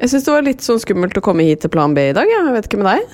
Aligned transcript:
Jeg 0.00 0.10
syns 0.10 0.24
det 0.26 0.32
var 0.34 0.46
litt 0.46 0.64
sånn 0.64 0.80
skummelt 0.82 1.18
å 1.18 1.22
komme 1.22 1.44
hit 1.46 1.62
til 1.62 1.70
Plan 1.70 1.92
B 1.94 2.08
i 2.10 2.14
dag. 2.16 2.26
Jeg 2.30 2.54
vet 2.56 2.66
ikke 2.66 2.80
med 2.80 2.90
deg? 2.90 3.12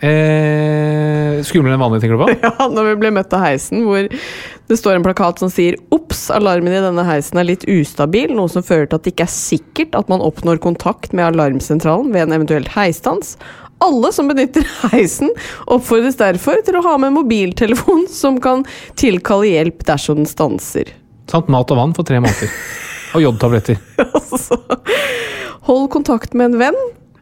Eh, 0.00 1.42
skumlere 1.44 1.76
enn 1.76 1.82
vanlig, 1.82 2.00
tenker 2.00 2.16
du 2.16 2.22
på? 2.22 2.36
Ja, 2.46 2.68
Når 2.72 2.86
vi 2.88 2.94
ble 3.02 3.10
møtt 3.12 3.34
av 3.36 3.42
heisen, 3.44 3.82
hvor 3.84 4.06
det 4.08 4.78
står 4.80 4.96
en 4.96 5.04
plakat 5.04 5.42
som 5.42 5.50
sier 5.52 5.76
'Ops, 5.92 6.30
alarmen 6.32 6.72
i 6.72 6.80
denne 6.80 7.04
heisen 7.04 7.40
er 7.42 7.50
litt 7.50 7.66
ustabil', 7.68 8.32
noe 8.32 8.48
som 8.48 8.64
fører 8.64 8.88
til 8.88 8.96
at 8.96 9.04
det 9.04 9.12
ikke 9.12 9.26
er 9.28 9.34
sikkert 9.34 9.98
at 9.98 10.08
man 10.08 10.24
oppnår 10.24 10.62
kontakt 10.64 11.12
med 11.12 11.26
alarmsentralen 11.34 12.14
ved 12.14 12.24
en 12.28 12.38
eventuell 12.38 12.70
heisstans. 12.72 13.36
Alle 13.84 14.08
som 14.12 14.28
benytter 14.28 14.64
heisen, 14.90 15.32
oppfordres 15.68 16.16
derfor 16.20 16.64
til 16.64 16.80
å 16.80 16.84
ha 16.84 16.96
med 17.00 17.16
mobiltelefon 17.16 18.06
som 18.12 18.40
kan 18.40 18.64
tilkalle 19.00 19.52
hjelp 19.52 19.84
dersom 19.88 20.22
den 20.22 20.28
stanser. 20.28 20.94
Samt 21.28 21.52
mat 21.52 21.70
og 21.72 21.80
vann 21.80 21.96
for 21.96 22.08
tre 22.08 22.20
måneder. 22.24 22.48
Og 23.16 23.28
jodtabletter. 23.28 23.76
Altså, 24.30 24.56
hold 25.68 25.90
kontakt 25.92 26.34
med 26.34 26.52
en 26.54 26.58
venn, 26.60 26.80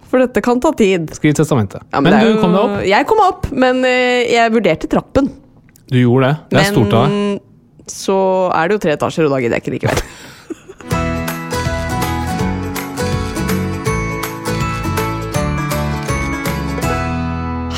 for 0.08 0.22
dette 0.22 0.40
kan 0.44 0.60
ta 0.60 0.72
tid. 0.76 1.10
Skriv 1.16 1.34
testamentet. 1.36 1.82
Ja, 1.92 2.00
men 2.00 2.12
er 2.16 2.24
du 2.24 2.34
jo- 2.34 2.40
kom 2.40 2.52
deg 2.56 2.62
opp. 2.64 2.78
Jeg 2.86 3.06
kom 3.10 3.20
opp, 3.24 3.50
men 3.52 3.84
eh, 3.84 4.24
jeg 4.32 4.52
vurderte 4.54 4.88
trappen. 4.88 5.30
Du 5.88 5.98
gjorde 6.00 6.28
det. 6.28 6.36
Det 6.50 6.60
er 6.62 6.72
stort 6.72 6.92
av 6.92 7.08
deg. 7.08 7.12
Men 7.12 7.40
så 7.88 8.18
er 8.54 8.68
det 8.68 8.76
jo 8.78 8.82
tre 8.86 8.96
etasjer, 8.96 9.24
og 9.28 9.30
da 9.32 9.40
gidder 9.40 9.56
jeg 9.58 9.64
ikke 9.64 9.76
likevel. 9.78 10.02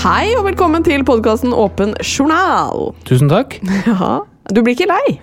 Hei 0.01 0.31
og 0.39 0.47
velkommen 0.47 0.85
til 0.87 1.03
podkasten 1.07 1.53
Åpen 1.53 1.93
journal. 2.01 2.93
Tusen 3.09 3.29
takk. 3.31 3.59
Ja, 3.91 4.21
du 4.51 4.63
blir 4.65 4.73
ikke 4.77 4.89
lei? 4.91 5.19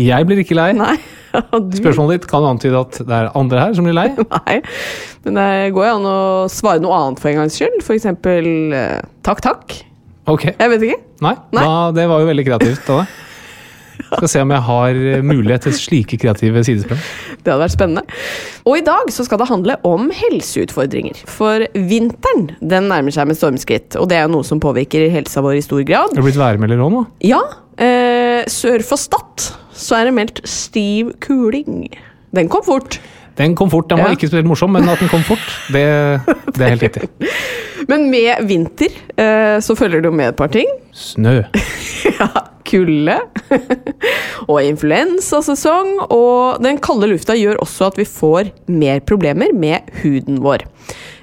Jeg 0.00 0.26
blir 0.28 0.40
ikke 0.40 0.56
lei. 0.56 0.70
Nei. 0.76 0.94
Du, 1.72 1.78
Spørsmålet 1.78 2.20
ditt 2.20 2.28
kan 2.30 2.44
antyde 2.46 2.80
at 2.80 2.98
det 3.00 3.16
er 3.16 3.30
andre 3.38 3.64
her 3.66 3.76
som 3.76 3.88
blir 3.88 3.96
lei. 3.96 4.08
Nei. 4.36 4.60
Men 5.26 5.38
det 5.40 5.48
går 5.76 5.88
jo 5.88 5.96
an 5.96 6.08
å 6.10 6.20
svare 6.52 6.82
noe 6.82 6.98
annet 6.98 7.22
for 7.22 7.32
en 7.32 7.42
gangs 7.42 7.58
skyld. 7.58 7.80
For 7.86 7.96
eksempel 7.96 8.76
eh, 8.76 9.00
takk, 9.26 9.42
takk. 9.44 9.76
Ok. 10.30 10.48
Jeg 10.52 10.72
vet 10.74 10.86
ikke. 10.88 11.02
Nei, 11.24 11.36
Nei. 11.54 11.66
Da, 11.66 11.76
det 11.96 12.08
var 12.10 12.22
jo 12.22 12.30
veldig 12.30 12.46
kreativt 12.46 12.90
av 12.92 13.02
deg. 13.02 13.20
Skal 14.12 14.28
se 14.28 14.42
om 14.44 14.52
jeg 14.52 14.64
har 14.66 14.98
eh, 14.98 15.24
mulighet 15.24 15.66
til 15.68 15.74
slike 15.76 16.18
kreative 16.20 16.62
sidesprang. 16.66 17.00
Det 17.42 17.48
hadde 17.52 17.62
vært 17.62 17.74
spennende. 17.74 18.20
Og 18.68 18.78
i 18.78 18.84
dag 18.86 19.10
så 19.14 19.24
skal 19.26 19.40
det 19.40 19.48
handle 19.50 19.76
om 19.88 20.10
helseutfordringer. 20.14 21.22
For 21.30 21.64
vinteren 21.74 22.50
den 22.60 22.90
nærmer 22.92 23.14
seg 23.14 23.30
med 23.30 23.38
stormskritt, 23.38 23.96
og 24.00 24.08
det 24.12 24.20
er 24.20 24.30
noe 24.32 24.46
som 24.46 24.60
påvirker 24.62 25.08
helsa 25.12 25.42
vår 25.44 25.58
i 25.58 25.64
stor 25.64 25.82
grad. 25.88 26.12
Er 26.12 26.22
du 26.22 26.26
blitt 26.28 26.40
værmelder 26.40 26.82
òg 26.82 26.94
nå? 26.94 27.02
Ja, 27.26 27.40
eh, 27.80 28.42
sør 28.52 28.84
for 28.86 29.00
Stad 29.00 29.52
så 29.82 29.98
er 29.98 30.08
det 30.08 30.14
meldt 30.16 30.40
stiv 30.48 31.12
kuling. 31.24 31.88
Den 32.34 32.48
kom 32.52 32.62
fort. 32.66 33.00
Den 33.38 33.54
kom 33.56 33.70
fort. 33.72 33.88
Den 33.90 33.98
var 33.98 34.10
Ja. 34.12 34.16
ikke 34.16 34.28
spesielt 34.28 34.46
morsom, 34.48 34.72
men 34.76 34.88
at 34.92 35.00
den 35.00 35.08
kom 35.12 35.22
fort, 35.26 35.42
det, 35.72 35.82
det 36.56 36.62
er 36.66 36.74
helt 36.76 36.82
riktig. 36.88 37.08
Men 37.90 38.04
med 38.12 38.44
vinter 38.46 38.92
eh, 39.18 39.56
så 39.64 39.74
følger 39.74 40.00
det 40.04 40.06
jo 40.06 40.14
med 40.14 40.28
et 40.30 40.36
par 40.38 40.52
ting. 40.54 40.68
Snø. 40.94 41.40
Ja, 42.12 42.26
kulde. 42.72 43.18
og 44.50 44.58
influensasesong. 44.64 45.94
Og 46.08 46.62
den 46.64 46.80
kalde 46.82 47.10
lufta 47.12 47.36
gjør 47.38 47.62
også 47.62 47.92
at 47.92 48.00
vi 48.00 48.08
får 48.08 48.52
mer 48.72 49.02
problemer 49.06 49.54
med 49.54 49.92
huden 50.02 50.42
vår. 50.44 50.66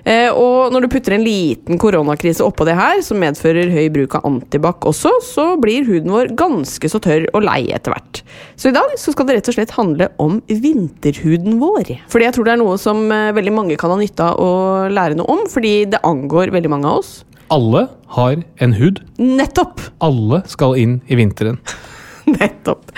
Eh, 0.08 0.30
og 0.32 0.72
når 0.74 0.86
du 0.86 0.92
putter 0.94 1.16
en 1.16 1.26
liten 1.26 1.80
koronakrise 1.82 2.46
oppå 2.46 2.66
det 2.68 2.78
her, 2.78 3.02
som 3.06 3.20
medfører 3.22 3.72
høy 3.74 3.90
bruk 3.94 4.16
av 4.18 4.26
antibac 4.30 4.88
også, 4.90 5.12
så 5.26 5.46
blir 5.62 5.88
huden 5.88 6.14
vår 6.14 6.34
ganske 6.40 6.92
så 6.92 7.02
tørr 7.04 7.28
og 7.34 7.44
lei 7.46 7.62
etter 7.76 7.94
hvert. 7.94 8.22
Så 8.60 8.72
i 8.72 8.76
dag 8.76 8.96
så 9.00 9.14
skal 9.14 9.30
det 9.30 9.40
rett 9.40 9.52
og 9.52 9.58
slett 9.58 9.76
handle 9.78 10.10
om 10.22 10.40
vinterhuden 10.48 11.60
vår. 11.62 11.94
Fordi 12.12 12.30
jeg 12.30 12.38
tror 12.38 12.48
det 12.48 12.56
er 12.56 12.64
noe 12.64 12.80
som 12.82 13.06
eh, 13.14 13.32
veldig 13.38 13.56
mange 13.56 13.80
kan 13.80 13.94
ha 13.94 14.00
nytte 14.00 14.32
av 14.32 14.40
å 14.42 14.52
lære 14.92 15.20
noe 15.20 15.38
om, 15.38 15.46
fordi 15.52 15.84
det 15.92 16.04
angår 16.08 16.56
veldig 16.56 16.74
mange 16.74 16.90
av 16.90 17.04
oss. 17.04 17.20
Alle 17.50 17.88
har 18.16 18.42
en 18.62 18.74
hud. 18.78 19.02
Nettopp! 19.18 19.82
Alle 20.06 20.44
skal 20.50 20.76
inn 20.78 21.00
i 21.10 21.18
vinteren. 21.18 21.58
Nettopp. 22.30 22.92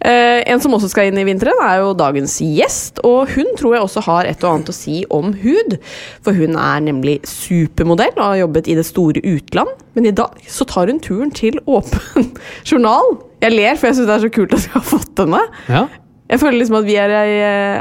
Eh, 0.00 0.40
en 0.48 0.60
som 0.62 0.72
også 0.72 0.88
skal 0.88 1.10
inn 1.10 1.18
i 1.20 1.26
vinteren, 1.28 1.58
er 1.60 1.82
jo 1.82 1.92
dagens 1.98 2.38
gjest. 2.40 3.02
Og 3.04 3.28
hun 3.34 3.50
tror 3.60 3.76
jeg 3.76 3.84
også 3.84 4.04
har 4.06 4.28
et 4.30 4.40
og 4.44 4.54
annet 4.54 4.72
å 4.72 4.76
si 4.76 5.02
om 5.12 5.34
hud. 5.42 5.76
For 6.24 6.36
hun 6.36 6.56
er 6.56 6.80
nemlig 6.86 7.18
supermodell 7.28 8.14
og 8.16 8.24
har 8.24 8.40
jobbet 8.46 8.70
i 8.72 8.78
det 8.78 8.86
store 8.88 9.20
utland. 9.20 9.74
Men 9.98 10.08
i 10.08 10.14
dag 10.16 10.40
så 10.48 10.64
tar 10.68 10.88
hun 10.88 11.02
turen 11.04 11.34
til 11.36 11.60
Åpen 11.68 12.32
journal. 12.70 13.18
Jeg 13.44 13.56
ler, 13.56 13.76
for 13.76 13.90
jeg 13.90 14.00
syns 14.00 14.08
det 14.08 14.16
er 14.16 14.24
så 14.24 14.32
kult 14.32 14.56
at 14.56 14.64
vi 14.64 14.74
har 14.78 14.86
fått 14.94 15.24
henne. 15.26 15.44
Ja. 15.68 15.84
Jeg 16.30 16.40
føler 16.40 16.60
liksom 16.60 16.80
at 16.80 16.86
vi 16.86 16.96
er 17.02 17.12
ei, 17.20 17.30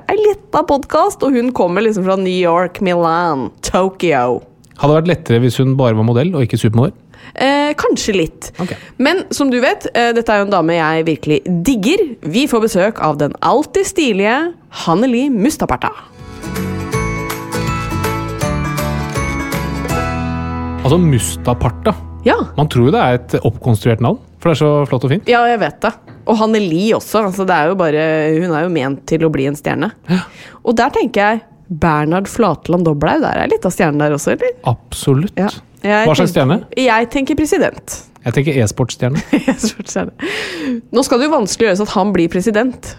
ei 0.09 0.19
lita 0.19 0.66
podkast, 0.68 1.24
og 1.24 1.35
hun 1.38 1.52
kommer 1.56 1.85
liksom 1.85 2.08
fra 2.08 2.16
New 2.19 2.34
York, 2.34 2.81
Milan, 2.84 3.52
Tokyo. 3.63 4.41
Hadde 4.79 4.94
det 4.94 4.97
vært 5.01 5.09
lettere 5.12 5.40
hvis 5.44 5.57
hun 5.59 5.73
bare 5.79 5.97
var 5.97 6.06
modell 6.07 6.29
og 6.38 6.45
ikke 6.45 6.59
supermodell? 6.59 6.94
Eh, 7.35 7.73
kanskje 7.78 8.13
litt. 8.16 8.47
Okay. 8.63 8.78
Men 8.97 9.25
som 9.35 9.51
du 9.51 9.57
vet, 9.62 9.90
eh, 9.94 10.13
dette 10.16 10.31
er 10.31 10.40
jo 10.41 10.47
en 10.47 10.53
dame 10.53 10.78
jeg 10.78 11.06
virkelig 11.09 11.41
digger. 11.67 12.06
Vi 12.23 12.45
får 12.47 12.63
besøk 12.63 13.01
av 13.03 13.17
den 13.19 13.35
alltid 13.44 13.85
stilige 13.90 14.38
Hanneli 14.85 15.28
Mustaparta. 15.29 15.91
Altså 20.79 20.97
Mustaparta. 20.97 21.93
Ja, 22.25 22.35
Man 22.58 22.67
tror 22.72 22.87
jo 22.90 22.91
det 22.96 22.99
er 23.03 23.17
et 23.20 23.35
oppkonstruert 23.47 24.02
navn, 24.03 24.17
for 24.40 24.49
det 24.49 24.55
er 24.58 24.59
så 24.59 24.72
flott 24.90 25.05
og 25.08 25.11
fint. 25.14 25.28
ja, 25.29 25.43
jeg 25.47 25.59
vet 25.61 25.78
det. 25.85 25.91
Og 26.29 26.37
Hanneli 26.40 26.90
også. 26.96 27.22
Altså, 27.29 27.46
det 27.47 27.55
er 27.55 27.70
jo 27.72 27.75
bare, 27.79 28.02
hun 28.43 28.52
er 28.55 28.66
jo 28.66 28.72
ment 28.73 29.05
til 29.08 29.23
å 29.25 29.29
bli 29.34 29.46
en 29.49 29.55
stjerne. 29.58 29.91
Og 30.64 30.75
der 30.78 30.91
tenker 30.93 31.22
jeg 31.22 31.41
Bernhard 31.70 32.30
Flatland 32.30 32.88
Doblaug, 32.88 33.22
der 33.24 33.44
er 33.44 33.52
litt 33.52 33.66
av 33.68 33.74
stjernen 33.76 34.02
der 34.02 34.16
også, 34.16 34.34
eller? 34.36 34.56
Absolutt. 34.70 35.36
Ja. 35.38 35.50
Hva 35.84 36.16
slags 36.18 36.34
stjerne? 36.34 36.64
Jeg 36.76 37.10
tenker 37.14 37.38
president. 37.40 38.00
Jeg 38.26 38.36
tenker 38.36 38.58
e-sportstjerne. 38.60 39.22
Er 40.00 40.10
det. 40.10 40.32
Nå 40.92 41.04
skal 41.08 41.22
det 41.22 41.30
jo 41.30 41.36
vanskelig 41.38 41.70
gjøres 41.70 41.84
at 41.86 41.94
han 41.94 42.12
blir 42.16 42.28
president, 42.32 42.90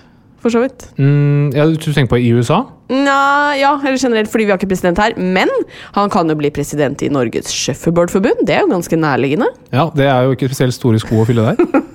for 0.41 0.55
så 0.55 0.63
vidt. 0.63 0.87
Mm, 0.97 1.51
ja, 1.53 1.67
du 1.69 1.77
tenker 1.93 2.09
på 2.15 2.21
i 2.23 2.31
USA? 2.33 2.63
Nja, 2.89 3.53
ja, 3.61 3.75
eller 3.85 4.01
generelt 4.01 4.31
fordi 4.33 4.47
vi 4.49 4.55
har 4.55 4.59
ikke 4.61 4.71
president 4.71 4.99
her. 5.03 5.13
Men 5.21 5.53
han 5.99 6.09
kan 6.13 6.33
jo 6.33 6.39
bli 6.41 6.49
president 6.55 7.05
i 7.05 7.11
Norges 7.13 7.53
Shuffleboardforbund. 7.53 8.47
Det 8.49 8.57
er 8.57 8.65
jo 8.65 8.73
ganske 8.73 8.97
nærliggende. 8.97 9.51
Ja, 9.75 9.91
det 9.95 10.09
er 10.09 10.25
jo 10.25 10.39
ikke 10.39 10.49
spesielt 10.49 10.79
store 10.79 11.03
sko 11.03 11.21
å 11.21 11.29
fylle 11.29 11.51
der. 11.53 11.61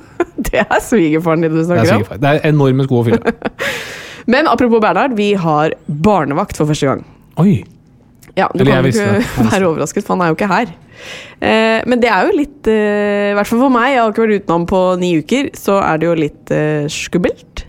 Det 0.46 0.62
er 0.62 0.80
svigerfaren 0.84 1.42
din 1.44 1.52
du 1.52 1.58
er, 1.60 1.66
snakker 1.66 1.96
om. 1.98 2.20
det 2.22 2.30
er 2.30 2.44
enorme 2.48 2.86
sko 2.86 3.00
å 3.02 3.06
fylle. 3.08 3.34
Men 4.32 4.50
apropos 4.50 4.82
Bernhard, 4.82 5.16
vi 5.18 5.34
har 5.38 5.76
barnevakt 5.86 6.58
for 6.58 6.70
første 6.70 6.90
gang. 6.90 7.04
Oi. 7.42 7.64
Ja, 8.36 8.50
Du 8.52 8.64
Eller 8.64 8.82
kan 8.82 8.88
jo 8.88 8.92
ikke 8.92 9.52
være 9.52 9.68
overrasket, 9.70 10.04
for 10.04 10.16
han 10.16 10.26
er 10.26 10.32
jo 10.32 10.38
ikke 10.38 10.50
her. 10.52 10.72
Eh, 11.40 11.82
men 11.88 12.02
det 12.02 12.10
er 12.12 12.28
jo 12.28 12.38
litt 12.38 12.68
eh, 12.72 13.32
I 13.32 13.36
hvert 13.36 13.50
fall 13.50 13.60
for 13.66 13.74
meg, 13.74 13.90
jeg 13.92 14.00
har 14.00 14.14
ikke 14.14 14.24
vært 14.24 14.44
utenom 14.46 14.66
på 14.70 14.80
ni 15.02 15.12
uker, 15.20 15.50
så 15.60 15.78
er 15.84 16.00
det 16.02 16.08
jo 16.08 16.16
litt 16.20 16.54
eh, 16.56 16.88
skummelt. 16.92 17.66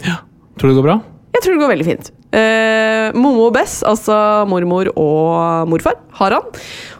Tror 0.56 0.70
du 0.70 0.72
det 0.72 0.78
går 0.78 0.88
bra? 0.88 0.96
Jeg 1.36 1.44
tror 1.44 1.56
det 1.56 1.62
går 1.62 1.72
veldig 1.74 1.88
fint. 1.90 2.10
Eh, 2.36 3.14
Momo 3.16 3.48
og 3.48 3.54
Bess, 3.56 3.80
altså 3.86 4.44
mormor 4.50 4.90
og 4.92 5.70
morfar, 5.70 5.96
har 6.18 6.36
han. 6.36 6.52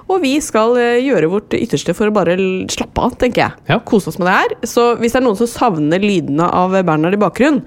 Og 0.06 0.20
vi 0.22 0.36
skal 0.44 0.76
eh, 0.78 1.02
gjøre 1.02 1.28
vårt 1.32 1.54
ytterste 1.58 1.94
for 1.96 2.08
å 2.08 2.14
bare 2.14 2.36
slappe 2.70 3.02
av, 3.02 3.16
tenker 3.18 3.42
jeg. 3.42 3.64
Ja. 3.72 3.80
Kose 3.84 4.12
oss 4.12 4.20
med 4.20 4.28
det 4.30 4.36
her. 4.36 4.54
Så 4.70 4.84
hvis 5.00 5.16
det 5.16 5.20
er 5.20 5.26
noen 5.26 5.38
som 5.38 5.50
savner 5.50 6.02
lydene 6.02 6.46
av 6.46 6.76
Bernhard 6.76 7.16
i 7.16 7.20
bakgrunnen, 7.20 7.64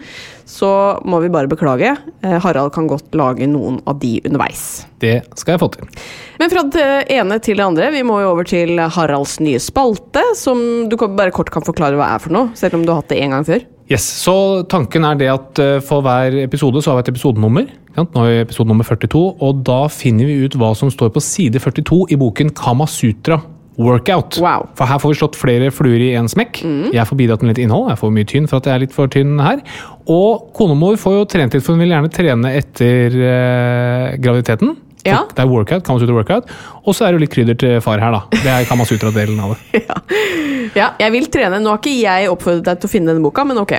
så 0.49 0.69
må 1.05 1.19
vi 1.21 1.31
bare 1.33 1.51
beklage. 1.51 1.91
Eh, 2.23 2.37
Harald 2.41 2.71
kan 2.73 2.87
godt 2.89 3.13
lage 3.19 3.47
noen 3.51 3.81
av 3.89 3.99
de 4.01 4.15
underveis. 4.23 4.85
Det 5.03 5.19
skal 5.35 5.57
jeg 5.57 5.63
få 5.65 5.69
til. 5.75 5.91
Men 6.39 6.53
fra 6.53 6.63
det 6.71 6.87
ene 7.11 7.41
til 7.43 7.59
det 7.59 7.67
andre, 7.67 7.91
vi 7.93 8.05
må 8.07 8.21
jo 8.23 8.31
over 8.31 8.47
til 8.47 8.79
Haralds 8.79 9.37
nye 9.43 9.59
spalte, 9.61 10.23
som 10.39 10.87
du 10.89 10.95
bare 11.03 11.35
kort 11.35 11.51
kan 11.53 11.65
forklare 11.67 11.99
hva 11.99 12.15
er 12.15 12.23
for 12.23 12.33
noe, 12.33 12.55
selv 12.59 12.79
om 12.79 12.87
du 12.87 12.93
har 12.93 13.03
hatt 13.03 13.11
det 13.11 13.19
en 13.25 13.35
gang 13.35 13.45
før. 13.51 13.67
Yes, 13.89 14.05
så 14.21 14.33
Tanken 14.69 15.05
er 15.07 15.17
det 15.17 15.29
at 15.33 15.59
eh, 15.63 15.77
for 15.81 16.05
hver 16.05 16.35
episode 16.43 16.81
så 16.83 16.91
har 16.91 16.99
vi 16.99 17.07
et 17.07 17.13
episodenummer. 17.15 17.69
Nå 17.97 18.05
er 18.21 18.27
vi 18.29 18.43
episode 18.43 18.69
nummer 18.69 18.85
42, 18.85 19.21
og 19.41 19.63
da 19.65 19.79
finner 19.89 20.29
vi 20.29 20.43
ut 20.45 20.57
hva 20.61 20.75
som 20.77 20.91
står 20.93 21.09
på 21.15 21.23
side 21.25 21.61
42 21.63 22.03
i 22.13 22.19
boken 22.21 22.53
Kama 22.55 22.85
Sutra 22.87 23.39
Workout. 23.79 24.37
Wow. 24.43 24.67
For 24.77 24.85
her 24.85 24.99
får 25.01 25.13
vi 25.13 25.17
slått 25.21 25.39
flere 25.39 25.71
fluer 25.71 26.03
i 26.03 26.11
én 26.19 26.27
smekk. 26.29 26.61
Jeg 26.93 27.07
får 27.07 27.17
bidratt 27.17 27.41
med 27.45 27.53
litt 27.53 27.63
innhold. 27.63 27.87
Jeg 27.93 28.01
får 28.01 28.11
mye 28.13 28.27
tynn 28.27 28.49
for 28.51 28.59
at 28.59 28.67
jeg 28.67 28.75
er 28.75 28.83
litt 28.83 28.95
for 28.95 29.09
tynn 29.11 29.39
her. 29.41 29.63
Og 30.11 30.49
konemor 30.57 30.99
får 30.99 31.15
jo 31.15 31.27
trent 31.31 31.55
litt, 31.55 31.63
for 31.65 31.73
hun 31.73 31.85
vil 31.85 31.95
gjerne 31.95 32.11
trene 32.13 32.51
etter 32.59 33.15
eh, 33.15 34.17
graviditeten. 34.19 34.75
Ja. 35.07 35.21
Det 35.31 35.39
er 35.39 35.47
workout, 35.47 35.83
Kamasutra 35.87 36.13
Workout. 36.17 36.49
Og 36.85 36.95
så 36.95 37.05
er 37.05 37.13
det 37.13 37.19
jo 37.19 37.23
litt 37.23 37.31
krydder 37.33 37.55
til 37.61 37.77
far 37.81 38.01
her, 38.03 38.11
da. 38.11 38.21
Det 38.35 38.51
er 38.51 38.65
Kamasutra-delen 38.69 39.39
av 39.43 39.55
det. 39.55 39.83
Ja, 40.77 40.91
jeg 41.01 41.11
vil 41.15 41.25
trene. 41.33 41.57
Nå 41.63 41.71
har 41.71 41.79
ikke 41.79 41.95
jeg 41.97 42.27
oppfordret 42.29 42.67
deg 42.67 42.81
til 42.83 42.89
å 42.89 42.91
finne 42.91 43.09
denne 43.09 43.23
boka, 43.25 43.41
men 43.47 43.57
ok. 43.57 43.71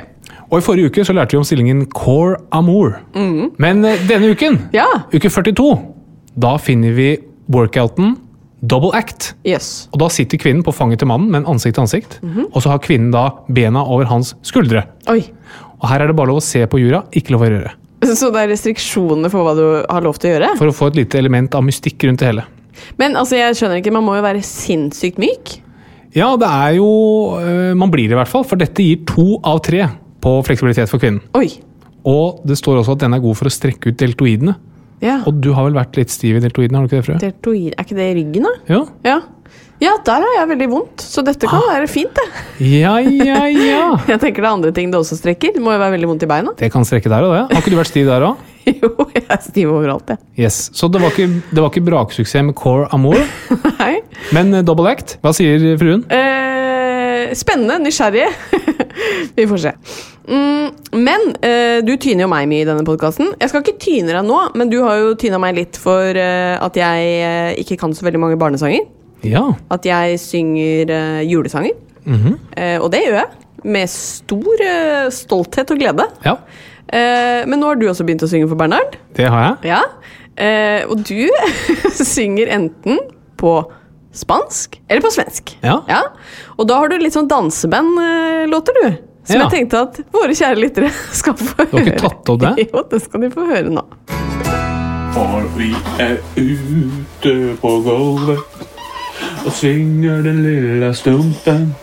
Og 0.51 0.57
i 0.59 0.63
forrige 0.65 0.89
uke 0.91 1.05
så 1.07 1.13
lærte 1.15 1.31
vi 1.37 1.39
om 1.39 1.45
stillingen 1.47 1.85
core 1.95 2.35
amour. 2.51 2.97
Men 3.15 3.85
eh, 3.87 4.01
denne 4.09 4.33
uken, 4.33 4.57
Ja. 4.75 4.87
uke 5.13 5.29
42, 5.31 5.69
da 6.35 6.57
finner 6.59 6.91
vi 6.97 7.13
workouten 7.51 8.17
double 8.61 8.91
act. 8.97 9.31
Yes. 9.47 9.87
Og 9.93 10.01
da 10.03 10.09
sitter 10.11 10.37
kvinnen 10.41 10.65
på 10.67 10.73
fanget 10.75 10.99
til 11.01 11.07
mannen, 11.09 11.31
men 11.33 11.47
ansikt 11.49 11.77
til 11.79 11.85
ansikt. 11.85 12.19
Og 12.51 12.59
så 12.61 12.73
har 12.73 12.83
kvinnen 12.83 13.13
da 13.15 13.29
bena 13.47 13.85
over 13.87 14.05
hans 14.11 14.35
skuldre. 14.45 14.83
Oi. 15.09 15.21
Og 15.79 15.87
her 15.89 16.03
er 16.03 16.11
det 16.11 16.17
bare 16.19 16.29
lov 16.33 16.41
å 16.41 16.45
se 16.45 16.61
på 16.69 16.77
jura, 16.81 17.05
ikke 17.15 17.33
lov 17.37 17.47
å 17.47 17.53
røre. 17.55 17.71
Så 18.17 18.31
det 18.33 18.43
er 18.43 18.51
restriksjoner 18.51 19.31
for 19.31 19.45
hva 19.45 19.53
du 19.57 19.65
har 19.85 20.05
lov 20.05 20.17
til 20.21 20.31
å 20.31 20.35
gjøre? 20.35 20.53
For 20.59 20.71
å 20.71 20.75
få 20.75 20.91
et 20.91 21.03
lite 21.03 21.19
element 21.21 21.53
av 21.57 21.65
mystikk 21.65 22.07
rundt 22.07 22.23
det 22.23 22.31
hele. 22.31 22.45
Men 22.97 23.17
altså, 23.19 23.37
jeg 23.37 23.57
skjønner 23.59 23.81
ikke, 23.81 23.93
man 23.93 24.05
må 24.07 24.15
jo 24.17 24.23
være 24.25 24.41
sinnssykt 24.45 25.19
myk. 25.21 25.57
Ja, 26.15 26.33
det 26.35 26.47
er 26.49 26.73
jo 26.75 26.87
øh, 27.39 27.71
Man 27.79 27.91
blir 27.91 28.09
det 28.09 28.17
i 28.17 28.19
hvert 28.19 28.31
fall, 28.31 28.43
for 28.43 28.59
dette 28.59 28.83
gir 28.83 29.05
to 29.07 29.37
av 29.47 29.61
tre 29.63 29.85
på 30.21 30.33
fleksibilitet 30.45 30.91
for 30.91 31.01
kvinnen. 31.01 31.21
Oi. 31.37 31.47
Og 32.07 32.41
det 32.47 32.57
står 32.59 32.81
også 32.81 32.97
at 32.97 33.05
den 33.05 33.15
er 33.15 33.21
god 33.23 33.37
for 33.39 33.49
å 33.49 33.53
strekke 33.53 33.93
ut 33.93 33.99
deltoidene. 34.01 34.57
Ja. 35.01 35.21
Og 35.25 35.39
du 35.41 35.49
har 35.57 35.65
vel 35.65 35.77
vært 35.79 35.97
litt 35.97 36.13
stiv 36.13 36.37
i 36.37 36.41
deltoidene, 36.43 36.77
har 36.77 36.85
du 36.85 36.91
ikke 36.91 36.99
det, 36.99 37.07
Frø? 37.07 37.15
Deltoid, 37.21 37.71
er 37.73 37.85
ikke 37.87 37.97
det 37.97 38.09
i 38.11 38.17
ryggen, 38.19 38.45
da? 38.45 38.51
Ja. 38.69 38.81
Ja. 39.07 39.15
Ja, 39.81 39.95
der 40.05 40.21
har 40.21 40.35
jeg 40.35 40.49
veldig 40.51 40.67
vondt, 40.69 41.01
så 41.01 41.23
dette 41.25 41.47
kan 41.49 41.63
være 41.65 41.87
fint, 41.89 42.13
det. 42.13 42.43
Ja, 42.69 42.99
ja, 43.01 43.39
ja. 43.49 43.85
Jeg 44.11 44.19
tenker 44.21 44.43
det 44.43 44.47
er 44.47 44.53
andre 44.53 44.71
ting 44.77 44.91
det 44.93 44.99
også 44.99 45.17
strekker. 45.17 45.55
Det 45.55 45.63
må 45.63 45.73
jo 45.73 45.79
være 45.81 45.95
veldig 45.95 46.09
vondt 46.11 46.25
i 46.27 46.29
beina. 46.29 46.53
Det 46.59 46.69
kan 46.73 46.85
strekke 46.85 47.09
der 47.09 47.25
og 47.25 47.33
det. 47.33 47.41
Har 47.49 47.63
ikke 47.63 47.73
du 47.73 47.79
vært 47.79 47.89
stiv 47.89 48.11
der 48.11 48.27
òg? 48.29 48.47
Jo, 48.69 48.91
jeg 49.09 49.23
er 49.25 49.39
stiv 49.41 49.71
overalt, 49.73 50.11
jeg. 50.13 50.19
Yes. 50.45 50.59
Så 50.77 50.85
det 50.93 51.01
var 51.01 51.09
ikke, 51.15 51.25
det 51.49 51.63
var 51.63 51.71
ikke 51.73 51.81
braksuksess 51.87 52.45
med 52.45 52.53
Core 52.59 52.85
Amour, 52.93 53.17
Nei. 53.79 53.95
men 54.37 54.53
eh, 54.59 54.61
double 54.67 54.85
act. 54.91 55.15
Hva 55.25 55.33
sier 55.33 55.65
fruen? 55.81 56.03
Eh, 56.13 57.33
spennende, 57.41 57.79
nysgjerrig. 57.81 58.29
Vi 59.33 59.47
får 59.49 59.63
se. 59.65 59.73
Mm, 60.29 60.69
men 61.01 61.25
eh, 61.41 61.81
du 61.81 61.95
tyner 61.97 62.27
jo 62.27 62.31
meg 62.31 62.45
mye 62.53 62.61
i 62.61 62.69
denne 62.69 62.85
podkasten. 62.85 63.33
Jeg 63.41 63.49
skal 63.49 63.65
ikke 63.65 63.79
tyne 63.81 64.13
deg 64.13 64.29
nå, 64.29 64.43
men 64.61 64.69
du 64.69 64.77
har 64.85 65.01
jo 65.01 65.15
tyna 65.17 65.41
meg 65.41 65.57
litt 65.57 65.81
for 65.81 66.13
eh, 66.13 66.53
at 66.61 66.77
jeg 66.77 67.11
eh, 67.25 67.53
ikke 67.65 67.81
kan 67.81 67.97
så 67.97 68.05
veldig 68.05 68.21
mange 68.21 68.37
barnesanger. 68.41 68.85
Ja. 69.27 69.43
At 69.71 69.85
jeg 69.85 70.19
synger 70.21 70.89
eh, 70.95 71.21
julesanger. 71.29 71.75
Eh, 72.07 72.77
og 72.81 72.89
det 72.93 73.03
gjør 73.05 73.17
jeg. 73.21 73.29
Med 73.63 73.89
stor 73.93 74.63
eh, 74.65 75.09
stolthet 75.13 75.71
og 75.75 75.81
glede. 75.83 76.07
ja. 76.25 76.37
Eh, 76.91 77.45
men 77.47 77.61
nå 77.61 77.69
har 77.69 77.77
du 77.79 77.85
også 77.87 78.03
begynt 78.03 78.23
å 78.25 78.27
synge 78.27 78.49
for 78.51 78.59
Bernhard. 78.59 78.97
Det 79.15 79.29
har 79.31 79.45
jeg. 79.45 79.69
Ja. 79.69 79.83
Eh, 80.35 80.81
og 80.91 81.03
du 81.07 81.29
synger 82.03 82.49
enten 82.51 82.97
på 83.39 83.53
spansk 84.11 84.75
eller 84.89 84.99
på 85.05 85.11
svensk. 85.13 85.53
Ja. 85.63 85.77
Og 86.57 86.67
da 86.67 86.81
har 86.81 86.91
du 86.91 86.97
litt 86.99 87.15
sånn 87.15 87.29
danseband-låter, 87.31 88.75
du. 88.81 88.97
Som 89.23 89.37
Ja. 89.37 89.45
jeg 89.45 89.51
tenkte 89.53 89.83
at 89.85 90.01
våre 90.11 90.33
kjære 90.35 90.59
lyttere 90.59 90.89
skal 91.21 91.37
få 91.39 91.53
høre. 91.61 91.69
Du 91.71 91.77
har 91.77 91.85
ikke 91.93 92.01
tatt 92.09 92.33
opp 92.33 92.41
det? 92.43 92.53
jo, 92.73 92.83
det 92.91 93.01
skal 93.05 93.23
de 93.23 93.29
få 93.37 93.45
høre 93.53 93.71
nå. 93.71 93.85
For 95.15 95.47
vi 95.55 95.71
er 96.01 96.17
ute 96.35 97.33
på 97.61 97.71
gulvet 97.85 98.67
og 99.45 99.51
svinger 99.51 100.21
den 100.21 100.43
lilla 100.43 100.93
stumpen. 100.93 101.75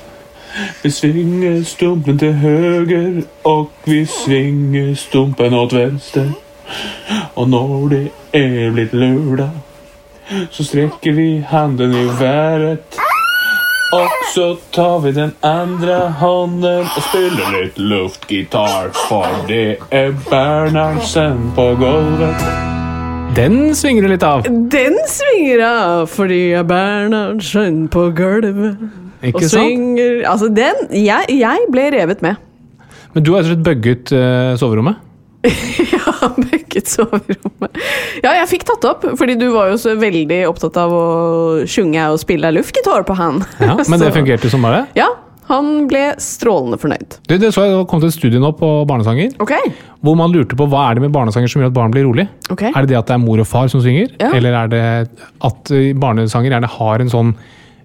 Vi 0.83 0.91
svinger 0.91 1.65
stumpen 1.65 2.19
til 2.19 2.33
høger, 2.33 3.23
og 3.45 3.71
vi 3.85 4.05
svinger 4.07 4.95
stumpen 4.95 5.55
åt 5.55 5.75
venstre. 5.75 6.33
Og 7.35 7.49
når 7.49 7.89
det 7.89 8.05
er 8.33 8.73
blitt 8.73 8.93
lørdag, 8.93 9.51
så 10.51 10.65
strekker 10.65 11.13
vi 11.13 11.45
handen 11.49 11.95
i 11.95 12.07
været. 12.21 12.99
Og 13.93 14.09
så 14.35 14.57
tar 14.73 14.99
vi 14.99 15.13
den 15.13 15.33
andre 15.43 16.11
hånden 16.11 16.85
og 16.97 17.03
spiller 17.11 17.55
litt 17.57 17.79
luftgitar, 17.79 18.91
for 19.09 19.47
det 19.49 19.79
er 19.91 20.13
Bernhardsen 20.29 21.53
på 21.57 21.71
gulvet. 21.81 22.78
Den 23.37 23.75
svinger 23.77 24.03
du 24.03 24.09
litt 24.11 24.25
av. 24.27 24.47
Den 24.73 24.97
svinger 25.11 25.63
av 25.67 26.09
fordi 26.11 26.39
jeg 26.51 26.61
er 26.63 26.69
Bernhardsen 26.69 27.85
på 27.93 28.09
gulvet. 28.17 28.81
Ikke 29.23 29.45
og 29.45 29.51
sant? 29.51 30.01
Altså, 30.29 30.49
den 30.55 30.81
jeg, 30.95 31.29
jeg 31.41 31.69
ble 31.73 31.89
revet 31.95 32.23
med. 32.25 32.39
Men 33.15 33.27
du 33.27 33.33
har 33.35 33.43
rett 33.43 33.51
og 33.51 33.55
slett 33.55 33.67
bugget 33.67 34.15
uh, 34.15 34.55
soverommet? 34.61 35.05
Ja, 35.89 36.33
bugget 36.35 36.91
soverommet. 36.91 37.79
Ja, 38.25 38.33
jeg 38.41 38.49
fikk 38.51 38.65
tatt 38.69 38.85
opp, 38.89 39.05
fordi 39.21 39.37
du 39.39 39.49
var 39.55 39.71
jo 39.71 39.79
så 39.81 39.95
veldig 39.99 40.41
opptatt 40.49 40.77
av 40.81 40.93
å 40.95 41.07
sjunge 41.71 42.09
og 42.11 42.19
spille 42.23 42.51
luftgitar 42.57 43.07
på 43.07 43.17
han. 43.19 43.43
Ja, 43.63 43.77
Men 43.91 44.03
det 44.03 44.11
fungerte 44.17 44.51
som 44.51 44.65
bare? 44.67 44.87
Ja, 44.99 45.13
han 45.49 45.87
ble 45.89 46.03
strålende 46.21 46.77
fornøyd. 46.81 47.19
Du, 47.29 47.37
det 47.41 47.51
så 47.55 47.65
jeg 47.65 47.73
det 47.75 47.87
kom 47.91 48.01
til 48.03 48.11
et 48.11 48.17
studie 48.17 48.41
nå 48.43 48.51
på 48.59 48.69
barnesanger, 48.89 49.33
Okay. 49.41 49.73
hvor 50.05 50.17
man 50.21 50.33
lurte 50.35 50.57
på 50.59 50.67
hva 50.69 50.91
er 50.91 50.99
det 50.99 51.07
med 51.07 51.13
barnesanger 51.15 51.49
som 51.49 51.63
gjør 51.63 51.71
at 51.73 51.77
barn 51.79 51.95
blir 51.95 52.05
rolig. 52.05 52.29
Okay. 52.53 52.69
Er 52.75 52.85
det 52.85 52.93
det 52.93 52.99
at 53.01 53.07
det 53.09 53.17
er 53.17 53.23
mor 53.25 53.41
og 53.41 53.47
far 53.49 53.69
som 53.73 53.81
synger, 53.85 54.13
Ja. 54.21 54.31
eller 54.37 54.53
er 54.65 54.69
det 54.69 54.83
at 55.49 55.71
eh, 55.73 55.93
barnesanger 55.97 56.53
gjerne 56.53 56.69
har 56.79 57.01
en 57.01 57.09
sånn 57.13 57.35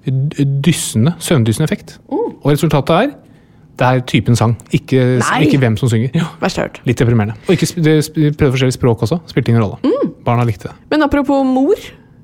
dyssende, 0.05 1.15
søvndyssende 1.23 1.67
effekt? 1.69 1.97
Og 2.11 2.51
resultatet 2.51 2.89
er 2.97 3.13
det 3.79 3.87
er 3.87 4.01
typen 4.05 4.35
sang, 4.37 4.51
ikke, 4.71 4.99
Mm. 5.17 5.41
Ikke 5.47 5.57
hvem 5.57 5.77
som 5.79 5.89
synger. 5.89 6.11
Ja, 6.13 6.27
litt 6.85 6.97
deprimerende. 6.99 7.33
Og 7.49 7.55
ikke, 7.55 7.65
det 7.81 8.37
prøvde 8.37 8.51
forskjellig 8.53 8.75
språk 8.75 9.01
også. 9.01 9.17
Spilte 9.25 9.49
ingen 9.49 9.63
rolle. 9.63 9.79
Mm. 9.81 10.11
Barna 10.23 10.43
likte 10.45 10.67
det. 10.69 10.75
Men 10.91 11.01
apropos 11.01 11.43
mor. 11.43 11.73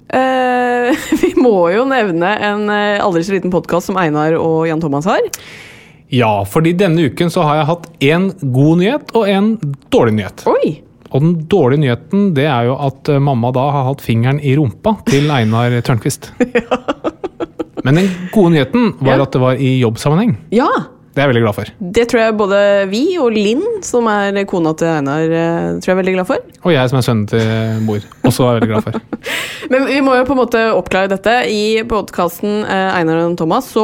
Eh, 0.09 0.95
vi 1.21 1.33
må 1.37 1.69
jo 1.73 1.85
nevne 1.89 2.31
en 2.49 2.63
eh, 2.73 2.97
aldri 3.03 3.21
så 3.25 3.35
liten 3.35 3.51
podkast 3.53 3.91
som 3.91 3.97
Einar 4.01 4.33
og 4.39 4.63
Jan 4.69 4.81
Thomas 4.81 5.05
har. 5.09 5.21
Ja, 6.09 6.31
fordi 6.49 6.71
denne 6.73 7.03
uken 7.11 7.29
så 7.29 7.43
har 7.45 7.59
jeg 7.59 7.67
hatt 7.69 7.83
én 8.01 8.29
god 8.41 8.79
nyhet 8.81 9.11
og 9.13 9.27
en 9.29 9.51
dårlig 9.93 10.15
nyhet. 10.17 10.45
Oi! 10.49 10.79
Og 11.09 11.21
den 11.23 11.35
dårlige 11.49 11.81
nyheten 11.83 12.27
det 12.37 12.45
er 12.49 12.67
jo 12.69 12.75
at 12.85 13.09
eh, 13.13 13.21
mamma 13.21 13.51
da 13.53 13.67
har 13.73 13.87
hatt 13.91 14.01
fingeren 14.05 14.41
i 14.41 14.55
rumpa 14.57 14.95
til 15.09 15.29
Einar 15.37 15.73
Tørnquist. 15.85 16.31
Men 17.85 17.95
den 18.01 18.09
gode 18.33 18.55
nyheten 18.57 18.93
var 18.99 19.21
Ja. 19.21 19.23
at 19.27 19.33
det 19.37 19.41
var 19.45 19.61
i 19.61 19.75
jobbsammenheng. 19.83 20.33
Ja! 20.53 20.67
Det 21.19 21.25
er 21.25 21.27
jeg 21.27 21.33
veldig 21.33 21.41
glad 21.43 21.55
for. 21.57 21.69
Det 21.99 22.03
tror 22.07 22.21
jeg 22.21 22.35
både 22.39 22.59
vi 22.93 23.01
og 23.19 23.33
Linn, 23.35 23.65
som 23.83 24.05
er 24.07 24.37
kona 24.47 24.71
til 24.79 24.87
Einar, 24.87 25.25
eh, 25.27 25.65
tror 25.83 25.91
jeg 25.91 25.95
er 25.97 25.99
veldig 25.99 26.13
glad 26.15 26.29
for. 26.29 26.45
Og 26.63 26.71
jeg 26.71 26.91
som 26.93 26.99
er 27.01 27.03
sønnen 27.03 27.25
til 27.27 27.81
mor, 27.83 28.05
også 28.23 28.45
er 28.47 28.61
veldig 28.61 28.69
glad 28.71 28.85
for. 28.87 29.27
Men 29.73 29.83
vi 29.89 29.99
må 30.05 30.15
jo 30.15 30.23
på 30.29 30.37
en 30.37 30.39
måte 30.39 30.61
oppklare 30.71 31.11
dette. 31.11 31.33
I 31.51 31.83
podkasten 31.91 32.63
Einar 32.63 33.25
og 33.25 33.35
Thomas 33.41 33.67
så 33.75 33.83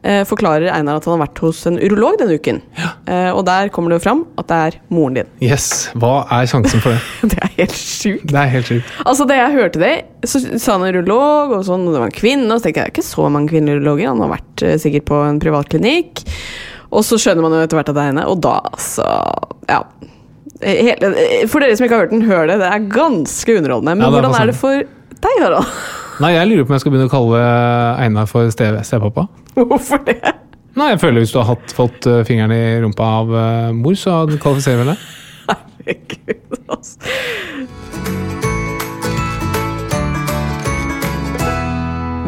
eh, 0.00 0.22
forklarer 0.24 0.70
Einar 0.72 1.02
at 1.02 1.04
han 1.04 1.18
har 1.18 1.26
vært 1.26 1.42
hos 1.44 1.60
en 1.68 1.76
urolog 1.76 2.16
denne 2.22 2.38
uken. 2.40 2.62
Ja. 2.80 2.94
og 3.36 3.42
der 3.44 3.68
kommer 3.74 3.92
det 3.92 3.98
jo 4.00 4.06
fram 4.06 4.24
at 4.40 4.48
det 4.48 4.62
er 4.70 4.78
moren 4.88 5.20
din. 5.20 5.30
Yes, 5.44 5.90
hva 6.00 6.22
er 6.32 6.48
sjansen 6.48 6.80
for 6.80 6.96
det? 6.96 7.04
Det 7.34 7.42
er 7.44 7.52
helt 7.58 7.76
sjukt. 7.76 8.24
Det 8.32 8.40
er 8.40 8.50
helt 8.56 8.72
sjukt. 8.72 8.96
Altså, 9.04 9.28
Da 9.28 9.36
jeg 9.36 9.56
hørte 9.58 9.84
det, 9.84 9.92
så 10.24 10.40
sa 10.56 10.78
han 10.78 10.88
urolog, 10.88 11.52
og 11.58 11.68
sånn, 11.68 11.84
og 11.84 11.92
det 11.92 12.00
var 12.06 12.08
en 12.08 12.16
kvinne. 12.22 12.48
Og 12.48 12.56
så 12.56 12.70
tenkte 12.70 12.80
jeg 12.80 12.88
det 12.88 12.88
er 12.88 12.96
ikke 12.96 13.08
så 13.12 13.28
mange 13.28 13.52
kvinnelige 13.52 13.82
urologer. 13.82 14.12
Han 14.14 14.24
har 14.24 14.34
vært 14.38 14.64
eh, 14.64 14.78
sikkert 14.80 15.08
på 15.12 15.20
en 15.28 15.40
privatklinikk. 15.44 16.24
Og 16.90 17.04
så 17.06 17.18
skjønner 17.22 17.44
man 17.46 17.52
jo 17.54 17.60
etter 17.62 17.78
hvert 17.78 17.90
at 17.92 17.96
det 17.96 18.02
er 18.02 18.10
henne, 18.12 18.24
og 18.30 18.40
da, 18.42 18.56
altså 18.72 19.06
Ja. 19.70 19.82
Hele, 20.60 21.08
for 21.48 21.62
dere 21.62 21.76
som 21.78 21.86
ikke 21.86 21.94
har 21.96 22.02
hørt 22.04 22.10
den, 22.12 22.24
hør 22.28 22.46
det. 22.50 22.58
Det 22.60 22.66
er 22.68 22.88
ganske 22.92 23.54
underholdende. 23.56 23.94
Men 23.96 24.02
Ja, 24.04 24.08
er 24.10 24.16
hvordan 24.18 24.34
er 24.42 24.50
det 24.50 24.56
for 24.58 24.82
deg, 25.24 25.38
Harald? 25.40 25.70
Nei, 26.20 26.32
jeg 26.34 26.48
lurer 26.50 26.66
på 26.66 26.72
om 26.72 26.76
jeg 26.76 26.82
skal 26.82 26.92
begynne 26.92 27.08
å 27.08 27.12
kalle 27.14 27.38
Einar 28.04 28.26
for 28.28 28.50
ste- 28.52 28.82
stepappa. 28.84 29.24
Hvorfor 29.56 30.02
det? 30.04 30.18
Nei, 30.76 30.90
jeg 30.92 31.00
føler 31.00 31.24
hvis 31.24 31.32
du 31.32 31.38
har 31.40 31.48
hatt, 31.54 31.72
fått 31.74 32.06
eh, 32.10 32.20
fingeren 32.28 32.52
i 32.52 32.60
rumpa 32.84 33.06
av 33.22 33.32
eh, 33.34 33.70
mor, 33.74 33.96
så 33.98 34.18
kvalifiserer 34.36 34.82
vel 34.84 34.92
det. 34.92 34.98
Herregud, 35.48 36.58
altså. 36.68 36.98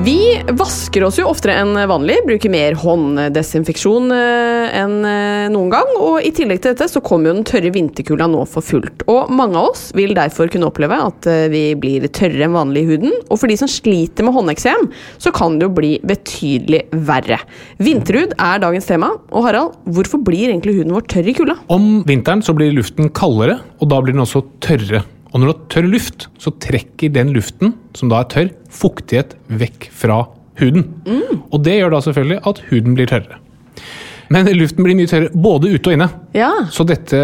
Vi 0.03 0.43
vasker 0.59 1.05
oss 1.07 1.21
jo 1.21 1.29
oftere 1.31 1.55
enn 1.63 1.77
vanlig, 1.87 2.17
bruker 2.27 2.51
mer 2.51 2.75
hånddesinfeksjon 2.81 4.11
eh, 4.11 4.73
enn 4.81 4.97
eh, 5.07 5.45
noen 5.55 5.71
gang. 5.71 5.93
Og 5.95 6.27
i 6.27 6.33
tillegg 6.35 6.59
til 6.59 6.73
dette 6.73 6.89
så 6.91 6.99
kommer 7.07 7.31
jo 7.31 7.37
den 7.37 7.47
tørre 7.47 7.71
vinterkulda 7.71 8.27
nå 8.33 8.41
for 8.51 8.67
fullt. 8.67 9.05
Og 9.07 9.31
mange 9.31 9.61
av 9.61 9.71
oss 9.71 9.85
vil 9.95 10.17
derfor 10.19 10.51
kunne 10.51 10.73
oppleve 10.73 10.99
at 11.07 11.31
eh, 11.31 11.45
vi 11.53 11.63
blir 11.79 12.09
tørre 12.11 12.49
enn 12.49 12.59
vanlig 12.59 12.83
i 12.83 12.91
huden. 12.91 13.15
Og 13.29 13.39
for 13.45 13.53
de 13.53 13.61
som 13.63 13.71
sliter 13.71 14.27
med 14.27 14.35
håndeksem, 14.35 14.91
så 15.23 15.31
kan 15.39 15.61
det 15.61 15.71
jo 15.71 15.77
bli 15.79 15.95
betydelig 16.03 16.83
verre. 17.07 17.39
Vinterhud 17.79 18.35
er 18.35 18.67
dagens 18.67 18.91
tema. 18.91 19.15
Og 19.31 19.47
Harald, 19.47 19.79
hvorfor 19.87 20.25
blir 20.27 20.49
egentlig 20.49 20.81
huden 20.81 20.99
vår 20.99 21.07
tørr 21.15 21.31
i 21.31 21.39
kulda? 21.39 21.61
Om 21.71 21.93
vinteren 22.11 22.43
så 22.43 22.59
blir 22.59 22.75
luften 22.75 23.15
kaldere, 23.15 23.61
og 23.79 23.95
da 23.95 24.03
blir 24.03 24.19
den 24.19 24.27
også 24.27 24.49
tørre. 24.67 25.07
Og 25.33 25.41
når 25.41 25.49
du 25.49 25.53
har 25.53 25.61
tørr 25.73 25.89
luft, 25.89 26.29
så 26.41 26.53
trekker 26.61 27.13
den 27.13 27.33
luften, 27.33 27.73
som 27.97 28.11
da 28.13 28.21
er 28.21 28.29
tørr, 28.33 28.51
fuktighet 28.73 29.37
vekk 29.49 29.89
fra 29.97 30.27
huden. 30.61 30.91
Og 31.51 31.63
det 31.65 31.79
gjør 31.79 31.95
da 31.95 32.03
selvfølgelig 32.05 32.43
at 32.51 32.61
huden 32.69 32.99
blir 32.99 33.09
tørrere. 33.09 33.39
Men 34.33 34.49
luften 34.57 34.85
blir 34.85 34.97
mye 34.97 35.09
tørrere 35.11 35.33
både 35.45 35.73
ute 35.75 35.91
og 35.91 35.97
inne. 35.97 36.07
Ja. 36.37 36.51
Så 36.73 36.87
dette 36.89 37.19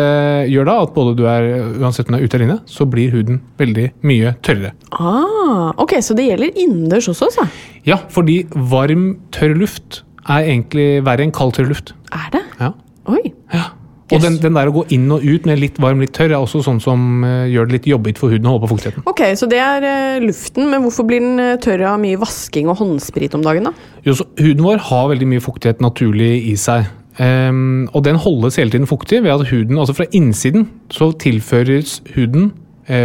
gjør 0.50 0.66
da 0.68 0.74
at 0.84 0.92
både 0.96 1.14
du 1.16 1.22
er, 1.30 1.46
uansett 1.80 2.10
om 2.10 2.16
du 2.16 2.18
er 2.18 2.26
ute 2.26 2.36
eller 2.36 2.48
inne, 2.48 2.58
så 2.68 2.84
blir 2.90 3.14
huden 3.14 3.40
veldig 3.60 3.86
mye 4.08 4.34
tørrere. 4.44 4.74
Ah, 4.92 5.70
ok, 5.80 5.96
så 6.04 6.16
det 6.18 6.26
gjelder 6.28 6.52
innendørs 6.52 7.08
også, 7.12 7.30
altså? 7.30 7.46
Ja, 7.88 8.00
fordi 8.12 8.42
varm, 8.52 9.08
tørr 9.32 9.56
luft 9.56 10.02
er 10.28 10.44
egentlig 10.50 10.88
verre 11.06 11.24
enn 11.24 11.32
kald, 11.32 11.54
tørr 11.56 11.70
luft. 11.70 11.94
Er 12.12 12.28
det? 12.34 12.44
Ja. 12.60 12.74
Oi. 13.08 13.22
Ja. 13.54 13.70
Og 14.14 14.22
den, 14.24 14.38
den 14.40 14.56
der 14.56 14.70
å 14.70 14.74
gå 14.78 14.84
inn 14.94 15.08
og 15.12 15.24
ut 15.24 15.46
med 15.48 15.60
litt 15.60 15.78
varm, 15.82 16.00
litt 16.02 16.14
tørr, 16.16 16.32
er 16.32 16.40
også 16.40 16.62
sånn 16.64 16.80
som 16.82 17.24
eh, 17.26 17.48
gjør 17.52 17.68
det 17.68 17.76
litt 17.76 17.88
jobbigt 17.90 18.20
for 18.20 18.32
huden 18.32 18.48
å 18.48 18.54
holde 18.54 18.64
på 18.64 18.70
fuktigheten. 18.74 19.04
Ok, 19.10 19.24
så 19.36 19.48
det 19.50 19.58
er 19.62 19.84
eh, 19.88 20.20
luften, 20.24 20.70
men 20.72 20.84
hvorfor 20.84 21.08
blir 21.08 21.20
den 21.24 21.42
eh, 21.42 21.56
tørr 21.62 21.84
av 21.90 21.98
mye 22.00 22.20
vasking 22.20 22.70
og 22.72 22.80
håndsprit 22.80 23.36
om 23.36 23.44
dagen, 23.44 23.68
da? 23.68 23.90
Jo, 24.06 24.16
så 24.16 24.28
huden 24.40 24.64
vår 24.64 24.80
har 24.88 25.10
veldig 25.12 25.28
mye 25.34 25.44
fuktighet 25.44 25.84
naturlig 25.84 26.30
i 26.48 26.54
seg. 26.60 26.88
Um, 27.18 27.88
og 27.98 28.04
den 28.06 28.14
holdes 28.22 28.60
hele 28.60 28.70
tiden 28.70 28.86
fuktig 28.86 29.24
ved 29.24 29.32
at 29.34 29.48
huden, 29.50 29.80
altså 29.80 29.96
fra 29.98 30.06
innsiden, 30.14 30.68
så 30.94 31.10
tilføres 31.18 31.98
huden 32.14 32.52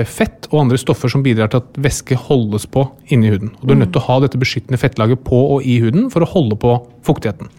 fett 0.07 0.45
og 0.48 0.62
andre 0.62 0.77
stoffer 0.79 1.12
som 1.12 1.25
bidrar 1.25 1.50
til 1.51 1.60
at 1.60 1.79
væske 1.83 2.15
holdes 2.29 2.63
på 2.72 2.86
inni 3.12 3.33
huden. 3.33 3.50
Og 3.60 3.65
du 3.67 3.74
er 3.74 3.81
nødt 3.81 3.91
til 3.91 4.00
å 4.00 4.05
ha 4.05 4.15
dette 4.24 4.39
beskyttende 4.39 4.79
fettlaget 4.79 5.25
på 5.27 5.41
og 5.57 5.65
i 5.67 5.75
huden 5.83 6.05
for 6.13 6.24
å 6.24 6.29
holde 6.38 6.55
på 6.62 6.77
fuktigheten. 7.03 7.50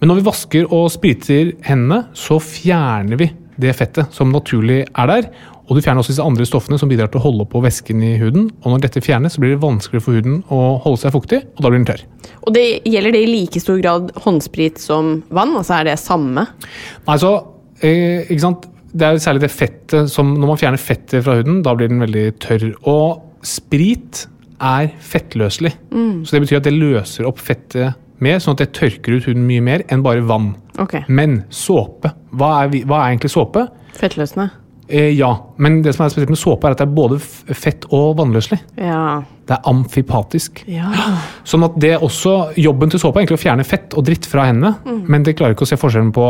Men 0.00 0.10
når 0.10 0.20
vi 0.20 0.26
vasker 0.26 0.72
og 0.74 0.88
spriter 0.92 1.54
hendene, 1.64 2.04
så 2.16 2.38
fjerner 2.42 3.20
vi 3.20 3.30
det 3.56 3.72
fettet 3.78 4.12
som 4.12 4.32
naturlig 4.32 4.82
er 4.84 5.08
der. 5.08 5.28
Og 5.66 5.74
du 5.74 5.82
fjerner 5.82 6.02
også 6.02 6.12
disse 6.12 6.26
andre 6.26 6.46
stoffene 6.46 6.78
som 6.78 6.90
bidrar 6.90 7.08
til 7.10 7.18
å 7.18 7.24
holde 7.24 7.46
på 7.50 7.62
væsken 7.64 8.04
i 8.04 8.12
huden. 8.20 8.50
Og 8.62 8.70
når 8.70 8.84
dette 8.84 9.02
fjernes, 9.02 9.34
så 9.34 9.42
blir 9.42 9.54
det 9.54 9.62
vanskeligere 9.64 10.04
for 10.04 10.18
huden 10.18 10.38
å 10.52 10.60
holde 10.84 11.00
seg 11.02 11.16
fuktig, 11.16 11.40
og 11.56 11.64
da 11.64 11.72
blir 11.72 11.80
den 11.80 11.88
tørr. 11.88 12.04
Og 12.44 12.54
det, 12.54 12.64
gjelder 12.86 13.16
det 13.16 13.24
i 13.24 13.32
like 13.32 13.62
stor 13.62 13.80
grad 13.82 14.12
håndsprit 14.22 14.78
som 14.82 15.16
vann? 15.34 15.56
Altså 15.58 15.80
er 15.80 15.90
det 15.90 15.98
samme? 16.02 16.46
Nei, 17.08 17.18
så, 17.22 17.32
eh, 17.80 18.28
ikke 18.28 18.44
sant? 18.44 18.70
Det 18.96 19.04
er 19.04 19.16
jo 19.16 19.24
særlig 19.26 19.42
det 19.42 19.52
fettet 19.52 20.08
som 20.08 20.30
Når 20.38 20.48
man 20.48 20.56
fjerner 20.60 20.80
fettet 20.80 21.24
fra 21.24 21.34
huden, 21.36 21.58
da 21.66 21.74
blir 21.76 21.90
den 21.90 22.00
veldig 22.00 22.26
tørr. 22.40 22.70
Og 22.88 23.24
sprit 23.44 24.26
er 24.62 24.88
fettløselig. 25.04 25.74
Så 26.24 26.32
det 26.32 26.46
betyr 26.46 26.62
at 26.62 26.68
det 26.68 26.78
løser 26.78 27.26
opp 27.28 27.42
fettet 27.42 27.98
mer, 28.20 28.38
sånn 28.38 28.56
at 28.56 28.62
det 28.64 28.72
tørker 28.72 29.16
ut 29.18 29.24
huden 29.28 29.46
mye 29.46 29.62
mer 29.62 29.82
enn 29.92 30.02
bare 30.02 30.22
vann. 30.26 30.54
Okay. 30.78 31.02
Men 31.08 31.44
såpe, 31.50 32.12
hva 32.36 32.62
er, 32.64 32.68
vi- 32.72 32.84
hva 32.84 33.02
er 33.04 33.14
egentlig 33.16 33.30
såpe? 33.32 33.68
fettløsende. 33.96 34.50
Eh, 34.88 35.10
ja, 35.18 35.32
men 35.58 35.80
det 35.82 35.94
som 35.96 36.04
er 36.06 36.10
spesielt 36.12 36.30
med 36.30 36.38
såpe, 36.38 36.64
er 36.68 36.70
at 36.76 36.78
det 36.78 36.86
er 36.86 36.94
både 36.94 37.18
fett 37.56 37.86
og 37.90 38.16
vannløselig. 38.18 38.60
Ja. 38.78 39.22
Det 39.46 39.56
er 39.56 39.62
amfipatisk. 39.70 40.62
ja. 40.68 40.90
Sånn 41.44 41.64
at 41.64 41.78
det 41.80 41.96
også, 42.00 42.52
Jobben 42.56 42.90
til 42.90 43.00
såpe 43.00 43.16
er 43.18 43.24
egentlig 43.24 43.38
å 43.40 43.44
fjerne 43.46 43.64
fett 43.66 43.94
og 43.98 44.04
dritt 44.04 44.26
fra 44.26 44.44
hendene, 44.46 44.76
men 45.08 45.22
det 45.24 45.34
klarer 45.36 45.54
ikke 45.56 45.66
å 45.66 45.70
se 45.72 45.76
forskjellen 45.80 46.12
på 46.14 46.26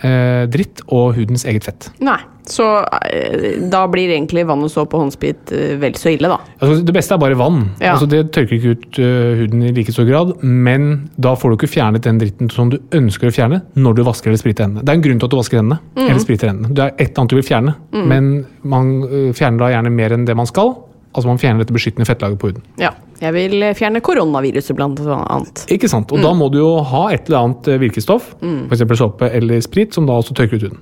dritt 0.00 0.80
og 0.88 1.14
hudens 1.18 1.44
eget 1.44 1.66
fett. 1.66 1.90
Nei, 2.00 2.16
så 2.50 2.66
eh, 3.06 3.58
da 3.70 3.82
blir 3.90 4.10
egentlig 4.10 4.44
vann 4.48 4.64
og 4.64 4.70
såpe 4.72 4.96
og 4.96 5.04
håndsprit 5.04 5.52
eh, 5.54 5.74
vel 5.80 5.96
så 5.98 6.12
ille, 6.14 6.30
da. 6.30 6.38
Altså, 6.58 6.80
det 6.86 6.94
beste 6.96 7.14
er 7.14 7.22
bare 7.22 7.38
vann. 7.38 7.62
Ja. 7.82 7.94
Altså, 7.94 8.08
det 8.10 8.22
tørker 8.34 8.56
ikke 8.56 8.74
ut 8.74 9.00
eh, 9.02 9.42
huden 9.42 9.64
i 9.68 9.72
like 9.76 9.94
stor 9.94 10.08
grad, 10.08 10.32
men 10.42 10.88
da 11.20 11.34
får 11.38 11.52
du 11.52 11.58
ikke 11.58 11.72
fjernet 11.76 12.06
den 12.06 12.20
dritten 12.22 12.50
som 12.52 12.72
du 12.72 12.78
ønsker 12.96 13.30
å 13.30 13.34
fjerne 13.34 13.62
når 13.78 13.98
du 13.98 14.04
vasker 14.08 14.32
eller 14.32 14.42
spriter 14.42 14.66
hendene. 14.66 14.84
Det 14.84 14.94
er 14.94 15.00
en 15.00 15.06
grunn 15.06 15.22
til 15.22 15.30
at 15.30 15.34
du 15.34 15.40
vasker 15.40 15.62
hendene 15.62 15.80
eller 16.06 16.22
spriter 16.22 16.52
hendene. 16.52 16.74
Det 16.74 16.86
er 16.86 16.94
et 16.96 17.06
eller 17.08 17.24
annet 17.24 17.34
du 17.34 17.40
vil 17.40 17.48
fjerne, 17.50 17.76
men 18.14 18.30
man 18.74 18.94
eh, 19.10 19.30
fjerner 19.36 19.66
da 19.66 19.74
gjerne 19.76 19.94
mer 20.00 20.16
enn 20.16 20.26
det 20.28 20.38
man 20.38 20.48
skal. 20.50 20.74
Altså 21.10 21.26
man 21.26 21.40
fjerner 21.42 21.64
dette 21.64 21.74
beskyttende 21.74 22.06
fettlaget 22.06 22.38
på 22.40 22.52
huden. 22.52 22.66
Ja. 22.78 22.92
Jeg 23.20 23.36
vil 23.36 23.62
eh, 23.62 23.76
fjerne 23.76 24.00
koronaviruset, 24.04 24.76
blant 24.78 25.00
annet. 25.04 25.66
Ikke 25.72 25.90
sant? 25.92 26.12
Og 26.12 26.24
da 26.24 26.32
må 26.36 26.48
du 26.52 26.60
jo 26.62 26.72
ha 26.88 27.06
et 27.12 27.28
eller 27.28 27.44
annet 27.44 27.68
eh, 27.68 27.80
virkestoff, 27.82 28.32
for 28.40 28.76
f.eks. 28.76 28.96
såpe 29.00 29.30
eller 29.36 29.60
sprit, 29.64 29.92
som 29.94 30.08
da 30.08 30.16
også 30.20 30.36
tørker 30.38 30.56
ut 30.60 30.68
huden. 30.68 30.80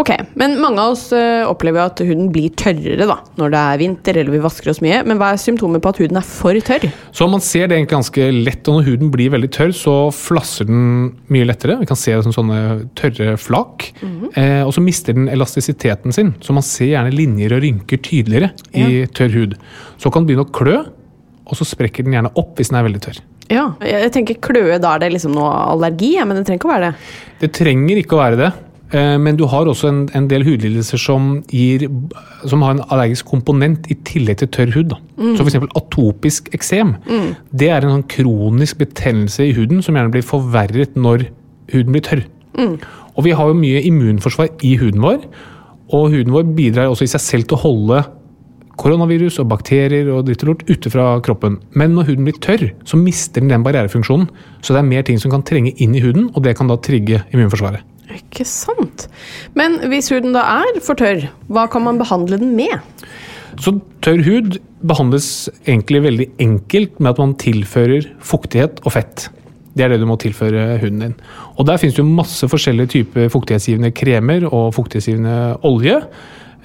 Ok, 0.00 0.12
men 0.40 0.58
mange 0.60 0.80
av 0.82 0.94
oss 0.94 1.08
opplever 1.12 1.70
opplever 1.70 1.86
at 1.86 2.00
huden 2.06 2.30
blir 2.32 2.50
tørrere 2.58 3.06
da, 3.08 3.16
når 3.38 3.52
det 3.52 3.60
er 3.60 3.80
vinter 3.80 4.18
eller 4.20 4.34
vi 4.34 4.42
vasker 4.42 4.70
oss 4.72 4.80
mye. 4.84 5.02
Men 5.06 5.20
hva 5.20 5.32
er 5.32 5.40
symptomer 5.40 5.82
på 5.82 5.92
at 5.92 6.00
huden 6.02 6.18
er 6.18 6.26
for 6.26 6.56
tørr? 6.66 6.86
Så 7.12 7.28
man 7.30 7.42
ser 7.44 7.68
det 7.68 7.76
egentlig 7.76 7.94
ganske 7.96 8.28
lett, 8.34 8.68
og 8.68 8.78
når 8.78 8.88
huden 8.88 9.12
blir 9.14 9.32
veldig 9.34 9.50
tørr, 9.54 9.72
så 9.76 9.96
flasser 10.14 10.68
den 10.68 11.12
mye 11.32 11.48
lettere. 11.48 11.78
Vi 11.80 11.88
kan 11.90 11.98
se 11.98 12.14
det 12.14 12.24
som 12.26 12.34
sånne 12.34 12.88
tørre 12.98 13.36
flak. 13.40 13.90
eh, 14.34 14.62
og 14.64 14.72
så 14.74 14.82
mister 14.84 15.16
den 15.16 15.28
elastisiteten 15.28 16.12
sin, 16.12 16.34
så 16.40 16.56
man 16.56 16.66
ser 16.66 16.94
gjerne 16.94 17.14
linjer 17.14 17.56
og 17.56 17.62
rynker 17.64 18.00
tydeligere 18.02 18.52
i 18.74 19.04
tørr 19.14 19.36
hud. 19.36 19.58
Så 20.00 20.10
kan 20.10 20.24
den 20.24 20.30
begynne 20.32 20.48
å 20.48 20.54
klø, 20.54 20.78
og 21.50 21.58
så 21.58 21.66
sprekker 21.66 22.06
den 22.06 22.14
gjerne 22.16 22.30
opp 22.38 22.56
hvis 22.60 22.70
den 22.70 22.78
er 22.80 22.86
veldig 22.86 23.02
tørr. 23.04 23.20
Ja, 23.50 23.66
jeg 23.82 24.12
tenker 24.14 24.36
kløe, 24.38 24.78
da 24.78 24.94
er 24.94 25.00
det 25.02 25.12
liksom 25.16 25.32
noe 25.34 25.50
allergi, 25.72 26.12
men 26.22 26.36
det 26.38 26.44
trenger 26.46 26.60
ikke 26.62 26.68
å 26.70 26.74
være 26.76 26.90
det. 26.90 27.14
Det 27.40 27.48
trenger 27.58 27.98
ikke 28.04 28.14
å 28.14 28.20
være 28.20 28.38
det. 28.38 28.50
eh, 28.94 29.16
Men 29.18 29.36
du 29.36 29.42
har 29.50 29.66
også 29.66 29.88
en, 29.90 29.98
en 30.14 30.28
del 30.30 30.44
hudlidelser 30.46 30.98
som, 31.02 31.42
gir, 31.50 31.88
som 32.46 32.62
har 32.62 32.76
en 32.76 32.84
allergisk 32.94 33.26
komponent 33.26 33.90
i 33.90 33.96
tillegg 34.06 34.38
til 34.44 34.48
tørr 34.54 34.70
hud. 34.76 34.92
Da. 34.94 35.00
Så 35.36 35.42
f.eks. 35.48 35.58
atopisk 35.82 36.52
eksem. 36.54 36.94
Det 37.50 37.68
er 37.74 37.82
en 37.82 37.96
sånn 37.98 38.06
kronisk 38.14 38.78
betennelse 38.84 39.48
i 39.50 39.52
huden 39.58 39.82
som 39.82 39.98
gjerne 39.98 40.14
blir 40.14 40.22
forverret 40.26 40.94
når 40.94 41.26
huden 41.74 41.92
blir 41.96 42.06
tørr. 42.06 42.22
Og 43.16 43.24
vi 43.26 43.34
har 43.34 43.50
jo 43.50 43.58
mye 43.58 43.82
immunforsvar 43.90 44.54
i 44.62 44.76
huden 44.78 45.02
vår, 45.02 45.26
og 45.90 46.10
huden 46.14 46.30
vår 46.34 46.46
bidrar 46.54 46.86
også 46.92 47.02
i 47.08 47.10
seg 47.16 47.20
selv 47.26 47.48
til 47.50 47.58
å 47.58 47.62
holde 47.66 48.04
koronavirus 48.80 49.38
og 49.42 49.50
bakterier 49.52 50.08
og 50.12 50.24
dritt 50.28 50.44
og 50.44 50.52
lort 50.52 50.66
ute 50.70 50.92
fra 50.92 51.06
kroppen. 51.24 51.58
Men 51.76 51.94
når 51.96 52.10
huden 52.10 52.26
blir 52.26 52.40
tørr, 52.42 52.70
så 52.88 52.98
mister 53.00 53.42
den 53.42 53.52
den 53.52 53.64
barrierefunksjonen. 53.66 54.28
Så 54.64 54.74
det 54.74 54.82
er 54.82 54.88
mer 54.88 55.06
ting 55.06 55.20
som 55.20 55.32
kan 55.32 55.44
trenge 55.46 55.74
inn 55.76 55.96
i 55.96 56.02
huden, 56.04 56.30
og 56.34 56.44
det 56.46 56.56
kan 56.58 56.70
da 56.70 56.78
trigge 56.80 57.22
immunforsvaret. 57.34 57.84
Ikke 58.10 58.46
sant. 58.48 59.06
Men 59.54 59.78
hvis 59.92 60.10
huden 60.10 60.34
da 60.34 60.42
er 60.64 60.80
for 60.82 60.98
tørr, 60.98 61.28
hva 61.52 61.68
kan 61.70 61.84
man 61.86 62.00
behandle 62.00 62.40
den 62.40 62.56
med? 62.58 62.80
Så 63.60 63.76
tørr 64.02 64.24
hud 64.26 64.58
behandles 64.86 65.50
egentlig 65.66 66.00
veldig 66.06 66.26
enkelt 66.40 66.98
med 66.98 67.12
at 67.12 67.20
man 67.20 67.36
tilfører 67.38 68.08
fuktighet 68.24 68.80
og 68.86 68.96
fett. 68.96 69.28
Det 69.76 69.84
er 69.84 69.92
det 69.92 70.00
du 70.02 70.08
må 70.08 70.16
tilføre 70.18 70.80
huden 70.82 71.04
din. 71.04 71.16
Og 71.60 71.66
der 71.68 71.78
finnes 71.78 71.98
det 71.98 72.06
masse 72.06 72.48
forskjellige 72.50 72.94
typer 72.96 73.30
fuktighetsgivende 73.30 73.92
kremer 73.94 74.48
og 74.48 74.72
fuktighetsgivende 74.74 75.60
olje. 75.68 76.00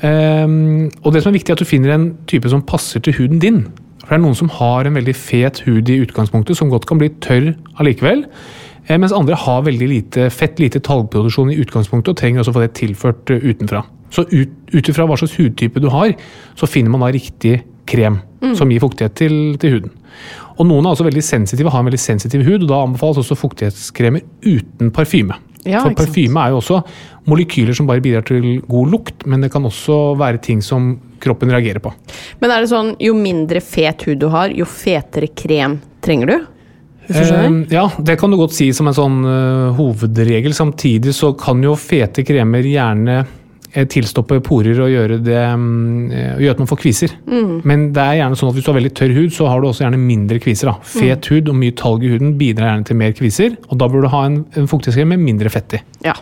Ehm, 0.03 0.91
og 1.03 1.13
det 1.13 1.23
som 1.23 1.31
er 1.31 1.37
viktig 1.37 1.53
er 1.53 1.57
at 1.57 1.63
du 1.63 1.69
finner 1.69 1.95
en 1.95 2.09
type 2.27 2.49
som 2.51 2.65
passer 2.67 3.03
til 3.03 3.15
huden 3.19 3.39
din. 3.39 3.63
For 4.03 4.13
det 4.13 4.19
er 4.19 4.25
noen 4.25 4.37
som 4.37 4.51
har 4.51 4.85
en 4.85 4.97
veldig 4.97 5.15
fet 5.17 5.63
hud 5.65 5.89
i 5.89 6.01
utgangspunktet, 6.03 6.57
som 6.57 6.69
godt 6.69 6.87
kan 6.89 6.99
bli 7.01 7.09
tørr 7.23 7.53
allikevel. 7.79 8.25
Eh, 8.87 8.97
Mens 8.97 9.15
andre 9.15 9.37
har 9.39 9.65
veldig 9.65 9.89
lite 9.89 10.29
fett, 10.29 10.59
lite 10.59 10.83
talgproduksjon 10.83 11.53
i 11.53 11.59
utgangspunktet, 11.63 12.13
og 12.13 12.19
trenger 12.19 12.43
også 12.43 12.53
å 12.53 12.57
få 12.59 12.65
det 12.65 12.75
tilført 12.77 13.33
eh, 13.33 13.45
utenfra. 13.45 13.85
Så 14.13 14.27
ut 14.29 14.51
ut 14.75 14.89
ifra 14.91 15.07
hva 15.07 15.17
slags 15.19 15.37
hudtype 15.39 15.81
du 15.81 15.89
har, 15.93 16.13
så 16.59 16.67
finner 16.69 16.91
man 16.91 17.03
da 17.05 17.13
riktig 17.15 17.61
krem 17.89 18.19
som 18.57 18.69
gir 18.71 18.81
fuktighet 18.83 19.15
til, 19.17 19.55
til 19.61 19.75
huden. 19.75 19.93
Og 20.55 20.67
noen 20.67 20.85
er 20.85 20.93
også 20.93 21.05
veldig 21.07 21.23
sensitive, 21.25 21.71
har 21.71 21.83
en 21.83 21.89
veldig 21.89 22.01
sensitiv 22.01 22.45
hud, 22.47 22.65
og 22.65 22.69
da 22.71 22.81
anbefales 22.83 23.19
også 23.23 23.37
fuktighetskremer 23.39 24.23
uten 24.45 24.91
parfyme. 24.95 25.37
Ja, 25.65 25.81
For 25.81 25.98
parfyme 25.98 26.43
er 26.43 26.53
jo 26.53 26.62
også 26.62 26.81
molekyler 27.29 27.74
som 27.77 27.88
bare 27.89 28.03
bidrar 28.05 28.25
til 28.27 28.60
god 28.69 28.91
lukt, 28.91 29.25
men 29.25 29.41
det 29.41 29.51
kan 29.53 29.65
også 29.65 30.15
være 30.19 30.41
ting 30.45 30.62
som 30.65 30.93
kroppen 31.24 31.50
reagerer 31.53 31.81
på. 31.81 31.93
Men 32.41 32.53
er 32.53 32.62
det 32.62 32.69
sånn, 32.69 32.93
jo 33.01 33.15
mindre 33.17 33.62
fet 33.65 34.05
hud 34.05 34.22
du 34.22 34.27
har, 34.34 34.53
jo 34.53 34.67
fetere 34.69 35.31
krem 35.34 35.79
trenger 36.05 36.31
du? 36.31 36.38
Eh, 37.07 37.50
ja, 37.69 37.86
det 37.98 38.17
kan 38.19 38.31
du 38.31 38.38
godt 38.38 38.55
si 38.55 38.72
som 38.74 38.89
en 38.89 38.98
sånn 38.98 39.17
uh, 39.25 39.74
hovedregel. 39.77 40.53
Samtidig 40.57 41.13
så 41.17 41.34
kan 41.38 41.62
jo 41.65 41.75
fete 41.77 42.25
kremer 42.25 42.65
gjerne 42.65 43.19
tilstoppe 43.91 44.39
porer 44.46 44.79
og 44.84 44.91
gjøre, 44.91 45.20
det, 45.25 45.39
mm, 45.60 46.12
eh, 46.12 46.29
og 46.36 46.44
gjøre 46.46 46.55
at 46.55 46.62
man 46.63 46.70
får 46.72 46.82
kviser. 46.82 47.15
Men 47.67 47.89
det 47.96 48.03
er 48.03 48.20
gjerne 48.22 48.39
sånn 48.39 48.51
at 48.51 48.58
hvis 48.58 48.67
du 48.67 48.72
har 48.72 48.79
veldig 48.79 48.94
tørr 48.96 49.15
hud, 49.17 49.34
så 49.36 49.50
har 49.51 49.62
du 49.62 49.67
også 49.70 49.86
gjerne 49.86 50.00
mindre 50.01 50.39
kviser. 50.44 50.72
Da. 50.72 50.94
Fet 50.96 51.32
hud 51.32 51.51
og 51.51 51.60
mye 51.60 51.75
talg 51.75 52.05
i 52.05 52.13
huden 52.13 52.38
bidrar 52.39 52.72
gjerne 52.72 52.89
til 52.89 53.00
mer 53.01 53.17
kviser, 53.17 53.58
og 53.70 53.82
da 53.82 53.89
bør 53.91 54.05
du 54.05 54.12
ha 54.13 54.24
en, 54.29 54.39
en 54.55 54.72
fuktighetskrem 54.72 55.13
med 55.15 55.25
mindre 55.25 55.51
fett 55.53 55.77
i. 55.79 55.84
Ja. 56.08 56.15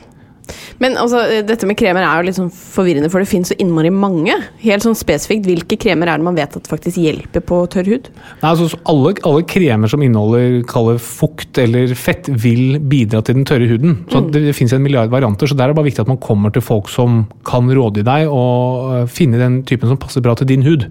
Men 0.84 0.98
altså, 1.00 1.22
dette 1.48 1.68
med 1.70 1.78
kremer 1.80 2.04
er 2.04 2.20
jo 2.20 2.28
litt 2.28 2.38
sånn 2.38 2.52
forvirrende, 2.52 3.10
for 3.12 3.24
det 3.24 3.30
finnes 3.32 3.54
så 3.54 3.58
innmari 3.62 3.92
mange. 3.94 4.36
Helt 4.64 4.84
sånn 4.84 4.98
spesifikt, 5.00 5.48
Hvilke 5.48 5.78
kremer 5.80 6.10
er 6.12 6.20
det 6.20 6.28
man 6.28 6.38
vet 6.38 6.58
at 6.60 6.68
faktisk 6.70 7.00
hjelper 7.00 7.44
på 7.48 7.62
tørr 7.72 7.88
hud? 7.94 8.10
Nei, 8.42 8.50
altså, 8.50 8.68
alle, 8.90 9.14
alle 9.28 9.46
kremer 9.48 9.92
som 9.92 10.04
inneholder 10.04 10.60
kaller 10.70 11.00
fukt 11.02 11.60
eller 11.62 11.94
fett, 11.98 12.28
vil 12.44 12.80
bidra 12.92 13.22
til 13.24 13.40
den 13.40 13.48
tørre 13.48 13.70
huden. 13.70 14.02
Så 14.12 14.26
Det, 14.34 14.44
det 14.50 14.56
finnes 14.58 14.76
en 14.76 14.84
milliard 14.84 15.12
varianter, 15.14 15.48
så 15.48 15.56
der 15.56 15.70
er 15.70 15.74
det 15.74 15.80
bare 15.80 15.88
viktig 15.88 16.04
at 16.04 16.12
man 16.12 16.22
kommer 16.24 16.54
til 16.54 16.66
folk 16.66 16.92
som 16.92 17.24
kan 17.48 17.72
rådgi 17.72 18.04
deg 18.08 18.28
og 18.32 18.92
øh, 18.98 19.08
finne 19.12 19.40
den 19.40 19.62
typen 19.70 19.92
som 19.92 20.00
passer 20.02 20.24
bra 20.26 20.36
til 20.40 20.50
din 20.50 20.66
hud. 20.68 20.90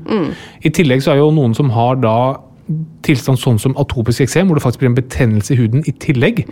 I 0.64 0.72
tillegg 0.72 1.04
så 1.04 1.12
er 1.12 1.20
jo 1.20 1.32
noen 1.34 1.56
som 1.58 1.72
har 1.74 2.00
da 2.00 2.16
tilstand 3.06 3.40
sånn 3.40 3.58
som 3.60 3.74
atopisk 3.80 4.24
eksem, 4.24 4.48
hvor 4.48 4.58
det 4.58 4.64
faktisk 4.64 4.82
blir 4.82 4.92
en 4.92 4.98
betennelse 4.98 5.54
i 5.54 5.58
huden 5.58 5.82
i 5.88 5.94
tillegg. 6.02 6.44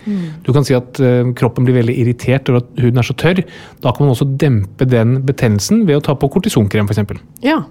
Du 0.45 0.51
kan 0.55 0.65
si 0.67 0.75
at 0.77 0.99
uh, 1.03 1.23
kroppen 1.37 1.67
blir 1.67 1.79
veldig 1.79 1.95
irritert 2.03 2.49
over 2.51 2.63
at 2.63 2.81
huden 2.81 3.01
er 3.01 3.07
så 3.07 3.15
tørr. 3.17 3.43
Da 3.83 3.93
kan 3.93 4.05
man 4.05 4.15
også 4.15 4.27
dempe 4.41 4.87
den 4.89 5.21
betennelsen 5.27 5.85
ved 5.87 6.01
å 6.01 6.03
ta 6.09 6.17
på 6.19 6.29
kortisonkrem 6.33 6.89
f.eks. 6.89 7.15
Ja. 7.45 7.61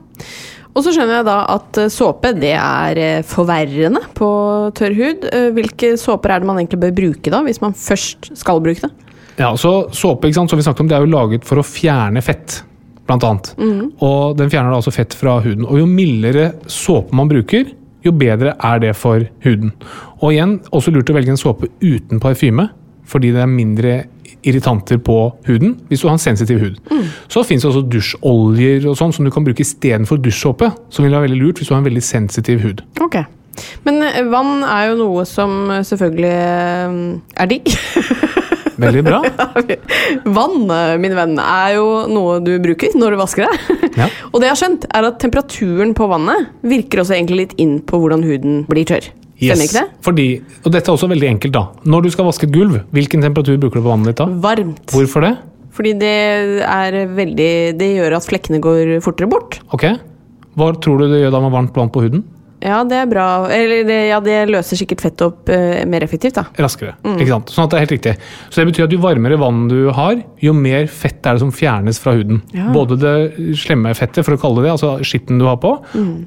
Og 0.71 0.85
så 0.87 0.95
skjønner 0.95 1.19
jeg 1.19 1.27
da 1.27 1.37
at 1.51 1.79
eh, 1.83 1.89
såpe 1.91 2.31
det 2.39 2.53
er 2.55 2.99
eh, 3.03 3.23
forverrende 3.27 4.05
på 4.15 4.29
tørr 4.79 4.95
hud. 4.95 5.25
Hvilke 5.57 5.97
såper 5.99 6.31
er 6.31 6.43
det 6.43 6.51
man 6.51 6.61
egentlig 6.61 6.79
bør 6.85 6.93
bruke 6.95 7.33
da, 7.33 7.41
hvis 7.43 7.59
man 7.63 7.75
først 7.75 8.31
skal 8.39 8.63
bruke 8.63 8.87
det? 8.87 9.11
Ja, 9.41 9.51
så 9.59 9.89
Såpe 9.97 10.29
ikke 10.29 10.37
sant, 10.37 10.53
som 10.53 10.61
vi 10.61 10.67
snakket 10.67 10.85
om, 10.85 10.91
det 10.91 10.99
er 10.99 11.03
jo 11.03 11.11
laget 11.11 11.47
for 11.49 11.59
å 11.59 11.67
fjerne 11.67 12.23
fett, 12.23 12.61
blant 13.09 13.25
annet. 13.27 13.53
Og 14.05 14.37
den 14.39 14.51
fjerner 14.53 14.71
da 14.71 14.79
altså 14.79 14.93
fett 14.95 15.17
fra 15.17 15.39
huden. 15.43 15.65
Og 15.67 15.81
jo 15.81 15.89
mildere 15.91 16.53
såpe 16.71 17.17
man 17.17 17.31
bruker, 17.31 17.71
jo 18.05 18.13
bedre 18.17 18.55
er 18.57 18.81
det 18.83 18.95
for 18.99 19.25
huden. 19.45 19.75
Og 20.21 20.33
igjen, 20.33 20.59
også 20.73 20.93
lurt 20.95 21.11
å 21.11 21.17
velge 21.17 21.35
en 21.35 21.41
såpe 21.41 21.71
uten 21.83 22.23
parfyme, 22.23 22.69
fordi 23.11 23.33
det 23.35 23.43
er 23.43 23.51
mindre 23.51 23.99
irritanter 24.47 24.97
på 25.05 25.17
huden 25.45 25.75
hvis 25.91 26.01
du 26.01 26.09
har 26.09 26.17
en 26.17 26.23
sensitiv 26.23 26.63
hud. 26.63 26.79
Så 27.29 27.43
fins 27.45 27.65
det 27.65 27.71
også 27.71 27.83
dusjoljer 27.93 28.87
og 28.89 28.97
sånn 28.99 29.13
som 29.13 29.27
du 29.27 29.33
kan 29.35 29.45
bruke 29.45 29.65
istedenfor 29.65 30.21
dusjsåpe, 30.23 30.71
som 30.89 31.05
vil 31.05 31.13
være 31.13 31.29
veldig 31.29 31.41
lurt 31.43 31.61
hvis 31.61 31.69
du 31.69 31.75
har 31.75 31.83
en 31.83 31.91
veldig 31.91 32.05
sensitiv 32.05 32.65
hud. 32.65 32.83
Ok. 33.05 33.21
Men 33.85 34.03
eh, 34.07 34.23
vann 34.31 34.63
er 34.65 34.91
jo 34.91 34.99
noe 35.03 35.27
som 35.29 35.53
eh, 35.75 35.85
selvfølgelig 35.85 36.31
eh, 36.31 37.43
er 37.43 37.51
digg. 37.51 37.73
Veldig 38.81 39.05
bra. 39.07 39.21
Vann, 40.39 40.59
eh, 40.75 40.97
min 41.03 41.17
venn, 41.17 41.37
er 41.43 41.77
jo 41.77 41.87
noe 42.11 42.39
du 42.45 42.53
bruker 42.63 42.97
når 42.99 43.15
du 43.15 43.21
vasker 43.21 43.47
deg. 43.47 43.89
Ja. 44.01 44.09
Og 44.33 44.41
det 44.41 44.49
jeg 44.49 44.55
har 44.55 44.61
skjønt, 44.63 44.87
er 44.91 45.09
at 45.11 45.21
temperaturen 45.23 45.95
på 45.97 46.09
vannet 46.11 46.51
virker 46.67 47.03
også 47.03 47.17
egentlig 47.17 47.45
litt 47.45 47.57
inn 47.63 47.79
på 47.87 48.01
hvordan 48.01 48.25
huden 48.27 48.63
blir 48.71 48.89
tørr. 48.89 49.11
Stemmer 49.41 49.65
ikke 49.65 49.79
det? 49.79 50.01
Fordi, 50.05 50.27
og 50.67 50.75
dette 50.75 50.91
er 50.91 50.97
også 50.99 51.09
veldig 51.09 51.29
enkelt, 51.31 51.55
da. 51.55 51.63
Når 51.89 52.05
du 52.05 52.11
skal 52.13 52.27
vaske 52.29 52.45
et 52.45 52.53
gulv, 52.53 52.83
hvilken 52.93 53.25
temperatur 53.25 53.57
bruker 53.63 53.81
du 53.81 53.87
på 53.87 53.93
vannet 53.93 54.13
ditt 54.13 54.21
da? 54.21 54.27
Varmt. 54.45 54.83
Hvorfor 54.93 55.25
det? 55.25 55.33
Fordi 55.77 55.95
det 56.01 56.17
er 56.67 56.97
veldig 57.15 57.53
Det 57.79 57.89
gjør 57.95 58.17
at 58.19 58.27
flekkene 58.27 58.59
går 58.61 58.99
fortere 59.05 59.31
bort. 59.31 59.61
Ok. 59.73 59.87
Hva 60.59 60.73
tror 60.83 61.01
du 61.01 61.07
det 61.09 61.23
gjør 61.23 61.33
da 61.37 61.41
med 61.45 61.55
varmt 61.55 61.79
vann 61.79 61.93
på 61.95 62.03
huden? 62.05 62.25
Ja, 62.65 62.81
det 62.89 62.97
er 63.03 63.11
bra. 63.11 63.27
Eller 63.53 63.85
det, 63.89 63.99
ja, 64.09 64.21
det 64.25 64.39
løser 64.51 64.81
sikkert 64.81 65.05
fettet 65.05 65.27
opp 65.29 65.53
eh, 65.53 65.83
mer 65.89 66.05
effektivt, 66.07 66.39
da. 66.41 66.47
Raskere. 66.61 66.97
Ikke 67.17 67.31
sant? 67.35 67.53
Sånn 67.53 67.69
at 67.69 67.75
det 67.75 67.79
er 67.79 67.85
helt 67.85 67.95
riktig. 67.97 68.17
Så 68.49 68.63
det 68.63 68.69
betyr 68.71 68.87
at 68.89 68.97
jo 68.97 69.01
varmere 69.05 69.39
vann 69.41 69.67
du 69.71 69.79
har, 69.97 70.21
jo 70.41 70.57
mer 70.57 70.89
fett 70.89 71.25
er 71.27 71.37
det 71.37 71.45
som 71.45 71.53
fjernes 71.55 72.01
fra 72.01 72.17
huden. 72.17 72.43
Ja. 72.57 72.71
Både 72.75 72.99
det 73.01 73.15
slemme 73.61 73.93
fettet, 73.97 74.25
for 74.25 74.37
å 74.37 74.41
kalle 74.41 74.65
det 74.65 74.71
det, 74.71 74.77
altså 74.77 74.93
skitten 75.07 75.41
du 75.41 75.47
har 75.49 75.59
på, 75.63 75.73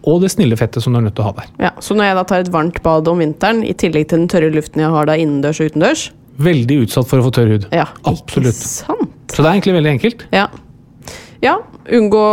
og 0.03 0.23
det 0.23 0.31
snille 0.33 0.57
fettet 0.59 0.83
som 0.83 0.93
du 0.93 0.99
er 0.99 1.07
nødt 1.07 1.17
til 1.17 1.25
å 1.25 1.29
ha 1.31 1.37
der. 1.39 1.53
Ja, 1.69 1.71
så 1.83 1.97
når 1.97 2.09
jeg 2.09 2.19
da 2.19 2.25
tar 2.29 2.43
et 2.43 2.51
varmt 2.53 2.81
bad 2.85 3.09
om 3.11 3.23
vinteren, 3.23 3.63
i 3.63 3.75
tillegg 3.77 4.09
til 4.09 4.23
den 4.23 4.29
tørre 4.31 4.51
luften 4.53 4.83
jeg 4.83 4.93
har 4.93 5.09
da 5.09 5.17
innendørs 5.19 5.61
og 5.63 5.73
utendørs 5.73 6.09
Veldig 6.43 6.79
utsatt 6.87 7.05
for 7.05 7.21
å 7.21 7.27
få 7.27 7.29
tørr 7.35 7.51
hud. 7.53 7.65
Ja, 7.69 7.83
Absolutt. 8.09 8.57
ikke 8.57 8.69
sant? 8.71 9.11
Så 9.29 9.43
det 9.43 9.49
er 9.49 9.51
egentlig 9.53 9.75
veldig 9.75 9.91
enkelt. 9.91 10.23
Ja. 10.33 10.47
Ja. 11.43 11.57
Unngå 11.93 12.23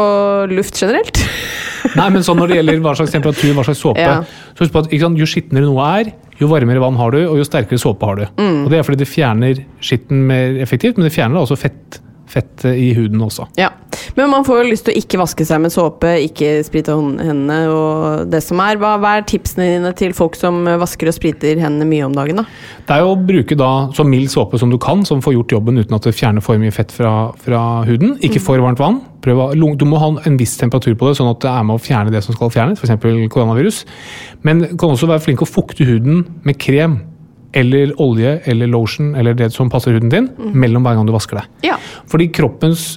luft 0.54 0.78
generelt. 0.80 1.18
Nei, 1.98 2.06
men 2.12 2.22
sånn 2.22 2.38
når 2.38 2.52
det 2.52 2.58
gjelder 2.60 2.82
hva 2.84 2.92
slags 2.98 3.12
temperatur, 3.14 3.52
hva 3.56 3.64
slags 3.66 3.80
såpe, 3.82 4.04
Ja. 4.04 4.20
så 4.54 4.62
husk 4.64 4.74
på 4.74 4.82
at 4.84 4.90
ikke 4.92 5.02
sant, 5.06 5.18
jo 5.18 5.26
skitnere 5.28 5.66
noe 5.66 5.86
er, 6.00 6.12
jo 6.40 6.48
varmere 6.50 6.80
vann 6.82 6.96
har 7.00 7.10
du, 7.14 7.18
og 7.26 7.40
jo 7.40 7.44
sterkere 7.48 7.80
såpe 7.80 8.06
har 8.06 8.20
du. 8.20 8.26
Mm. 8.38 8.60
Og 8.64 8.70
Det 8.70 8.78
er 8.78 8.86
fordi 8.86 9.00
det 9.02 9.08
fjerner 9.10 9.62
skitten 9.82 10.22
mer 10.28 10.60
effektivt, 10.62 10.96
men 11.00 11.08
det 11.08 11.14
fjerner 11.16 11.40
også 11.42 11.58
fett, 11.58 11.98
fett 12.30 12.64
i 12.70 12.92
huden 12.96 13.20
også. 13.26 13.48
Ja. 13.58 13.72
Men 14.20 14.34
man 14.34 14.44
får 14.44 14.58
jo 14.60 14.68
lyst 14.68 14.84
til 14.84 14.92
å 14.92 15.00
ikke 15.00 15.18
vaske 15.22 15.44
seg 15.48 15.62
med 15.64 15.72
såpe, 15.72 16.10
ikke 16.26 16.58
sprite 16.66 16.92
hendene 16.92 17.60
og 17.72 18.26
det 18.28 18.42
som 18.44 18.60
er. 18.60 18.76
Hva, 18.80 18.92
hva 19.00 19.14
er 19.16 19.24
tipsene 19.28 19.68
dine 19.70 19.92
til 19.96 20.12
folk 20.16 20.36
som 20.36 20.58
vasker 20.82 21.08
og 21.08 21.16
spriter 21.16 21.56
hendene 21.62 21.88
mye 21.88 22.04
om 22.04 22.16
dagen, 22.16 22.42
da? 22.42 22.44
Det 22.84 22.98
er 22.98 23.00
jo 23.00 23.14
å 23.14 23.16
bruke 23.30 23.56
da 23.56 23.70
så 23.96 24.04
mild 24.04 24.28
såpe 24.32 24.60
som 24.60 24.72
du 24.72 24.76
kan, 24.82 25.06
som 25.08 25.24
får 25.24 25.38
gjort 25.38 25.56
jobben 25.56 25.80
uten 25.80 25.96
at 25.96 26.04
det 26.04 26.12
fjerner 26.18 26.44
for 26.44 26.60
mye 26.60 26.74
fett 26.74 26.92
fra, 26.92 27.14
fra 27.40 27.64
huden. 27.88 28.18
Ikke 28.26 28.44
for 28.44 28.60
varmt 28.60 28.82
vann. 28.82 29.00
Prøv 29.24 29.42
du 29.56 29.88
må 29.88 30.00
ha 30.00 30.12
en 30.28 30.38
viss 30.40 30.58
temperatur 30.60 30.94
på 31.00 31.08
det, 31.08 31.16
sånn 31.16 31.32
at 31.32 31.40
det 31.40 31.52
er 31.52 31.64
med 31.64 31.80
å 31.80 31.82
fjerne 31.82 32.12
det 32.12 32.20
som 32.24 32.36
skal 32.36 32.52
fjernes, 32.52 32.80
f.eks. 32.80 33.00
koronavirus. 33.32 33.84
Men 34.44 34.66
du 34.66 34.74
kan 34.76 34.92
også 34.92 35.08
være 35.08 35.24
flink 35.24 35.44
å 35.44 35.48
fukte 35.48 35.88
huden 35.88 36.26
med 36.44 36.60
krem. 36.60 37.06
Eller 37.56 37.96
olje 37.98 38.36
eller 38.46 38.68
lotion 38.70 39.14
eller 39.18 39.34
det 39.34 39.48
som 39.50 39.72
passer 39.72 39.96
huden 39.96 40.12
din, 40.12 40.28
mellom 40.54 40.84
hver 40.86 41.00
gang 41.00 41.08
du 41.08 41.10
vasker 41.16 41.40
deg. 41.40 41.48
Ja. 41.72 41.80
Fordi 42.06 42.28
kroppens 42.30 42.92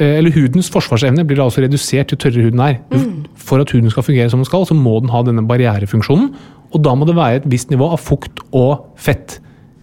eller 0.00 0.34
hudens 0.34 0.70
forsvarsevne 0.74 1.22
blir 1.26 1.38
da 1.38 1.46
også 1.46 1.62
redusert 1.64 2.12
jo 2.12 2.18
tørrere 2.18 2.48
huden 2.48 2.62
er. 2.64 2.80
Mm. 2.90 3.24
For 3.38 3.62
at 3.62 3.70
huden 3.74 3.92
skal 3.92 4.06
fungere 4.06 4.30
som 4.32 4.42
den 4.42 4.48
skal, 4.48 4.66
så 4.66 4.74
må 4.74 4.98
den 5.02 5.12
ha 5.12 5.22
denne 5.26 5.44
barrierefunksjonen. 5.46 6.32
Og 6.74 6.82
da 6.82 6.94
må 6.98 7.06
det 7.06 7.16
være 7.16 7.42
et 7.42 7.48
visst 7.50 7.70
nivå 7.70 7.92
av 7.94 8.02
fukt 8.02 8.42
og 8.50 8.96
fett 8.98 9.38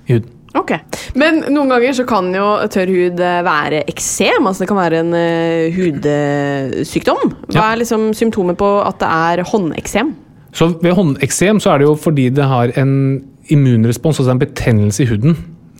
i 0.10 0.18
huden. 0.18 0.38
Ok. 0.60 0.74
Men 1.16 1.46
noen 1.54 1.72
ganger 1.72 1.96
så 1.96 2.04
kan 2.08 2.28
jo 2.36 2.48
tørr 2.72 2.90
hud 2.92 3.22
eh, 3.24 3.38
være 3.48 3.86
eksem. 3.88 4.48
Altså 4.50 4.66
det 4.66 4.68
kan 4.72 4.82
være 4.82 5.00
en 5.00 5.14
uh, 5.16 5.78
hudsykdom. 5.78 7.32
Hva 7.54 7.70
er 7.70 7.80
liksom 7.80 8.10
symptomet 8.18 8.60
på 8.60 8.74
at 8.84 9.00
det 9.00 9.12
er 9.16 9.46
håndeksem? 9.48 10.12
Så 10.52 10.74
ved 10.84 10.98
håndeksem 10.98 11.62
så 11.64 11.72
er 11.72 11.80
det 11.80 11.88
jo 11.88 11.96
fordi 11.96 12.28
det 12.36 12.50
har 12.52 12.74
en 12.80 13.22
immunrespons, 13.52 14.20
altså 14.20 14.36
en 14.36 14.44
betennelse 14.44 15.06
i 15.06 15.08
huden. 15.08 15.38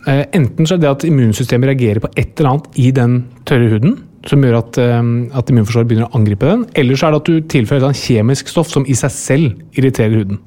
Eh, 0.08 0.24
enten 0.34 0.66
så 0.66 0.76
er 0.76 0.82
det 0.82 0.90
at 0.90 1.04
immunsystemet 1.06 1.68
reagerer 1.68 2.00
på 2.02 2.10
et 2.16 2.32
eller 2.38 2.54
annet 2.54 2.80
i 2.80 2.88
den 2.96 3.18
tørre 3.46 3.68
huden, 3.74 3.98
som 4.26 4.42
gjør 4.44 4.58
at, 4.58 4.78
eh, 4.78 5.02
at 5.38 5.50
immunforsvaret 5.50 5.88
begynner 5.90 6.08
å 6.10 6.16
angripe 6.18 6.46
den. 6.46 6.66
Eller 6.78 6.94
så 6.98 7.08
er 7.08 7.14
det 7.16 7.20
at 7.22 7.30
du 7.30 7.40
tilfører 7.56 7.90
et 7.90 7.96
kjemisk 8.02 8.48
stoff 8.48 8.68
som 8.70 8.84
i 8.86 8.94
seg 8.94 9.10
selv 9.10 9.78
irriterer 9.78 10.14
huden. 10.22 10.38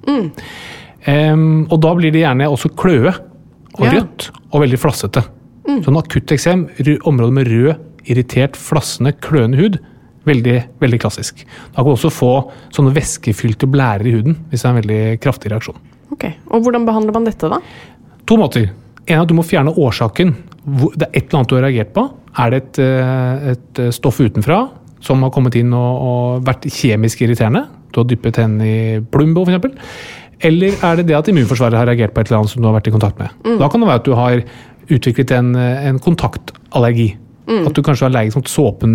Em, 1.06 1.66
og 1.70 1.82
da 1.84 1.92
blir 1.98 2.12
det 2.14 2.24
gjerne 2.24 2.48
også 2.50 2.72
kløe 2.76 3.12
og 3.76 3.84
Ja. 3.86 3.92
rødt 4.00 4.30
og 4.54 4.62
veldig 4.62 4.80
flassete. 4.80 5.26
Sånn 5.84 5.98
akutt 5.98 6.28
eksem, 6.32 6.68
områder 6.78 7.00
område 7.04 7.34
med 7.34 7.48
rød, 7.48 7.76
irritert, 8.06 8.54
flassende, 8.56 9.14
kløende 9.20 9.58
hud, 9.58 9.80
veldig, 10.26 10.64
veldig 10.80 11.00
klassisk. 11.00 11.44
Da 11.74 11.82
kan 11.84 11.86
du 11.86 11.96
også 11.96 12.12
få 12.14 12.52
sånne 12.72 12.94
væskefylte 12.94 13.68
blærer 13.70 14.06
i 14.06 14.12
huden 14.14 14.36
hvis 14.50 14.62
det 14.62 14.66
er 14.66 14.76
en 14.76 14.82
veldig 14.82 15.20
kraftig 15.22 15.52
reaksjon. 15.52 15.76
Ok. 16.12 16.26
Og 16.52 16.62
hvordan 16.64 16.86
behandler 16.86 17.14
man 17.14 17.26
dette, 17.26 17.50
da? 17.50 17.60
To 18.26 18.38
måter. 18.38 18.70
En 19.08 19.20
er 19.20 19.22
at 19.22 19.28
du 19.28 19.34
må 19.38 19.44
fjerne 19.46 19.74
årsaken. 19.76 20.34
Det 20.98 21.08
er 21.08 21.12
et 21.14 21.28
eller 21.28 21.40
annet 21.40 21.50
du 21.50 21.56
har 21.56 21.66
reagert 21.68 21.94
på. 21.94 22.10
Er 22.42 22.52
det 22.52 22.62
et, 22.64 22.80
eh, 22.84 23.50
et 23.54 23.80
eh, 23.80 23.94
stoff 23.96 24.20
utenfra 24.20 24.66
som 25.06 25.24
har 25.24 25.32
kommet 25.32 25.56
inn 25.60 25.74
og, 25.76 26.06
og 26.10 26.46
vært 26.48 26.68
kjemisk 26.68 27.24
irriterende? 27.24 27.66
Du 27.94 28.02
har 28.02 28.08
dyppet 28.10 28.42
hendene 28.42 28.68
i 28.68 29.02
Plumbo 29.12 29.46
f.eks. 29.46 29.76
Eller 30.46 30.76
er 30.84 31.00
det 31.00 31.08
det 31.08 31.16
at 31.16 31.30
immunforsvaret 31.32 31.78
har 31.80 31.88
reagert 31.88 32.14
på 32.16 32.22
et 32.22 32.30
eller 32.30 32.42
annet 32.42 32.52
som 32.52 32.64
du 32.64 32.68
har 32.68 32.76
vært 32.76 32.90
i 32.92 32.96
kontakt 32.96 33.22
med? 33.22 33.32
Da 33.62 33.70
kan 33.72 33.80
det 33.80 33.88
være 33.88 34.02
at 34.02 34.10
du 34.10 34.18
har 34.20 34.42
utviklet 34.92 35.32
en, 35.38 35.54
eh, 35.56 35.88
en 35.92 36.02
kontaktallergi. 36.04 37.14
At 37.46 37.78
du 37.78 37.84
kanskje 37.86 38.08
er 38.08 38.10
allergisk 38.10 38.40
mot 38.40 38.48
såpen, 38.50 38.94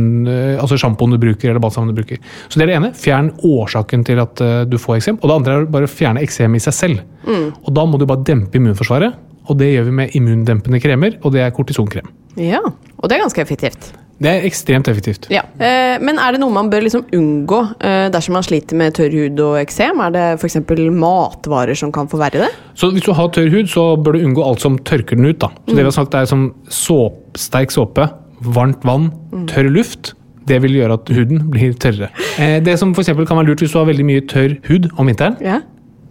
altså 0.59 0.74
sjampoen 0.74 1.12
du 1.14 1.20
bruker 1.22 1.53
eller 1.53 1.62
balsamen 1.62 1.92
du 1.92 2.00
bruker. 2.00 2.18
Så 2.50 2.59
det 2.59 2.64
er 2.64 2.72
det 2.72 2.79
ene. 2.81 2.88
Fjern 2.98 3.29
årsaken 3.46 4.03
til 4.09 4.18
at 4.18 4.42
du 4.66 4.74
får 4.74 4.96
eksem. 4.96 5.20
Og 5.22 5.31
det 5.31 5.37
andre 5.37 5.55
er 5.55 5.68
bare 5.70 5.87
å 5.87 5.92
fjerne 5.92 6.24
eksem 6.26 6.59
i 6.59 6.62
seg 6.64 6.74
selv. 6.74 7.05
Og 7.31 7.70
da 7.79 7.85
må 7.87 8.00
du 8.03 8.09
bare 8.11 8.26
dempe 8.26 8.59
immunforsvaret. 8.59 9.14
Og 9.46 9.61
det 9.62 9.70
gjør 9.70 9.87
vi 9.87 9.94
med 10.00 10.18
immundempende 10.18 10.83
kremer, 10.83 11.14
og 11.22 11.31
det 11.37 11.46
er 11.46 11.55
kortisonkrem. 11.55 12.11
Ja. 12.38 12.60
Og 13.00 13.08
det 13.08 13.16
er 13.16 13.24
ganske 13.24 13.42
effektivt. 13.42 13.92
Det 14.20 14.28
er 14.28 14.42
ekstremt 14.44 14.88
effektivt. 14.92 15.30
Ja. 15.32 15.46
Eh, 15.56 15.96
men 16.04 16.18
er 16.20 16.34
det 16.36 16.42
noe 16.42 16.52
man 16.52 16.68
bør 16.68 16.84
liksom 16.84 17.06
unngå 17.16 17.60
eh, 17.80 18.10
dersom 18.12 18.34
man 18.36 18.44
sliter 18.44 18.76
med 18.76 18.92
tørr 18.98 19.14
hud 19.16 19.40
og 19.40 19.54
eksem? 19.62 20.02
Er 20.04 20.12
det 20.12 20.24
f.eks. 20.42 20.58
matvarer 20.92 21.78
som 21.78 21.92
kan 21.94 22.10
forverre 22.10 22.42
det? 22.44 22.50
Så 22.76 22.90
hvis 22.92 23.06
du 23.06 23.14
har 23.16 23.32
tørr 23.32 23.48
hud, 23.54 23.70
så 23.72 23.96
bør 23.96 24.18
du 24.18 24.26
unngå 24.28 24.44
alt 24.44 24.60
som 24.60 24.76
tørker 24.76 25.16
den 25.16 25.30
ut. 25.30 25.40
Da. 25.40 25.48
Så 25.64 25.72
det 25.72 25.80
vi 25.80 25.88
har 25.88 25.96
sagt 25.96 26.14
er 26.20 26.28
som 26.28 26.50
såp, 26.68 27.16
sterk 27.40 27.72
såpe, 27.72 28.10
varmt 28.44 28.84
vann, 28.84 29.08
tørr 29.48 29.72
luft. 29.72 30.12
Det 30.50 30.60
vil 30.64 30.76
gjøre 30.82 31.00
at 31.00 31.08
huden 31.16 31.46
blir 31.52 31.72
tørrere. 31.80 32.10
Eh, 32.36 32.58
det 32.64 32.76
som 32.80 32.92
for 32.96 33.04
kan 33.24 33.40
være 33.40 33.48
lurt 33.54 33.64
hvis 33.64 33.72
du 33.72 33.80
har 33.80 33.88
veldig 33.88 34.04
mye 34.04 34.26
tørr 34.28 34.58
hud 34.68 34.90
om 34.98 35.08
vinteren, 35.08 35.40
Ja. 35.40 35.62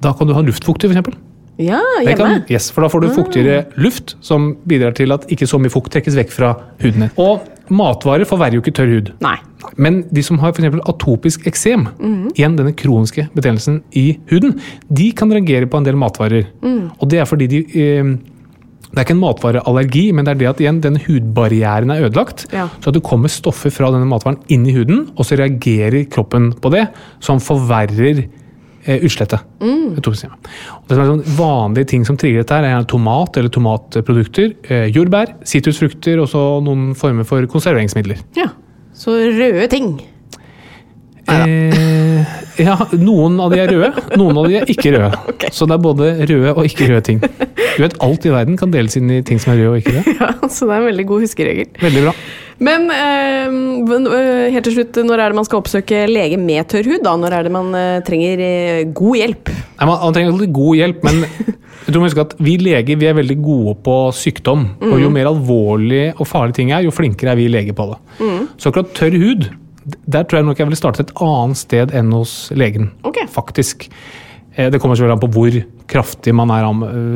da 0.01 0.13
kan 0.17 0.25
du 0.27 0.33
ha 0.33 0.41
luftfukter, 0.41 0.89
f.eks. 0.89 1.13
Ja, 1.59 1.79
hjemme. 1.99 2.15
kan, 2.15 2.35
yes, 2.47 2.69
for 2.71 2.85
da 2.85 2.89
får 2.91 3.03
du 3.03 3.09
fuktigere 3.11 3.63
luft, 3.75 4.15
som 4.23 4.53
bidrar 4.69 4.95
til 4.95 5.11
at 5.11 5.27
ikke 5.31 5.47
så 5.49 5.59
mye 5.59 5.73
fukt 5.73 5.91
trekkes 5.91 6.15
vekk 6.15 6.31
fra 6.31 6.53
huden 6.79 7.07
din. 7.07 7.15
Og 7.19 7.43
Matvarer 7.69 8.25
forverrer 8.27 8.57
jo 8.57 8.63
ikke 8.63 8.73
tørr 8.79 8.91
hud. 8.95 9.11
Nei. 9.23 9.35
Men 9.79 10.01
de 10.15 10.23
som 10.25 10.39
har 10.41 10.53
for 10.53 10.63
eksempel 10.63 10.81
atopisk 10.89 11.45
eksem, 11.49 11.85
mm. 11.99 12.31
igjen 12.33 12.57
denne 12.57 12.73
kroniske 12.77 13.27
betennelsen 13.35 13.81
i 13.99 14.11
huden, 14.31 14.57
de 14.87 15.11
kan 15.15 15.31
reagere 15.33 15.69
på 15.69 15.79
en 15.79 15.87
del 15.87 15.99
matvarer. 15.99 16.49
Mm. 16.63 16.89
Og 16.97 17.11
det 17.11 17.21
er 17.21 17.29
fordi 17.29 17.49
de 17.51 17.63
eh, 17.69 18.11
Det 18.89 18.97
er 18.97 19.05
ikke 19.05 19.13
en 19.13 19.21
matvareallergi, 19.21 20.03
men 20.17 20.25
det 20.25 20.31
er 20.31 20.37
det 20.39 20.47
at 20.49 20.61
igjen, 20.63 20.79
denne 20.81 21.01
hudbarrieren 21.03 21.91
er 21.93 22.07
ødelagt. 22.07 22.47
Ja. 22.49 22.63
Så 22.81 22.89
at 22.89 22.95
det 22.97 23.03
kommer 23.05 23.29
stoffer 23.29 23.69
fra 23.69 23.91
denne 23.93 24.07
matvaren 24.09 24.39
inn 24.49 24.65
i 24.65 24.73
huden, 24.73 25.03
og 25.13 25.27
så 25.29 25.37
reagerer 25.37 26.07
kroppen 26.09 26.47
på 26.57 26.71
det, 26.73 26.87
som 27.21 27.37
forverrer 27.37 28.23
utslettet. 28.97 29.45
Mm. 29.61 29.95
Det 29.99 30.15
som 30.15 30.31
er 30.95 31.09
sånn 31.11 31.25
vanlige 31.37 31.91
ting 31.93 32.05
som 32.07 32.17
trigger 32.19 32.43
dette, 32.43 32.59
er 32.65 32.87
tomat 32.89 33.37
eller 33.37 33.53
tomatprodukter, 33.53 34.53
eh, 34.69 34.87
jordbær, 34.95 35.35
sitrusfrukter 35.47 36.21
og 36.23 36.29
så 36.31 36.45
noen 36.65 36.93
former 36.97 37.27
for 37.27 37.45
konserveringsmidler. 37.51 38.23
Ja. 38.39 38.49
Så 38.99 39.15
røde 39.15 39.67
ting. 39.71 39.93
Eh, 41.29 42.25
ja, 42.59 42.75
noen 42.97 43.37
av 43.39 43.53
de 43.53 43.61
er 43.61 43.71
røde, 43.71 43.91
noen 44.19 44.39
av 44.41 44.49
de 44.49 44.57
er 44.59 44.71
ikke 44.71 44.91
røde. 44.95 45.11
Så 45.55 45.67
det 45.69 45.77
er 45.77 45.83
både 45.83 46.09
røde 46.23 46.53
og 46.55 46.65
ikke 46.67 46.89
røde 46.89 47.03
ting. 47.05 47.21
Du 47.21 47.83
vet, 47.83 47.95
Alt 48.03 48.25
i 48.25 48.33
verden 48.33 48.57
kan 48.59 48.73
deles 48.73 48.97
inn 48.99 49.11
i 49.13 49.21
ting 49.25 49.39
som 49.41 49.53
er 49.53 49.61
røde 49.61 49.75
og 49.75 49.81
ikke 49.83 49.95
røde. 49.99 50.15
Ja, 50.19 50.49
så 50.49 50.67
det 50.67 50.75
er 50.75 50.81
en 50.81 50.89
veldig 50.89 51.05
god 51.11 51.25
huskeregel. 51.25 51.69
Veldig 51.79 52.05
bra. 52.07 52.13
Men 52.63 52.89
eh, 52.91 53.45
eh, 53.47 54.49
helt 54.51 54.67
til 54.67 54.75
slutt, 54.75 54.99
når 55.07 55.21
er 55.23 55.31
det 55.31 55.39
man 55.39 55.47
skal 55.47 55.61
oppsøke 55.61 56.03
lege 56.11 56.39
med 56.39 56.67
tørr 56.71 56.89
hud? 56.91 56.99
da? 57.05 57.15
Når 57.19 57.35
er 57.37 57.47
det 57.47 57.53
man 57.55 57.71
eh, 57.77 58.01
trenger 58.07 58.43
eh, 58.43 58.81
god 58.95 59.19
hjelp? 59.21 59.51
Nei, 59.53 59.87
man, 59.87 59.95
man 59.95 60.15
trenger 60.17 60.33
alltid 60.33 60.53
god 60.57 60.81
hjelp, 60.81 61.07
men 61.07 61.21
jeg 61.85 61.93
tror 61.93 62.01
man 62.01 62.09
husker 62.09 62.25
at 62.25 62.35
vi 62.43 62.57
leger 62.59 62.99
vi 62.99 63.09
er 63.09 63.17
veldig 63.17 63.39
gode 63.45 63.77
på 63.87 63.97
sykdom. 64.15 64.67
Og 64.89 64.99
jo 64.99 65.11
mer 65.13 65.31
alvorlig 65.31 66.05
og 66.17 66.27
farlig 66.27 66.57
ting 66.59 66.73
er, 66.75 66.83
jo 66.83 66.95
flinkere 66.95 67.33
er 67.33 67.39
vi 67.39 67.47
leger 67.51 67.77
på 67.77 67.87
det. 67.93 67.99
Så 68.59 68.73
akkurat 68.73 68.91
tørr 68.97 69.15
hud, 69.21 69.51
der 70.05 70.25
tror 70.27 70.41
jeg 70.41 70.49
nok 70.49 70.59
jeg 70.59 70.69
ville 70.69 70.79
startet 70.79 71.07
et 71.07 71.21
annet 71.23 71.63
sted 71.63 71.95
enn 71.95 72.11
hos 72.13 72.33
legen. 72.59 72.91
okay. 73.07 73.29
Faktisk. 73.31 73.87
Eh, 74.55 74.69
Det 74.71 74.79
kommer 74.81 74.95
selvfølgelig 74.95 75.17
an 75.17 75.21
på 75.23 75.31
hvor 75.33 75.57
kraftig 75.89 76.33
man 76.35 76.51
er 76.53 76.63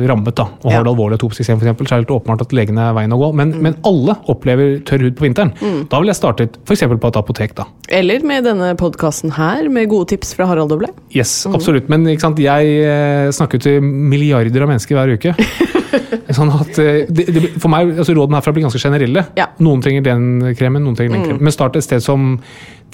rammet. 0.08 0.34
da. 0.34 0.44
Og 0.62 0.70
Ja. 0.70 0.78
Har 0.78 0.84
det 0.84 0.92
alvorlig 0.92 1.18
atopisk 1.18 1.40
eksem, 1.40 1.58
for 1.58 1.66
eksempel, 1.66 1.86
så 1.86 1.94
er 1.94 2.00
det 2.00 2.08
helt 2.08 2.22
åpenbart 2.22 2.40
at 2.40 2.52
legene 2.52 2.80
er 2.90 2.94
veien 2.94 3.12
å 3.12 3.18
gå. 3.18 3.34
Men, 3.34 3.62
men 3.62 3.76
alle 3.84 4.16
opplever 4.26 4.82
tørr 4.84 5.02
hud 5.02 5.16
på 5.16 5.26
vinteren. 5.28 5.52
Da 5.88 5.98
ville 6.00 6.10
jeg 6.12 6.20
startet 6.20 6.56
f.eks. 6.64 6.80
på 6.80 7.08
et 7.08 7.16
apotek. 7.16 7.54
da. 7.54 7.66
Eller 7.88 8.24
med 8.24 8.44
denne 8.44 8.74
podkasten 8.76 9.32
her, 9.32 9.68
med 9.68 9.88
gode 9.88 10.08
tips 10.08 10.34
fra 10.34 10.46
Harald 10.46 10.70
Doble. 10.70 10.88
Yes, 11.14 11.46
absolutt. 11.46 11.88
Men 11.88 12.06
sant? 12.18 12.38
jeg 12.38 12.82
eh, 12.82 13.30
snakker 13.30 13.60
til 13.60 13.80
milliarder 13.82 14.62
av 14.62 14.68
mennesker 14.68 14.96
hver 14.96 15.14
uke. 15.14 15.34
Sånn 16.34 16.50
at 16.50 16.78
eh, 16.82 17.04
det, 17.06 17.26
det, 17.30 17.42
For 17.62 17.70
meg, 17.70 17.94
altså 18.00 18.14
Rådene 18.16 18.40
herfra 18.40 18.54
blir 18.56 18.66
ganske 18.66 18.80
generelle. 18.82 19.26
Ja. 19.38 19.46
Noen 19.62 19.82
trenger 19.84 20.02
den 20.02 20.54
kremen, 20.58 20.82
noen 20.82 20.96
trenger 20.98 21.18
den 21.18 21.26
kremen. 21.28 21.44
Men 21.44 21.54
start 21.54 21.76
et 21.78 21.86
sted 21.86 22.02
som 22.02 22.38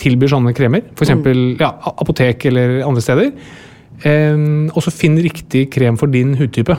tilbyr 0.01 0.33
sånne 0.33 0.53
kremer. 0.57 0.85
F.eks. 0.97 1.13
Ja, 1.61 1.73
apotek 1.97 2.45
eller 2.51 2.81
andre 2.87 3.05
steder. 3.05 3.33
Eh, 4.07 4.45
og 4.71 4.81
så 4.85 4.93
finn 4.95 5.19
riktig 5.21 5.67
krem 5.75 5.99
for 6.01 6.11
din 6.13 6.35
hudtype. 6.39 6.77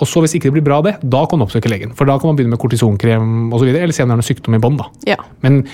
Og 0.00 0.08
så 0.08 0.20
Hvis 0.20 0.36
ikke 0.36 0.50
det 0.50 0.58
blir 0.58 0.66
bra, 0.66 0.80
det, 0.84 0.96
da 1.02 1.24
kan 1.26 1.40
du 1.40 1.46
oppsøke 1.46 1.70
legen. 1.72 1.94
For 1.96 2.04
da 2.04 2.18
kan 2.18 2.28
man 2.30 2.36
begynne 2.36 2.54
med 2.56 2.60
kortisonkrem 2.60 3.52
osv. 3.52 3.68
eller 3.68 3.92
se 3.92 4.02
om 4.02 4.10
det 4.10 4.16
er 4.16 4.20
noen 4.20 4.30
sykdom 4.30 4.56
i 4.56 4.62
bånd. 4.62 4.82
Ja. 5.08 5.16
Men 5.42 5.64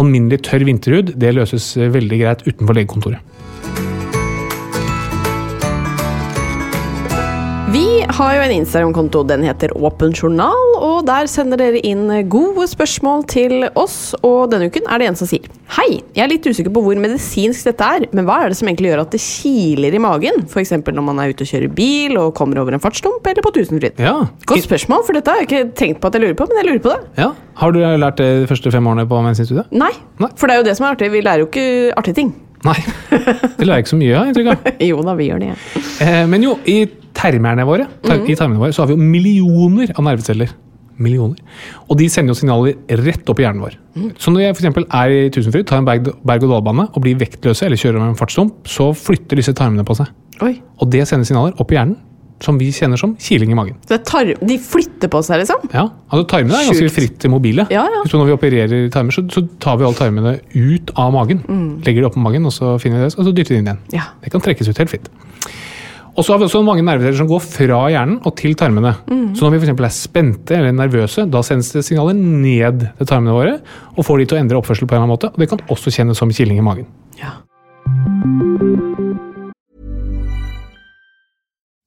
alminnelig 0.00 0.42
tørr 0.44 0.64
vinterhud 0.66 1.14
det 1.20 1.34
løses 1.34 1.76
eh, 1.76 1.92
veldig 1.92 2.20
greit 2.20 2.44
utenfor 2.46 2.74
legekontoret. 2.74 3.33
Vi 7.74 8.04
har 8.06 8.34
jo 8.36 8.42
en 8.44 8.52
Instagram-konto, 8.54 9.24
den 9.26 9.42
heter 9.42 9.72
Åpen 9.74 10.12
journal, 10.14 10.68
og 10.78 11.08
der 11.08 11.26
sender 11.26 11.58
dere 11.58 11.80
inn 11.82 12.06
gode 12.30 12.68
spørsmål 12.70 13.24
til 13.26 13.64
oss. 13.74 14.12
Og 14.20 14.52
denne 14.52 14.68
uken 14.70 14.86
er 14.86 15.02
det 15.02 15.08
en 15.10 15.18
som 15.18 15.26
sier 15.26 15.48
Hei, 15.74 15.96
jeg 16.14 16.22
er 16.22 16.30
litt 16.30 16.46
usikker 16.46 16.70
på 16.70 16.84
hvor 16.84 17.00
medisinsk 17.02 17.66
dette 17.66 17.88
er, 17.96 18.06
men 18.14 18.28
hva 18.28 18.36
er 18.44 18.52
det 18.52 18.60
som 18.60 18.70
egentlig 18.70 18.92
gjør 18.92 19.02
at 19.02 19.16
det 19.16 19.22
kiler 19.24 19.96
i 19.98 20.02
magen? 20.04 20.44
F.eks. 20.46 20.70
når 20.86 21.02
man 21.02 21.18
er 21.18 21.34
ute 21.34 21.42
og 21.42 21.50
kjører 21.50 21.74
bil 21.80 22.14
og 22.20 22.30
kommer 22.38 22.62
over 22.62 22.78
en 22.78 22.84
fartsdump, 22.84 23.26
eller 23.26 23.42
på 23.42 23.54
Tusenfryd. 23.58 23.98
Ja. 23.98 24.14
Godt 24.46 24.68
spørsmål, 24.68 25.02
for 25.08 25.18
dette 25.18 25.34
har 25.34 25.42
jeg 25.42 25.50
ikke 25.50 25.66
tenkt 25.74 25.98
på 25.98 26.12
at 26.12 26.14
jeg 26.14 26.28
lurer 26.28 26.38
på, 26.38 26.46
men 26.52 26.62
jeg 26.62 26.70
lurer 26.70 26.84
på 26.86 26.94
det. 26.94 27.24
Ja. 27.24 27.32
Har 27.58 27.74
du 27.74 27.82
lært 27.82 28.22
det 28.22 28.30
de 28.44 28.50
første 28.54 28.70
fem 28.70 28.86
årene 28.92 29.08
på 29.10 29.18
medisinstudiet? 29.26 29.74
Nei, 29.74 29.90
Nei. 30.22 30.30
for 30.38 30.46
det 30.46 30.54
er 30.54 30.62
jo 30.62 30.70
det 30.70 30.78
som 30.78 30.86
er 30.86 30.94
artig. 30.94 31.10
Vi 31.10 31.26
lærer 31.26 31.42
jo 31.42 31.50
ikke 31.50 31.68
artige 31.98 32.22
ting. 32.22 32.36
Nei. 32.64 32.76
Det 33.58 33.66
lar 33.66 33.76
jeg 33.78 33.84
ikke 33.84 33.92
så 33.94 34.00
mye 34.00 34.18
av, 34.18 34.28
inntrykk 34.30 34.50
av. 34.54 34.68
Jo 34.90 35.00
da, 35.04 35.14
vi 35.18 35.26
gjør 35.30 35.42
det. 35.42 35.54
Eh, 36.04 36.20
men 36.30 36.44
jo, 36.46 36.54
i 36.70 36.78
termerne 37.14 37.66
våre, 37.68 37.86
tar, 38.04 38.22
i 38.24 38.36
tarmene 38.38 38.60
våre 38.62 38.74
så 38.74 38.82
har 38.84 38.90
vi 38.90 38.96
jo 38.96 39.02
millioner 39.14 39.92
av 39.94 40.06
nerveceller. 40.06 40.52
Millioner. 41.04 41.40
Og 41.90 41.98
de 41.98 42.06
sender 42.12 42.30
jo 42.30 42.38
signaler 42.38 42.76
rett 43.02 43.28
opp 43.32 43.40
i 43.42 43.44
hjernen 43.44 43.64
vår. 43.64 43.76
Så 44.22 44.30
når 44.30 44.44
jeg 44.44 44.54
eksempel 44.54 44.84
er 44.94 45.10
i 45.10 45.22
Tusenfryd, 45.34 45.66
tar 45.66 45.80
en 45.82 45.88
berg- 45.88 46.12
berg-og-dal-bane 46.22 46.84
og 46.92 47.00
blir 47.02 47.18
vektløse 47.18 47.66
eller 47.66 47.80
kjører 47.80 47.98
over 47.98 48.12
en 48.12 48.18
fartsdump, 48.18 48.60
så 48.70 48.92
flytter 48.94 49.40
disse 49.42 49.54
tarmene 49.58 49.82
på 49.88 49.96
seg. 49.98 50.12
Oi. 50.46 50.52
Og 50.78 50.90
det 50.94 51.02
sender 51.10 51.26
signaler 51.28 51.56
opp 51.62 51.74
i 51.74 51.78
hjernen, 51.80 51.98
som 52.42 52.58
vi 52.58 52.70
kjenner 52.74 52.98
som 53.00 53.14
kiling 53.20 53.52
i 53.52 53.56
magen. 53.58 53.76
Tar 53.88 54.32
de 54.40 54.56
flytter 54.60 55.10
på 55.12 55.20
seg, 55.24 55.42
liksom? 55.44 55.68
Ja, 55.72 55.86
altså 56.10 56.24
Tarmene 56.34 56.58
er 56.60 56.70
ganske 56.72 56.90
fritt 56.92 57.26
mobile. 57.30 57.66
Ja, 57.72 57.84
ja. 57.88 58.02
Så 58.10 58.18
når 58.18 58.32
vi 58.32 58.36
opererer 58.36 58.88
tarmer, 58.92 59.14
så, 59.14 59.24
så 59.32 59.44
tar 59.62 59.78
vi 59.80 59.86
alle 59.86 59.98
tarmene 59.98 60.34
ut 60.54 60.90
av 60.98 61.12
magen. 61.14 61.44
Legger 61.86 62.04
det 62.04 62.10
oppå 62.10 62.20
magen, 62.24 62.44
og 62.50 62.52
så 62.56 62.74
finner 62.82 63.00
vi 63.00 63.06
det, 63.06 63.14
og 63.18 63.28
så 63.28 63.32
dytter 63.32 63.54
vi 63.54 63.60
det 63.60 63.62
inn 63.62 63.70
igjen. 63.70 63.84
Ja. 63.96 64.08
Det 64.24 64.34
kan 64.34 64.44
trekkes 64.44 64.68
ut 64.72 64.82
helt 64.82 64.92
fritt. 64.92 65.08
Og 66.14 66.22
så 66.22 66.30
har 66.30 66.38
vi 66.38 66.46
også 66.46 66.60
mange 66.62 66.84
nerveceller 66.86 67.16
som 67.18 67.26
går 67.26 67.40
fra 67.42 67.78
hjernen 67.90 68.20
og 68.22 68.36
til 68.38 68.52
tarmene. 68.54 68.92
Så 69.34 69.42
når 69.42 69.56
vi 69.56 69.58
for 69.58 69.66
eksempel 69.66 69.88
er 69.88 69.94
spente 69.96 70.54
eller 70.54 70.76
nervøse, 70.76 71.24
da 71.26 71.42
sendes 71.42 71.72
det 71.74 71.82
signaler 71.88 72.14
ned 72.14 72.84
til 73.00 73.10
tarmene 73.10 73.34
våre 73.34 73.56
og 73.96 74.06
får 74.06 74.22
de 74.22 74.28
til 74.30 74.38
å 74.38 74.42
endre 74.44 74.60
oppførsel 74.60 74.86
på 74.86 74.94
en 74.94 75.00
eller 75.02 75.08
annen 75.08 75.16
måte. 75.16 75.32
Og 75.34 75.42
det 75.42 75.50
kan 75.50 75.64
også 75.74 75.90
kjennes 75.96 76.22
som 76.22 76.30
kiling 76.30 76.62
i 76.62 76.66
magen. 76.70 76.86
ja. 77.18 77.34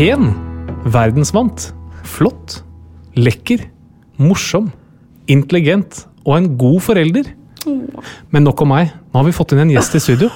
Pen, 0.00 0.30
verdensvant, 0.88 1.74
flott, 2.08 2.54
lekker, 3.20 3.66
morsom, 4.16 4.70
intelligent 5.28 6.06
og 6.24 6.38
en 6.38 6.46
god 6.56 6.78
forelder. 6.86 7.28
Men 8.32 8.46
nok 8.48 8.62
om 8.64 8.72
meg. 8.72 8.94
Nå 9.12 9.20
har 9.20 9.26
vi 9.28 9.34
fått 9.36 9.52
inn 9.52 9.60
en 9.66 9.74
gjest 9.74 9.98
i 9.98 10.00
studio. 10.00 10.30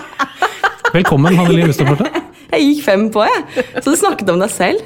Velkommen, 0.98 1.32
Hanne 1.32 1.64
Mustadporte. 1.64 2.12
Jeg 2.50 2.66
gikk 2.66 2.84
fem 2.84 3.08
på, 3.14 3.24
jeg. 3.24 3.64
Så 3.80 3.88
du 3.88 3.96
snakket 3.96 4.34
om 4.34 4.44
deg 4.44 4.52
selv. 4.52 4.84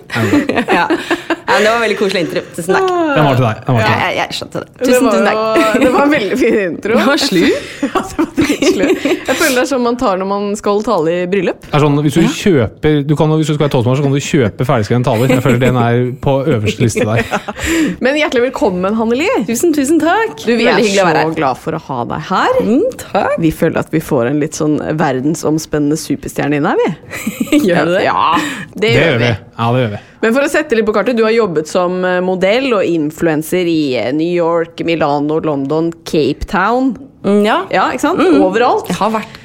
ja. 0.78 0.87
ja, 1.48 1.58
det 1.64 1.70
var 1.72 1.80
veldig 1.80 1.96
koselig 1.98 2.20
intro. 2.26 2.42
Tusen 2.56 2.74
takk. 2.76 2.88
Den 2.88 3.24
var 3.24 3.38
til 3.38 3.44
deg. 3.48 3.61
Den 3.66 3.76
var 3.78 3.82
til 3.82 3.92
deg. 3.92 4.02
jeg, 4.04 4.16
jeg 4.18 4.37
skjønte 4.38 4.61
det. 4.61 4.68
Det 4.68 4.88
Tusen, 4.88 5.06
var, 5.06 5.12
tusen 5.12 5.24
jo- 5.24 5.28
takk. 5.28 5.78
det 5.82 5.92
var 5.94 6.02
en 6.04 6.12
veldig 6.12 6.38
fin 6.42 6.58
intro. 6.66 6.96
Det 6.98 7.06
var 7.08 7.22
slu. 7.24 7.44
Ja, 7.88 8.00
det 8.04 8.18
var 8.18 8.26
dritslu. 8.37 8.84
Jeg 9.08 9.37
føler 9.38 9.54
det 9.56 9.62
er 9.62 9.68
sånn 9.70 9.82
man 9.84 9.96
tar 10.00 10.18
når 10.20 10.28
man 10.28 10.44
skal 10.58 10.82
tale 10.84 11.12
i 11.14 11.26
bryllup. 11.30 11.62
Det 11.64 11.74
er 11.78 11.82
sånn, 11.82 11.96
hvis 12.04 12.16
du 12.18 12.26
kjøper 12.37 12.98
du 13.08 13.14
kan, 13.18 13.32
Hvis 13.38 13.48
du 13.48 13.54
skal 13.54 13.64
være 13.64 13.72
tolvmål, 13.76 13.96
så 13.98 14.04
kan 14.04 14.14
du 14.16 14.20
kjøpe 14.24 14.66
ferdigskreven 14.68 15.06
taler. 15.06 15.32
Jeg 15.32 15.44
føler 15.44 15.62
den 15.62 15.78
er 15.80 15.98
på 16.24 16.34
øverste 16.44 16.84
liste 16.84 17.06
der. 17.08 17.24
Men 18.04 18.18
hjertelig 18.20 18.44
velkommen, 18.48 18.98
Hanneli. 18.98 19.28
Tusen, 19.48 19.72
tusen 19.76 20.02
takk. 20.02 20.37
Du, 20.44 20.52
vi 20.58 20.68
er 20.68 20.82
så 20.84 21.32
glad 21.38 21.61
for 21.62 21.78
å 21.78 21.82
ha 21.88 21.98
deg 22.12 22.28
her. 22.28 22.61
Mm, 22.66 22.84
takk. 23.06 23.34
Vi 23.42 23.52
føler 23.54 23.80
at 23.82 23.94
vi 23.94 24.02
får 24.04 24.30
en 24.34 24.42
litt 24.42 24.58
sånn 24.58 24.76
verdensomspennende 25.00 25.98
superstjerne 26.00 26.61
inn 26.61 26.68
her, 26.68 26.78
vi. 26.84 27.62
Gjør 27.70 27.88
vi 27.88 27.96
det? 27.96 28.04
Ja, 28.04 28.28
det, 28.74 28.80
Det 28.84 28.94
gjør 28.94 29.18
vi. 29.18 29.24
vi. 29.24 29.34
Ja, 29.58 29.72
det 29.74 29.82
gjør 29.87 29.92
vi. 29.96 30.04
Men 30.22 30.35
for 30.35 30.42
å 30.42 30.50
sette 30.50 30.74
litt 30.74 30.87
på 30.88 30.94
kartet, 30.96 31.16
du 31.18 31.22
har 31.26 31.35
jobbet 31.35 31.68
som 31.70 32.00
eh, 32.04 32.18
modell 32.24 32.72
og 32.74 32.87
influenser 32.87 33.68
i 33.70 33.94
eh, 34.00 34.09
New 34.16 34.33
York, 34.35 34.81
Milano, 34.88 35.38
London, 35.44 35.92
Cape 36.09 36.48
Town. 36.50 36.94
Mm, 37.26 37.44
Ja. 37.46 37.61
Ja, 37.74 37.85
ikke 37.94 38.07
sant? 38.07 38.22
Mm. 38.22 38.40
Overalt. 38.46 38.88
Jeg 38.90 38.98
har 38.98 39.14
vært 39.14 39.38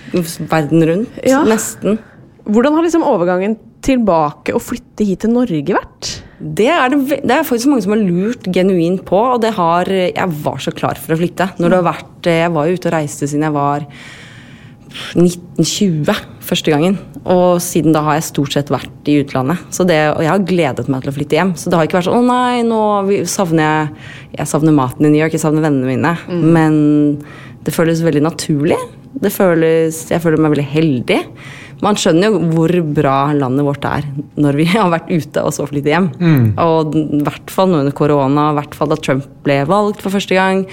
verden 0.49 0.87
rundt. 0.89 1.21
Ja. 1.25 1.43
Nesten. 1.45 1.99
Hvordan 2.49 2.75
har 2.77 2.83
liksom 2.85 3.05
overgangen 3.07 3.55
tilbake 3.83 4.53
og 4.55 4.61
flytte 4.63 5.05
hit 5.07 5.21
til 5.23 5.31
Norge 5.35 5.75
vært? 5.75 6.09
Det 6.43 6.67
er, 6.71 6.89
det, 6.91 7.21
det 7.23 7.35
er 7.37 7.45
faktisk 7.47 7.69
mange 7.71 7.85
som 7.85 7.93
har 7.95 8.01
lurt 8.03 8.49
genuint 8.55 9.03
på, 9.07 9.15
og 9.35 9.41
det 9.45 9.53
har 9.55 9.87
Jeg 9.87 10.27
var 10.43 10.57
så 10.63 10.73
klar 10.75 10.99
for 10.99 11.15
å 11.15 11.19
flytte. 11.19 11.49
Når 11.59 11.69
det 11.71 11.79
har 11.79 11.87
vært 11.87 12.29
Jeg 12.33 12.51
var 12.55 12.67
jo 12.67 12.75
ute 12.79 12.89
og 12.89 12.95
reiste 12.97 13.29
siden 13.29 13.45
jeg 13.47 13.55
var 13.55 13.85
1920 15.15 16.13
første 16.43 16.73
gangen. 16.73 16.97
Og 17.23 17.61
siden 17.63 17.95
da 17.95 18.01
har 18.03 18.17
jeg 18.17 18.27
stort 18.27 18.55
sett 18.55 18.71
vært 18.73 19.09
i 19.11 19.19
utlandet. 19.23 19.61
Så 19.73 19.85
det, 19.87 19.99
og 20.11 20.23
jeg 20.25 20.31
har 20.31 20.43
gledet 20.47 20.89
meg 20.91 21.03
til 21.03 21.13
å 21.13 21.15
flytte 21.15 21.39
hjem. 21.39 21.53
Så 21.59 21.71
det 21.71 21.79
har 21.79 21.87
ikke 21.87 21.99
vært 21.99 22.09
sånn 22.09 22.19
'Å 22.19 22.27
nei, 22.27 22.63
nå 22.67 23.25
savner 23.27 23.63
jeg 23.63 23.89
Jeg 24.33 24.47
savner 24.47 24.73
maten 24.73 25.05
i 25.05 25.09
New 25.09 25.21
York, 25.21 25.31
jeg 25.31 25.41
savner 25.41 25.61
vennene 25.61 25.85
mine'. 25.85 26.17
Men 26.53 27.21
det 27.63 27.73
føles 27.73 28.01
veldig 28.01 28.23
naturlig. 28.23 28.77
Det 29.21 29.31
føles, 29.31 30.09
jeg 30.09 30.21
føler 30.21 30.39
meg 30.41 30.55
veldig 30.55 30.71
heldig. 30.73 31.19
Man 31.83 31.95
skjønner 31.95 32.31
jo 32.31 32.39
hvor 32.53 32.71
bra 32.95 33.31
landet 33.35 33.65
vårt 33.67 33.85
er 33.85 34.03
når 34.39 34.53
vi 34.59 34.65
har 34.73 34.89
vært 34.89 35.11
ute 35.11 35.43
og 35.43 35.53
så 35.53 35.67
flyttet 35.69 35.93
hjem. 35.93 36.09
Og 36.57 36.95
i 36.95 37.21
hvert 37.23 37.49
fall 37.53 37.69
nå 37.69 37.83
under 37.83 37.91
korona, 37.91 38.51
i 38.51 38.57
hvert 38.59 38.75
fall 38.75 38.89
da 38.89 38.95
Trump 38.95 39.27
ble 39.43 39.65
valgt 39.69 40.01
for 40.01 40.09
første 40.09 40.33
gang. 40.33 40.65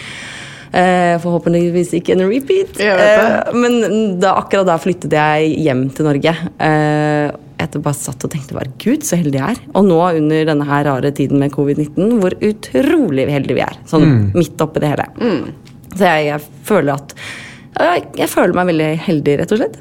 Eh, 0.71 1.17
forhåpentligvis 1.23 1.93
ikke 1.99 2.15
en 2.15 2.27
repeat. 2.31 2.79
Jeg. 2.79 2.95
Eh, 2.95 3.55
men 3.59 4.19
da, 4.23 4.37
akkurat 4.39 4.69
da 4.69 4.79
flyttet 4.81 5.15
jeg 5.17 5.55
hjem 5.67 5.89
til 5.95 6.07
Norge. 6.07 6.35
Eh, 6.63 7.31
etter 7.61 7.83
bare 7.85 7.99
satt 7.99 8.25
og 8.25 8.33
tenkte 8.33 8.57
bare 8.57 8.73
gud, 8.81 9.05
så 9.07 9.19
heldig 9.21 9.41
jeg 9.41 9.57
er. 9.57 9.61
Og 9.75 9.85
nå 9.89 9.99
under 10.23 10.47
denne 10.53 10.69
her 10.69 10.87
rare 10.89 11.11
tiden 11.17 11.43
med 11.43 11.53
covid-19, 11.53 12.17
hvor 12.23 12.37
utrolig 12.39 13.27
heldige 13.29 13.59
vi 13.59 13.67
er. 13.67 13.77
Sånn 13.91 14.31
midt 14.37 14.63
oppi 14.65 14.83
det 14.83 14.95
hele. 14.95 15.09
Så 15.91 16.07
jeg, 16.07 16.31
jeg 16.31 16.67
føler 16.69 16.97
at 16.97 17.17
jeg, 17.85 18.03
jeg 18.19 18.29
føler 18.31 18.55
meg 18.57 18.69
veldig 18.71 18.87
heldig, 19.05 19.35
rett 19.41 19.53
og 19.55 19.59
slett. 19.61 19.77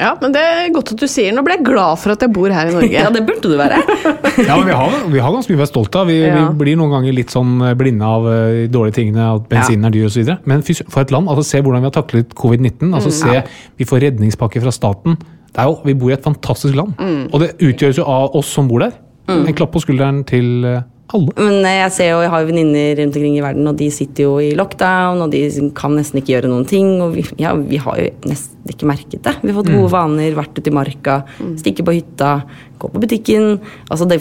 Ja, 0.00 0.10
men 0.20 0.32
det 0.34 0.40
er 0.42 0.68
godt 0.74 0.92
at 0.94 1.00
du 1.02 1.06
sier. 1.10 1.32
Nå 1.36 1.42
ble 1.46 1.56
jeg 1.56 1.64
glad 1.66 1.98
for 2.02 2.14
at 2.14 2.22
jeg 2.24 2.32
bor 2.34 2.52
her 2.52 2.70
i 2.70 2.74
Norge. 2.74 2.90
Ja, 3.00 3.10
det 3.14 3.22
burde 3.28 3.50
du 3.52 3.56
være. 3.58 3.80
Ja, 4.48 4.56
men 4.56 4.66
vi 4.70 4.76
har, 4.76 4.96
vi 5.12 5.22
har 5.22 5.34
ganske 5.34 5.52
mye 5.52 5.58
å 5.58 5.62
være 5.64 5.70
stolt 5.72 5.96
av. 6.00 6.06
Vi, 6.10 6.18
Ja. 6.24 6.34
vi 6.50 6.58
blir 6.64 6.78
noen 6.80 6.92
ganger 6.94 7.16
litt 7.16 7.32
sånn 7.34 7.58
blinde 7.80 8.06
av 8.06 8.28
eh, 8.30 8.46
de 8.62 8.68
dårlige 8.74 8.98
tingene, 9.00 9.26
at 9.38 9.48
bensinen 9.50 9.88
er 9.90 9.94
dyr 9.96 10.08
osv. 10.10 10.32
Men 10.50 10.62
for 10.66 11.02
et 11.04 11.12
land, 11.14 11.28
altså 11.32 11.46
se 11.50 11.60
hvordan 11.64 11.84
vi 11.84 11.90
har 11.90 11.96
taklet 11.98 12.34
covid-19. 12.38 12.94
altså 12.94 13.12
se, 13.14 13.42
Vi 13.80 13.88
får 13.88 14.04
redningspakke 14.08 14.62
fra 14.64 14.72
staten. 14.74 15.18
Det 15.50 15.58
er 15.64 15.70
jo, 15.70 15.78
Vi 15.84 15.94
bor 15.98 16.10
i 16.12 16.16
et 16.18 16.24
fantastisk 16.26 16.74
land. 16.78 16.94
Og 17.32 17.40
det 17.42 17.54
utgjøres 17.58 17.98
jo 18.00 18.06
av 18.08 18.36
oss 18.38 18.50
som 18.54 18.68
bor 18.70 18.84
der. 18.86 18.96
En 19.30 19.54
klapp 19.54 19.70
på 19.76 19.82
skulderen 19.84 20.24
til 20.26 20.64
eh, 20.66 20.80
alle. 21.16 21.34
Men 21.38 21.64
eh, 21.64 21.78
jeg 21.80 21.94
ser 21.96 22.10
jo, 22.12 22.20
jeg 22.24 22.32
har 22.32 22.42
jo 22.42 22.50
venninner 22.50 22.92
rundt 23.00 23.18
omkring 23.18 23.38
i 23.38 23.44
verden, 23.44 23.70
og 23.70 23.78
de 23.80 23.88
sitter 23.94 24.26
jo 24.26 24.34
i 24.42 24.50
lockdown, 24.58 25.24
og 25.24 25.34
de 25.34 25.42
kan 25.78 25.96
nesten 25.98 26.20
ikke 26.20 26.34
gjøre 26.36 26.52
noen 26.52 26.68
ting. 26.68 26.92
Og 27.04 27.16
vi, 27.16 27.24
ja, 27.42 27.54
vi 27.58 27.80
har 27.82 28.00
jo 28.00 28.10
nesten 28.30 28.74
ikke 28.74 28.90
merket 28.90 29.24
det. 29.26 29.36
Vi 29.42 29.50
har 29.50 29.58
fått 29.58 29.72
gode 29.72 29.90
vaner, 29.92 30.36
vært 30.38 30.58
ute 30.58 30.70
i 30.70 30.76
marka, 30.76 31.22
stikke 31.60 31.86
på 31.86 31.96
hytta, 31.98 32.36
gå 32.80 32.92
på 32.92 33.02
butikken. 33.02 33.58
Altså, 33.88 34.08
det, 34.10 34.20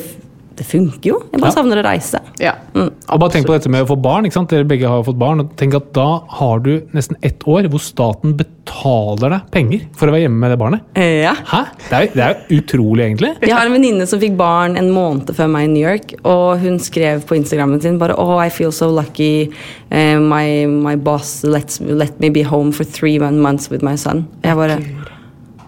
det 0.60 0.65
funker 0.67 1.08
jo. 1.13 1.17
Jeg 1.32 1.39
bare 1.39 1.50
Ja. 1.54 1.56
savner 1.56 1.80
å 1.80 1.84
reise. 1.86 2.19
Ja. 2.43 2.52
Og 2.76 3.19
bare 3.19 3.32
tenk 3.32 3.48
på 3.48 3.54
dette 3.56 3.69
med 3.72 3.86
å 3.86 3.88
få 3.88 3.95
barn. 4.02 4.26
ikke 4.28 4.34
sant? 4.36 4.50
Dere 4.52 4.65
begge 4.67 4.88
har 4.91 4.98
jo 5.00 5.06
fått 5.08 5.17
barn. 5.19 5.39
og 5.39 5.56
tenk 5.56 5.74
at 5.78 5.93
Da 5.95 6.19
har 6.28 6.60
du 6.60 6.82
nesten 6.93 7.15
ett 7.24 7.39
år 7.48 7.69
hvor 7.72 7.80
staten 7.80 8.36
betaler 8.36 9.30
deg 9.38 9.41
penger 9.52 9.82
for 9.95 10.08
å 10.10 10.12
være 10.12 10.26
hjemme 10.28 10.39
med 10.43 10.52
det 10.52 10.60
barnet. 10.60 10.82
Eh, 10.95 11.22
Ja. 11.24 11.34
Hæ? 11.34 11.62
Det 11.89 11.93
er, 11.95 12.08
det 12.13 12.24
er 12.26 12.36
jo 12.50 12.60
utrolig, 12.62 13.06
egentlig. 13.08 13.32
Jeg 13.41 13.52
har 13.56 13.65
en 13.65 13.72
venninne 13.74 14.06
som 14.08 14.19
fikk 14.19 14.36
barn 14.38 14.76
en 14.78 14.91
måned 14.91 15.32
før 15.34 15.50
meg 15.50 15.63
i 15.69 15.72
New 15.72 15.86
York, 15.88 16.13
og 16.26 16.60
hun 16.60 16.78
skrev 16.80 17.24
på 17.26 17.36
Instagrammen 17.39 17.82
sin 17.82 17.98
bare 17.98 18.15
Oh, 18.19 18.38
I 18.38 18.50
feel 18.50 18.72
so 18.72 18.89
lucky. 18.89 19.50
Uh, 19.91 20.19
my, 20.19 20.65
my 20.65 20.95
boss 20.95 21.43
lets, 21.43 21.80
let 21.82 22.19
me 22.19 22.30
be 22.30 22.41
home 22.43 22.72
for 22.74 22.84
three 22.84 23.17
months 23.19 23.69
with 23.72 23.82
my 23.82 23.95
son. 23.95 24.28
Jeg 24.43 24.56
bare 24.56 24.80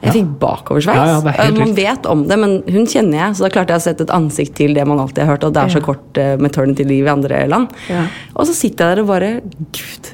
jeg 0.02 0.16
fikk 0.16 0.32
bakoversveis. 0.42 0.98
Ja, 0.98 1.20
ja, 1.20 1.36
Eh, 1.42 1.52
man 1.58 1.76
vet 1.78 2.08
om 2.10 2.26
det, 2.30 2.38
men 2.42 2.58
hun 2.66 2.88
kjenner 2.90 3.20
jeg, 3.20 3.38
så 3.38 3.46
da 3.46 3.52
klarte 3.54 3.76
jeg 3.76 3.84
å 3.84 3.86
sette 3.86 4.08
et 4.08 4.16
ansikt 4.16 4.56
til 4.58 4.74
det 4.78 4.86
man 4.90 5.02
alltid 5.02 5.24
har 5.26 5.36
hørt, 5.36 5.46
og 5.46 5.54
det 5.56 5.62
er 5.62 5.76
så 5.76 5.84
kort 5.84 6.18
uh, 6.18 6.34
maternity 6.42 6.86
leave 6.88 7.10
i 7.10 7.14
andre 7.14 7.44
land. 7.52 7.72
Ja. 7.92 8.08
Og 8.34 8.50
så 8.50 8.58
sitter 8.58 8.92
jeg 8.92 8.98
der 8.98 9.04
og 9.06 9.12
bare 9.12 9.32
Gud. 9.78 10.12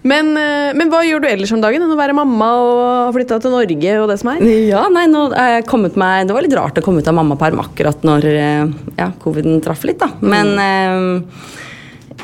Men, 0.00 0.30
eh, 0.40 0.70
men 0.76 0.88
hva 0.88 1.02
gjør 1.04 1.20
du 1.20 1.28
ellers 1.28 1.50
om 1.52 1.60
dagen 1.60 1.82
enn 1.84 1.92
å 1.92 1.98
være 1.98 2.16
mamma 2.16 2.46
og 2.56 2.78
ha 2.80 3.08
flytta 3.12 3.36
til 3.42 3.52
Norge 3.52 3.96
og 4.00 4.06
det 4.08 4.16
som 4.22 4.30
er? 4.32 4.44
Ja, 4.70 4.86
nei, 4.92 5.04
nå 5.12 5.26
er 5.36 5.58
jeg 5.58 5.66
kommet 5.68 5.98
meg 6.00 6.24
Det 6.28 6.36
var 6.36 6.46
litt 6.46 6.56
rart 6.56 6.80
å 6.80 6.84
komme 6.84 7.04
ut 7.04 7.10
av 7.10 7.18
mammaperm 7.18 7.60
akkurat 7.60 8.06
når 8.08 8.28
eh, 8.30 8.70
ja, 8.96 9.10
coviden 9.20 9.60
traff 9.64 9.84
litt, 9.84 10.00
da. 10.00 10.08
Men 10.24 10.54
eh, 10.56 11.58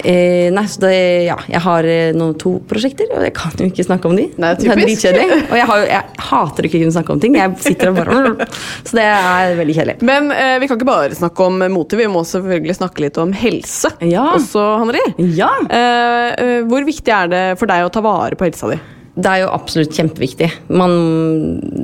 eh, 0.05 0.49
Nei, 0.55 0.67
så 0.71 0.83
det 0.85 0.95
Ja, 1.27 1.37
jeg 1.51 1.63
har 1.65 1.89
noen, 2.17 2.35
to 2.41 2.57
prosjekter, 2.69 3.09
og 3.15 3.25
jeg 3.25 3.35
kan 3.37 3.55
jo 3.61 3.69
ikke 3.71 3.87
snakke 3.87 4.11
om 4.11 4.17
de. 4.19 4.27
Nei, 4.41 4.53
det 4.59 4.71
er 4.71 4.81
dritkjedelig. 4.81 5.41
Og 5.51 5.57
jeg, 5.59 5.69
har, 5.71 5.85
jeg 5.91 6.27
hater 6.29 6.69
å 6.69 6.73
kunne 6.75 6.97
snakke 6.97 7.15
om 7.15 7.23
ting. 7.23 7.37
Jeg 7.39 7.55
sitter 7.65 7.93
og 7.93 8.01
bare 8.01 8.49
Så 8.89 8.99
det 8.99 9.07
er 9.07 9.55
veldig 9.59 9.77
kjedelig. 9.79 9.97
Men 10.07 10.31
eh, 10.35 10.57
vi 10.63 10.69
kan 10.69 10.81
ikke 10.81 10.89
bare 10.89 11.19
snakke 11.19 11.47
om 11.47 11.65
mote, 11.73 11.99
vi 11.99 12.09
må 12.11 12.25
selvfølgelig 12.27 12.79
snakke 12.81 13.07
litt 13.07 13.21
om 13.23 13.33
helse. 13.37 13.93
Ja. 14.05 14.29
Også, 14.37 14.63
Hanri. 14.83 15.03
Ja. 15.37 15.53
Eh, 15.71 16.29
eh, 16.35 16.59
hvor 16.69 16.87
viktig 16.87 17.13
er 17.13 17.33
det 17.33 17.47
for 17.61 17.71
deg 17.71 17.87
å 17.87 17.93
ta 17.93 18.05
vare 18.05 18.39
på 18.39 18.49
helsa 18.49 18.73
di? 18.73 18.81
Det 19.17 19.31
er 19.31 19.43
jo 19.47 19.53
absolutt 19.55 19.97
kjempeviktig. 19.97 20.49
Man, 20.77 20.93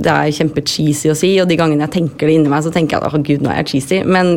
det 0.04 0.12
er 0.12 0.34
kjempecheesy 0.36 1.08
å 1.08 1.16
si, 1.16 1.30
og 1.40 1.48
de 1.48 1.56
gangene 1.56 1.86
jeg 1.86 1.94
tenker 1.94 2.28
det 2.28 2.34
inni 2.36 2.52
meg, 2.52 2.64
så 2.66 2.72
tenker 2.74 2.98
jeg 2.98 3.06
at 3.06 3.16
oh, 3.16 3.22
gud, 3.24 3.44
nå 3.44 3.52
er 3.52 3.62
jeg 3.62 3.70
cheesy. 3.70 4.02
Men 4.04 4.34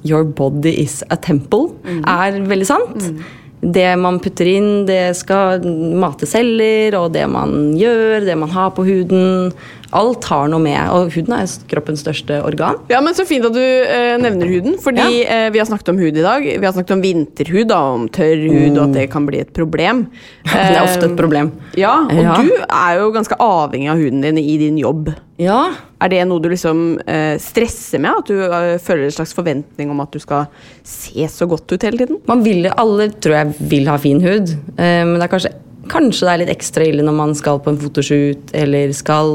your 0.00 0.24
body 0.24 0.72
is 0.84 1.02
a 1.12 1.18
temple 1.20 1.74
er 2.00 2.40
veldig 2.48 2.68
sant. 2.68 3.10
Det 3.58 3.88
man 3.98 4.20
putter 4.22 4.48
inn, 4.48 4.70
det 4.88 5.16
skal 5.18 5.64
mate 5.98 6.28
celler, 6.30 6.94
og 6.96 7.10
det 7.16 7.26
man 7.28 7.74
gjør, 7.76 8.22
det 8.24 8.38
man 8.38 8.52
har 8.54 8.72
på 8.76 8.86
huden. 8.86 9.50
Alt 9.96 10.24
har 10.28 10.48
noe 10.52 10.60
med. 10.60 10.78
Og 10.92 11.12
huden 11.14 11.32
er 11.32 11.46
kroppens 11.70 12.02
største 12.04 12.40
organ. 12.44 12.76
Ja, 12.92 13.00
men 13.04 13.14
Så 13.16 13.24
fint 13.28 13.46
at 13.48 13.54
du 13.56 13.60
eh, 13.62 14.16
nevner 14.20 14.50
huden. 14.50 14.76
Fordi 14.84 15.22
eh, 15.24 15.48
vi 15.54 15.58
har 15.62 15.68
snakket 15.68 15.88
om 15.94 15.98
hud 16.02 16.16
i 16.18 16.24
dag. 16.24 16.44
Vi 16.44 16.64
har 16.66 16.74
snakket 16.76 16.92
om 16.98 17.04
vinterhud, 17.04 17.68
da, 17.70 17.78
om 17.96 18.08
tørr 18.12 18.42
hud, 18.48 18.76
og 18.76 18.82
at 18.90 18.98
det 18.98 19.06
kan 19.14 19.26
bli 19.28 19.40
et 19.44 19.52
problem. 19.56 20.06
Det 20.48 20.74
er 20.76 20.82
ofte 20.82 21.06
et 21.10 21.16
problem. 21.16 21.52
Ja, 21.76 21.94
Og 22.08 22.20
Ja. 22.22 22.34
du 22.36 22.50
er 22.68 22.98
jo 23.00 23.10
ganske 23.14 23.36
avhengig 23.40 23.88
av 23.92 23.98
huden 24.00 24.20
din 24.24 24.38
i 24.40 24.56
din 24.60 24.78
jobb. 24.80 25.10
Ja, 25.38 25.70
Er 26.02 26.08
det 26.10 26.24
noe 26.28 26.40
du 26.42 26.48
liksom 26.50 26.98
eh, 27.06 27.38
stresser 27.42 27.98
med? 28.02 28.10
At 28.22 28.26
du 28.30 28.38
eh, 28.42 28.78
føler 28.82 29.04
en 29.08 29.14
slags 29.14 29.32
forventning 29.34 29.90
om 29.90 30.00
at 30.02 30.10
du 30.14 30.18
skal 30.22 30.46
se 30.86 31.26
så 31.30 31.46
godt 31.50 31.70
ut 31.72 31.82
hele 31.86 31.98
tiden? 31.98 32.18
Man 32.26 32.42
vil, 32.44 32.68
alle 32.70 33.08
tror 33.18 33.34
jeg 33.38 33.54
vil 33.70 33.88
ha 33.90 33.96
fin 34.02 34.20
hud, 34.22 34.52
eh, 34.76 35.02
men 35.06 35.16
det 35.18 35.26
er 35.28 35.32
kanskje, 35.32 35.52
kanskje 35.90 36.26
det 36.26 36.34
er 36.34 36.42
litt 36.44 36.54
ekstra 36.54 36.86
ille 36.88 37.04
når 37.06 37.16
man 37.16 37.34
skal 37.38 37.60
på 37.62 37.72
en 37.72 37.80
fotoshoot 37.80 38.54
eller 38.56 38.94
skal 38.96 39.34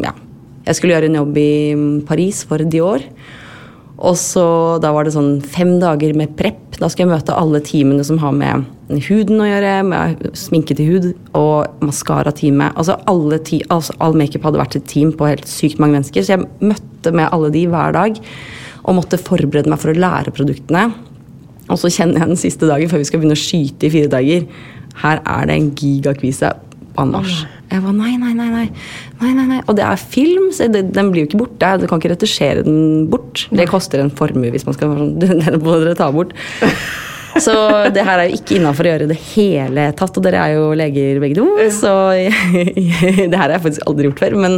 Ja. 0.00 0.16
Jeg 0.68 0.76
skulle 0.76 0.92
gjøre 0.92 1.08
en 1.08 1.16
jobb 1.16 1.38
i 1.40 1.52
mm, 1.74 2.02
Paris 2.06 2.42
for 2.46 2.62
Dior. 2.62 3.00
Og 4.00 4.16
så 4.16 4.44
Da 4.80 4.92
var 4.92 5.04
det 5.04 5.14
sånn 5.14 5.40
fem 5.44 5.78
dager 5.80 6.14
med 6.16 6.36
prep. 6.38 6.78
Da 6.80 6.88
skal 6.88 7.06
jeg 7.06 7.12
møte 7.12 7.36
alle 7.36 7.60
teamene 7.64 8.04
som 8.06 8.20
har 8.22 8.32
med 8.32 8.68
huden 8.90 9.42
å 9.42 9.48
gjøre, 9.48 9.74
med 9.86 10.30
sminke 10.38 10.74
til 10.74 10.88
hud 10.88 11.08
og 11.36 11.82
maskara-teamet. 11.84 12.74
Altså 12.80 12.96
alle 13.10 13.38
ti, 13.44 13.60
altså 13.68 13.94
all 14.00 14.16
makeup 14.18 14.46
hadde 14.48 14.62
vært 14.62 14.78
et 14.80 14.88
team 14.90 15.12
på 15.12 15.28
helt 15.28 15.46
sykt 15.48 15.78
mange 15.78 15.98
mennesker, 15.98 16.24
så 16.24 16.34
jeg 16.34 16.48
møtte 16.64 17.12
med 17.14 17.28
alle 17.30 17.52
de 17.54 17.66
hver 17.70 17.94
dag 17.94 18.18
og 18.80 18.96
måtte 18.96 19.20
forberede 19.20 19.70
meg 19.70 19.78
for 19.82 19.92
å 19.92 20.00
lære 20.00 20.32
produktene. 20.34 20.88
Og 21.70 21.78
så 21.78 21.92
kjenner 21.92 22.24
jeg 22.24 22.32
den 22.32 22.40
siste 22.40 22.66
dagen 22.66 22.90
før 22.90 23.02
vi 23.02 23.08
skal 23.10 23.22
begynne 23.22 23.38
å 23.38 23.44
skyte 23.44 23.86
i 23.86 23.92
fire 23.92 24.10
dager. 24.10 24.48
Her 25.00 25.22
er 25.24 25.48
det 25.48 25.56
en 25.56 25.70
gigakvise 25.78 26.52
nach. 27.00 27.34
Jeg 27.70 27.84
var 27.84 27.94
nei, 27.94 28.16
nei, 28.18 28.32
nei, 28.34 28.48
nei. 28.50 28.64
nei, 29.22 29.46
nei. 29.46 29.60
Og 29.70 29.76
det 29.78 29.84
er 29.86 30.00
film, 30.00 30.50
så 30.52 30.66
det, 30.68 30.88
den 30.92 31.12
blir 31.12 31.24
jo 31.24 31.30
ikke 31.30 31.44
borte. 31.44 31.76
Du 31.80 31.86
kan 31.88 32.02
ikke 32.02 32.12
retusjere 32.16 32.64
den 32.66 33.06
bort. 33.12 33.46
Det 33.54 33.68
koster 33.70 34.02
en 34.02 34.10
formue 34.10 34.50
hvis 34.50 34.66
man 34.66 34.76
skal 34.76 34.96
Den 35.22 35.62
må 35.62 35.78
dere 35.78 35.94
ta 35.98 36.10
bort. 36.12 36.34
Så 37.38 37.54
det 37.94 38.02
her 38.04 38.18
er 38.18 38.28
jo 38.28 38.38
ikke 38.40 38.56
innafor 38.58 38.88
å 38.88 38.94
gjøre 38.94 39.10
det 39.12 39.18
hele 39.30 39.84
tatt, 39.96 40.16
og 40.18 40.24
dere 40.26 40.40
er 40.42 40.56
jo 40.56 40.70
leger 40.74 41.20
begge 41.22 41.38
to, 41.38 41.46
så 41.72 41.92
det 42.18 43.30
her 43.30 43.44
har 43.44 43.54
jeg 43.54 43.62
faktisk 43.68 43.86
aldri 43.86 44.08
gjort 44.08 44.22
før. 44.24 44.34
Men 44.42 44.56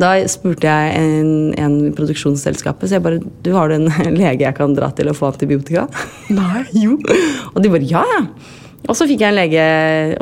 da 0.00 0.12
spurte 0.30 0.68
jeg 0.68 0.92
en, 1.00 1.30
en 1.56 1.78
i 1.88 1.92
produksjonsselskapet, 1.96 2.88
så 2.88 2.98
jeg 2.98 3.04
bare 3.04 3.22
Du, 3.44 3.54
har 3.56 3.72
du 3.72 3.78
en 3.78 3.88
lege 4.20 4.44
jeg 4.44 4.58
kan 4.58 4.76
dra 4.76 4.92
til 4.96 5.08
og 5.08 5.16
få 5.18 5.32
antibiotika? 5.32 5.86
Nei. 6.32 6.66
jo. 6.84 6.98
Og 7.54 7.62
de 7.64 7.72
bare 7.72 7.88
ja, 7.88 8.04
ja. 8.12 8.26
Og 8.88 8.96
så 8.98 9.06
fikk 9.06 9.22
jeg 9.22 9.30
en 9.30 9.38
lege, 9.38 9.66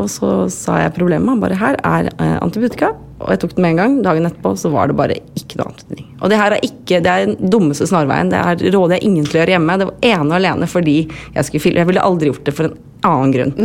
og 0.01 0.11
så 0.13 0.33
sa 0.53 0.83
jeg 0.83 0.97
problemet. 0.97 1.31
Han 1.33 1.41
bare 1.43 1.57
her 1.61 1.79
er 1.81 2.11
eh, 2.13 2.37
antibiotika. 2.45 2.93
Og 3.21 3.33
jeg 3.35 3.41
tok 3.43 3.55
den 3.57 3.65
med 3.65 3.75
en 3.75 3.81
gang. 3.81 3.97
Dagen 4.05 4.29
etterpå 4.29 4.53
så 4.57 4.71
var 4.73 4.91
det 4.91 4.97
bare 4.99 5.17
ikke 5.37 5.61
noe 5.61 5.71
annet. 5.71 6.05
Og 6.21 6.33
det 6.33 6.41
her 6.41 6.57
er 6.57 6.67
ikke, 6.67 7.01
det 7.05 7.13
er 7.13 7.27
den 7.29 7.51
dummeste 7.53 7.89
snarveien. 7.89 8.33
Det 8.33 8.41
er 8.41 8.77
råder 8.77 8.97
jeg 8.97 9.09
ingen 9.09 9.27
til 9.29 9.39
å 9.39 9.43
gjøre 9.43 9.57
hjemme. 9.57 9.79
Det 9.81 9.89
var 9.89 10.07
ene 10.13 10.29
og 10.29 10.37
alene 10.39 10.69
fordi 10.71 10.99
jeg 11.07 11.49
skulle 11.49 11.65
fylle. 11.65 11.83
Jeg 11.83 11.91
ville 11.91 12.05
aldri 12.05 12.31
gjort 12.33 12.47
det 12.49 12.57
for 12.57 12.69
en 12.69 12.79
annen 13.09 13.35
grunn. 13.37 13.57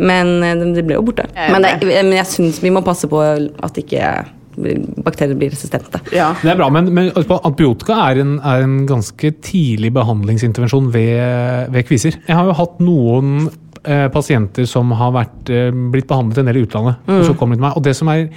Men 0.00 0.36
eh, 0.44 0.68
det 0.76 0.86
ble 0.88 1.00
jo 1.00 1.08
borte. 1.08 1.26
Men, 1.38 1.64
det, 1.64 1.88
men 1.88 2.14
jeg 2.20 2.30
syns 2.34 2.62
vi 2.64 2.72
må 2.72 2.84
passe 2.86 3.08
på 3.10 3.24
at 3.24 3.82
ikke 3.84 4.14
bakterier 4.52 5.36
blir 5.38 5.52
resistente. 5.52 6.00
Det 6.42 6.50
er 6.52 6.58
bra, 6.58 6.68
men, 6.72 6.90
men 6.92 7.08
antibiotika 7.16 7.96
er 8.10 8.20
en, 8.20 8.34
er 8.44 8.64
en 8.66 8.82
ganske 8.88 9.32
tidlig 9.44 9.92
behandlingsintervensjon 9.96 10.90
ved, 10.92 11.72
ved 11.72 11.86
kviser. 11.88 12.18
Jeg 12.28 12.36
har 12.36 12.50
jo 12.50 12.56
hatt 12.58 12.82
noen 12.84 13.46
pasienter 14.12 14.66
som 14.68 14.90
har 14.94 15.12
vært, 15.14 15.50
eh, 15.50 15.70
blitt 15.70 16.08
behandlet 16.10 16.38
en 16.38 16.50
del 16.50 16.60
i 16.60 16.66
utlandet. 16.66 17.00
Mm. 17.06 17.18
Og 17.18 17.24
så 17.26 17.36
kommer 17.38 17.56
de 17.56 17.60
til 17.60 17.66
meg. 17.66 17.76
Og 17.76 17.82
det 17.82 17.96
som 17.98 18.08
er 18.08 18.20
eh, 18.22 18.28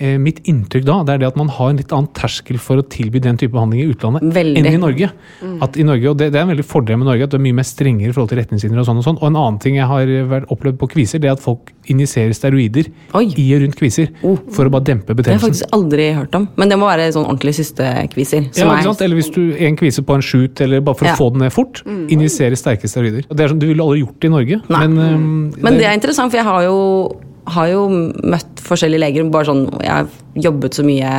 mitt 0.00 0.40
inntrykk 0.48 0.84
da, 0.88 0.94
det 1.04 1.14
er 1.14 1.18
det 1.22 1.28
at 1.28 1.36
man 1.36 1.50
har 1.52 1.70
en 1.70 1.80
litt 1.80 1.92
annen 1.92 2.08
terskel 2.16 2.58
for 2.62 2.80
å 2.80 2.84
tilby 2.88 3.20
den 3.20 3.36
type 3.40 3.52
behandling 3.52 3.82
i 3.82 3.88
utlandet 3.92 4.24
Veldig. 4.34 4.56
enn 4.60 4.68
i 4.72 4.80
Norge. 4.80 5.10
Mm. 5.42 5.58
At 5.66 5.76
i 5.76 5.84
Norge, 5.84 6.10
og 6.10 6.16
det, 6.20 6.30
det 6.32 6.40
er 6.40 6.46
en 6.46 6.52
veldig 6.54 6.64
fordel 6.66 6.96
med 7.00 7.10
Norge, 7.10 7.28
at 7.28 7.34
det 7.34 7.38
er 7.40 7.44
mye 7.44 7.58
mer 7.60 7.68
strengere 7.68 8.10
i 8.10 8.16
forhold 8.16 8.32
til 8.32 8.40
retningslinjer 8.40 8.80
og 8.80 8.88
sånn 8.88 9.02
og 9.02 9.06
sånn. 9.06 9.20
Og 9.20 9.28
en 9.28 9.36
annen 9.42 9.60
ting 9.62 9.76
jeg 9.76 9.88
har 9.90 10.14
vært 10.30 10.48
opplevd 10.54 10.80
på 10.80 10.90
kviser, 10.94 11.22
det 11.22 11.30
er 11.30 11.36
at 11.36 11.44
folk 11.44 11.72
injiserer 11.90 12.32
steroider 12.36 12.88
i 12.88 13.46
og 13.56 13.62
rundt 13.64 13.76
kviser 13.78 14.10
for 14.22 14.68
å 14.68 14.72
bare 14.72 14.86
dempe 14.86 15.14
Det 15.16 15.26
har 15.26 15.38
jeg 15.38 15.44
faktisk 15.44 15.76
aldri 15.76 16.10
hørt 16.16 16.34
om. 16.38 16.48
Men 16.60 16.72
det 16.72 16.78
må 16.80 16.88
være 16.90 17.10
sånn 17.14 17.26
ordentlig 17.26 17.56
systekviser. 17.58 18.50
Ja, 18.56 18.68
ikke 18.72 18.90
sant? 18.90 19.04
Eller 19.06 19.20
hvis 19.20 19.32
du 19.34 19.42
en 19.56 19.78
kvise 19.80 20.04
på 20.06 20.16
en 20.16 20.24
shoot, 20.24 20.60
eller 20.60 20.80
bare 20.84 20.96
for 20.96 21.08
Ja. 21.10 21.14
å 21.14 21.18
få 21.18 21.30
den 21.32 21.44
ned 21.44 21.52
fort, 21.52 21.82
injiserer 21.86 22.56
sterke 22.56 22.88
steroider. 22.88 23.24
Og 23.28 23.36
det 23.36 23.44
er 23.44 23.48
sånn, 23.48 23.58
Du 23.60 23.66
ville 23.66 23.82
aldri 23.82 24.00
gjort 24.00 24.20
det 24.20 24.28
i 24.28 24.32
Norge, 24.32 24.62
men, 24.68 24.98
um, 24.98 25.52
Men 25.60 25.74
det 25.76 25.84
er 25.84 25.92
interessant, 25.92 26.30
for 26.30 26.38
jeg 26.38 26.44
har 26.46 26.62
jo, 26.62 27.16
har 27.48 27.70
jo 27.70 27.86
møtt 27.88 28.60
forskjellige 28.64 29.00
leger. 29.00 29.30
bare 29.30 29.48
sånn, 29.48 29.68
Jeg 29.80 29.90
har 29.90 30.06
jobbet 30.34 30.74
så 30.74 30.84
mye 30.86 31.10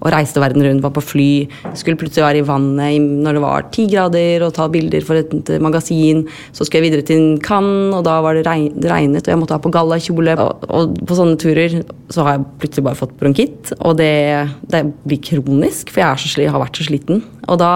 og 0.00 0.10
reiste 0.12 0.40
verden 0.40 0.62
rundt, 0.64 0.82
var 0.82 0.92
på 0.96 1.02
fly. 1.02 1.48
Skulle 1.74 1.98
plutselig 2.00 2.24
være 2.24 2.40
i 2.40 2.46
vannet 2.46 3.00
når 3.00 3.36
det 3.36 3.42
var 3.44 3.66
ti 3.74 3.86
grader 3.86 4.44
og 4.46 4.54
ta 4.54 4.68
bilder 4.68 5.04
for 5.04 5.16
et 5.16 5.50
magasin. 5.60 6.24
Så 6.52 6.64
skulle 6.64 6.82
jeg 6.82 6.90
videre 6.90 7.06
til 7.06 7.38
Cannes, 7.44 7.94
og 7.94 8.04
da 8.04 8.20
var 8.24 8.34
det 8.34 8.46
regnet, 8.46 9.26
og 9.26 9.32
jeg 9.32 9.40
måtte 9.40 9.56
ha 9.56 9.60
på 9.60 9.72
gallakjole. 9.74 10.36
Og, 10.40 10.64
og 10.68 10.98
på 11.04 11.18
sånne 11.18 11.36
turer 11.40 11.82
så 12.12 12.24
har 12.24 12.38
jeg 12.38 12.46
plutselig 12.62 12.84
bare 12.84 13.00
fått 13.00 13.16
bronkitt, 13.20 13.74
og 13.80 13.96
det, 13.98 14.48
det 14.70 14.84
blir 15.04 15.22
kronisk, 15.24 15.90
for 15.92 16.04
jeg 16.04 16.24
så 16.24 16.34
sli, 16.34 16.48
har 16.48 16.62
vært 16.62 16.80
så 16.80 16.88
sliten. 16.88 17.24
Og 17.44 17.58
da 17.60 17.70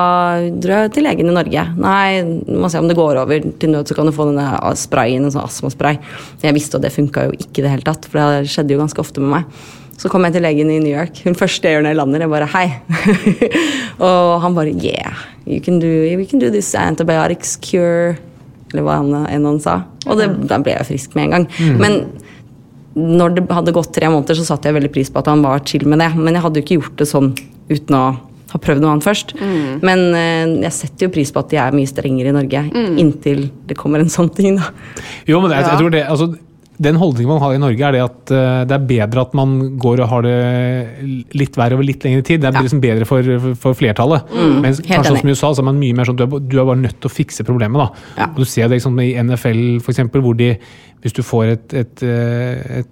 dro 0.62 0.82
jeg 0.84 0.92
til 0.94 1.04
legen 1.04 1.28
i 1.28 1.34
Norge. 1.34 1.64
Nei, 1.76 2.22
må 2.48 2.70
se 2.72 2.80
om 2.80 2.88
det 2.88 2.96
går 2.96 3.20
over. 3.20 3.48
Til 3.60 3.72
nød 3.72 3.90
så 3.90 3.96
kan 3.96 4.08
du 4.08 4.14
få 4.16 4.28
denne 4.30 4.46
sprayen, 4.80 5.26
en 5.26 5.34
sånn 5.34 5.44
astmaspray. 5.44 6.00
Jeg 6.44 6.56
visste, 6.56 6.78
at 6.78 6.86
det 6.86 6.94
funka 6.94 7.26
jo 7.28 7.36
ikke 7.36 7.60
i 7.60 7.66
det 7.66 7.72
hele 7.74 7.84
tatt, 7.84 7.87
for 8.08 8.20
det 8.20 8.50
skjedde 8.52 8.74
jo 8.74 8.80
ganske 8.82 9.00
ofte 9.00 9.22
med 9.24 9.30
meg. 9.38 9.66
Så 9.98 10.06
kom 10.12 10.22
jeg 10.28 10.36
til 10.36 10.44
legen 10.46 10.68
i 10.70 10.78
New 10.78 10.92
York. 10.92 11.24
Hun 11.24 11.34
første 11.34 11.66
jeg 11.66 11.74
gjør 11.74 11.82
når 11.82 11.90
jeg 11.94 11.98
lander, 11.98 12.22
jeg 12.22 12.30
bare 12.30 12.50
hei. 12.52 12.66
og 14.06 14.36
han 14.44 14.54
bare 14.54 14.70
yeah, 14.78 15.16
you 15.46 15.58
can 15.64 15.80
do, 15.82 15.90
we 16.18 16.26
can 16.28 16.38
do 16.38 16.50
this 16.54 16.70
antibiotics 16.78 17.56
cure. 17.58 18.14
Eller 18.70 18.84
hva 18.84 19.00
han, 19.00 19.26
enn 19.26 19.48
han 19.48 19.58
sa. 19.64 19.80
Og 20.06 20.20
det, 20.20 20.28
da 20.46 20.60
ble 20.62 20.76
jeg 20.76 20.86
frisk 20.90 21.16
med 21.16 21.24
en 21.26 21.34
gang. 21.34 21.48
Mm. 21.58 21.82
Men 21.82 21.98
når 22.98 23.36
det 23.38 23.44
hadde 23.54 23.74
gått 23.74 23.92
tre 23.96 24.10
måneder, 24.12 24.38
så 24.38 24.46
satte 24.46 24.68
jeg 24.68 24.76
veldig 24.78 24.92
pris 24.94 25.10
på 25.10 25.22
at 25.22 25.30
han 25.30 25.42
var 25.42 25.62
chill 25.66 25.86
med 25.88 26.02
det. 26.02 26.12
Men 26.18 26.36
jeg 26.36 26.44
hadde 26.44 26.60
jo 26.60 26.66
ikke 26.66 26.78
gjort 26.80 26.98
det 27.00 27.08
sånn 27.10 27.30
uten 27.68 27.96
å 27.98 28.04
ha 28.48 28.58
prøvd 28.64 28.80
noe 28.84 28.94
annet 28.94 29.04
først. 29.04 29.34
Mm. 29.36 29.80
Men 29.84 30.04
uh, 30.14 30.52
jeg 30.64 30.74
setter 30.76 31.08
jo 31.08 31.14
pris 31.18 31.32
på 31.34 31.42
at 31.42 31.50
de 31.52 31.58
er 31.60 31.74
mye 31.76 31.90
strengere 31.90 32.30
i 32.32 32.36
Norge, 32.36 32.64
Mm. 32.68 32.94
inntil 33.02 33.48
det 33.68 33.76
kommer 33.76 34.00
en 34.00 34.12
sånn 34.12 34.30
ting, 34.34 34.56
da. 34.60 34.70
Jo, 35.28 35.40
men 35.42 35.52
jeg, 35.52 35.66
jeg 35.66 35.80
tror 35.82 35.92
det, 35.92 36.04
altså, 36.08 36.30
den 36.78 36.98
holdningen 37.00 37.32
man 37.32 37.40
har 37.42 37.54
i 37.54 37.60
Norge, 37.60 37.82
er 37.88 37.96
det 37.96 38.02
at 38.04 38.32
eh, 38.34 38.60
det 38.70 38.76
er 38.76 38.86
bedre 38.90 39.24
at 39.26 39.32
man 39.38 39.54
går 39.82 40.02
og 40.04 40.10
har 40.12 40.26
det 40.26 40.36
litt 41.38 41.58
verre 41.58 41.78
over 41.78 41.86
litt 41.86 42.04
lengre 42.06 42.24
tid. 42.26 42.42
Det 42.42 42.50
er 42.52 42.60
liksom 42.62 42.82
bedre 42.82 43.08
for, 43.08 43.30
for 43.58 43.78
flertallet. 43.78 44.30
Mm, 44.34 44.58
Men 44.62 44.78
kanskje 44.86 45.16
som 45.18 45.30
i 45.30 45.34
USA 45.34 45.52
så 45.52 45.64
er 45.64 45.68
man 45.70 45.80
mye 45.80 45.96
mer 45.98 46.08
sånn 46.08 46.18
du 46.18 46.26
er, 46.26 46.36
du 46.38 46.58
er 46.58 46.68
bare 46.68 46.82
nødt 46.84 47.00
til 47.02 47.10
å 47.10 47.14
fikse 47.14 47.46
problemet. 47.48 47.82
da. 47.82 48.28
Og 48.30 48.42
Du 48.44 48.48
ser 48.48 48.68
det 48.68 48.78
liksom, 48.78 49.00
i 49.02 49.14
NFL, 49.22 49.64
for 49.82 49.94
eksempel, 49.94 50.22
hvor 50.24 50.38
de 50.38 50.54
hvis 50.98 51.14
du 51.14 51.20
får 51.22 51.50
et, 51.52 51.74
et, 51.78 52.02
eh, 52.02 52.80
et, 52.80 52.88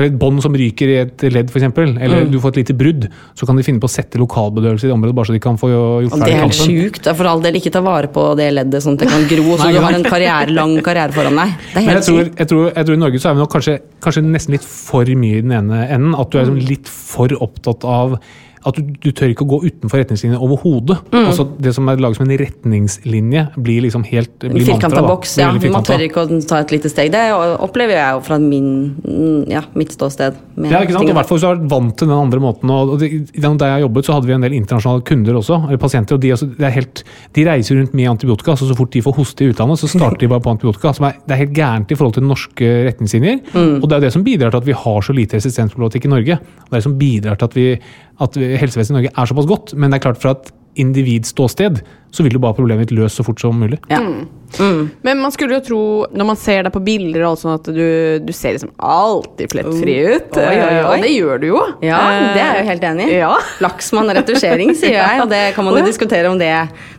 et 0.00 0.16
bånd 0.18 0.42
som 0.42 0.54
ryker 0.58 0.90
i 0.90 0.96
et 1.04 1.24
ledd, 1.30 1.52
f.eks., 1.52 1.66
eller 1.78 2.24
Mm. 2.24 2.30
du 2.32 2.38
får 2.42 2.54
et 2.54 2.58
lite 2.62 2.74
brudd, 2.78 3.06
så 3.38 3.46
kan 3.46 3.56
de 3.58 3.62
finne 3.66 3.80
på 3.82 3.86
å 3.86 3.92
sette 3.92 4.18
lokalbedøvelse 4.18 4.86
i 4.86 4.90
det 4.90 4.94
området, 4.94 5.14
bare 5.14 5.28
så 5.28 5.34
de 5.36 5.40
kan 5.42 5.58
få 5.58 5.70
gjort 5.70 6.10
ferdig 6.10 6.10
kampen. 6.10 6.24
det 6.24 6.34
er 6.34 6.42
helt 6.42 6.58
sjukt. 6.58 7.08
For 7.16 7.30
all 7.30 7.42
del, 7.44 7.58
ikke 7.60 7.72
ta 7.74 7.82
vare 7.84 8.10
på 8.10 8.24
det 8.38 8.48
leddet 8.54 8.82
sånn 8.82 8.98
at 8.98 9.04
det 9.04 9.10
kan 9.12 9.26
gro, 9.30 9.56
så 9.60 9.70
du 9.70 9.78
har 9.84 9.98
en 9.98 10.06
karriere, 10.06 10.54
lang 10.54 10.74
karriere 10.82 11.14
foran 11.14 11.38
deg. 11.38 11.54
Det 11.54 11.70
er 11.70 11.74
Men 11.74 11.84
jeg 11.84 11.94
helt 11.94 12.08
tror, 12.08 12.22
jeg, 12.24 12.48
tror, 12.50 12.64
jeg 12.74 12.88
tror 12.88 12.98
i 12.98 13.02
Norge 13.04 13.22
så 13.24 13.30
er 13.30 13.38
vi 13.38 13.40
nok 13.40 13.54
kanskje, 13.54 13.78
kanskje 14.04 14.22
nesten 14.26 14.52
litt 14.52 14.66
for 14.68 15.08
mye 15.16 15.38
i 15.38 15.44
den 15.44 15.54
ene 15.56 15.86
enden. 15.88 16.12
At 16.20 16.28
du 16.28 16.36
er 16.36 16.50
sånn 16.50 16.60
litt 16.60 16.90
for 16.92 17.32
opptatt 17.40 17.86
av 17.88 18.18
at 18.64 18.78
du, 18.78 18.94
du 19.00 19.10
tør 19.12 19.32
ikke 19.32 19.44
å 19.44 19.50
gå 19.54 19.58
utenfor 19.66 20.00
retningslinjene 20.00 20.40
overhodet. 20.40 20.96
Mm. 21.12 21.26
Altså 21.28 21.44
det 21.60 21.74
som 21.76 21.88
er 21.90 22.00
laget 22.00 22.18
som 22.18 22.24
en 22.26 22.38
retningslinje, 22.40 23.42
blir 23.60 23.84
liksom 23.84 24.06
helt 24.08 24.32
blir 24.40 24.64
Firkanta 24.64 25.02
mantra, 25.02 25.10
boks, 25.10 25.34
ja. 25.40 25.50
Man 25.74 25.84
tør 25.86 26.04
ikke 26.06 26.24
å 26.24 26.38
ta 26.48 26.62
et 26.64 26.72
lite 26.72 26.90
steg. 26.92 27.12
Det 27.12 27.22
opplever 27.34 27.98
jeg 27.98 28.16
jo 28.16 28.22
fra 28.24 28.38
min, 28.40 28.70
ja, 29.50 29.64
mitt 29.76 29.92
ståsted. 29.94 30.38
Ja, 30.64 30.80
ikke 30.80 30.96
sant? 30.96 31.10
I 31.10 31.16
hvert 31.16 31.28
fall 31.28 31.40
så 31.42 31.50
har 31.50 31.56
jeg 31.56 31.64
vært 31.64 31.72
vant 31.74 31.96
til 32.00 32.10
den 32.10 32.16
andre 32.16 32.42
måten. 32.42 32.72
Og 32.72 32.94
det, 33.02 33.10
der 33.34 33.68
jeg 33.68 33.76
har 33.76 33.84
jobbet, 33.84 34.08
så 34.08 34.16
hadde 34.16 34.30
vi 34.30 34.36
en 34.36 34.46
del 34.46 34.56
internasjonale 34.56 35.04
kunder 35.08 35.40
også, 35.40 35.60
eller 35.68 35.82
pasienter. 35.82 36.16
og 36.16 36.24
De, 36.24 36.32
altså, 36.36 36.48
det 36.56 36.68
er 36.68 36.74
helt, 36.78 37.04
de 37.36 37.46
reiser 37.48 37.80
rundt 37.80 37.96
med 37.96 38.10
antibiotika. 38.14 38.56
så 38.56 38.68
Så 38.70 38.78
fort 38.78 38.92
de 38.94 39.04
får 39.04 39.18
hoste 39.18 39.44
i 39.44 39.52
utlandet, 39.52 39.82
så 39.82 39.90
starter 39.90 40.24
de 40.24 40.30
bare 40.32 40.44
på 40.44 40.54
antibiotika. 40.54 40.94
Som 40.96 41.08
er, 41.10 41.20
det 41.26 41.36
er 41.36 41.42
helt 41.44 41.56
gærent 41.56 41.92
i 41.92 41.98
forhold 41.98 42.16
til 42.16 42.26
norske 42.28 42.72
retningslinjer. 42.88 43.40
Mm. 43.52 43.76
Og 43.82 43.88
det 43.88 43.98
er 43.98 44.06
det 44.06 44.14
som 44.16 44.24
bidrar 44.24 44.54
til 44.54 44.62
at 44.62 44.68
vi 44.68 44.78
har 44.84 45.04
så 45.04 45.16
lite 45.16 45.40
resistensproblematikk 45.40 46.08
i 46.08 46.14
Norge. 46.14 46.40
Og 46.40 46.68
det 46.70 46.74
er 46.74 46.80
det 46.80 46.88
som 46.88 46.98
bidrar 46.98 47.40
til 47.40 47.50
at, 47.50 47.58
vi, 47.58 47.68
at 48.20 48.36
vi- 48.36 48.56
helsevesenet 48.60 48.90
i 48.90 48.98
Norge 49.02 49.14
er 49.16 49.26
såpass 49.32 49.46
godt. 49.50 49.74
Men 49.74 49.90
det 49.90 50.00
er 50.00 50.06
klart 50.10 50.20
fra 50.22 50.30
et 50.36 50.52
individståsted 50.76 51.82
så 52.14 52.22
vil 52.22 52.32
du 52.36 52.38
bare 52.38 52.54
problemet 52.54 52.86
ditt 52.86 52.94
løst 52.98 53.18
så 53.18 53.24
fort 53.26 53.40
som 53.42 53.56
mulig. 53.58 53.78
Mm. 53.90 54.90
Men 55.02 55.18
man 55.18 55.32
skulle 55.34 55.56
jo 55.56 55.62
tro, 55.66 55.78
når 56.14 56.26
man 56.28 56.36
ser 56.38 56.62
deg 56.62 56.72
på 56.74 56.82
bilder, 56.86 57.24
og 57.24 57.32
alt 57.32 57.40
sånn 57.42 57.54
at 57.56 57.70
du, 57.74 58.20
du 58.22 58.30
ser 58.32 58.54
liksom 58.54 58.70
alltid 58.78 59.50
plettfri 59.50 59.96
ut. 60.14 60.36
Oi, 60.38 60.44
oi, 60.44 60.60
oi. 60.62 60.76
eh, 60.76 60.86
Og 60.92 61.02
det 61.02 61.10
gjør 61.10 61.40
du 61.42 61.46
jo. 61.48 61.62
Ja, 61.82 61.98
det 62.36 62.38
er 62.44 62.52
jeg 62.54 62.62
jo 62.62 62.68
helt 62.70 62.86
enig 62.90 63.08
i. 63.10 63.16
Ja. 63.18 63.32
Laksmann 63.64 64.12
retusjering, 64.14 64.70
sier 64.78 64.94
jeg. 65.00 65.22
Og 65.24 65.30
det 65.32 65.42
kan 65.56 65.66
man 65.66 65.74
jo 65.80 65.82
diskutere 65.88 66.30
om 66.30 66.38
det 66.38 66.52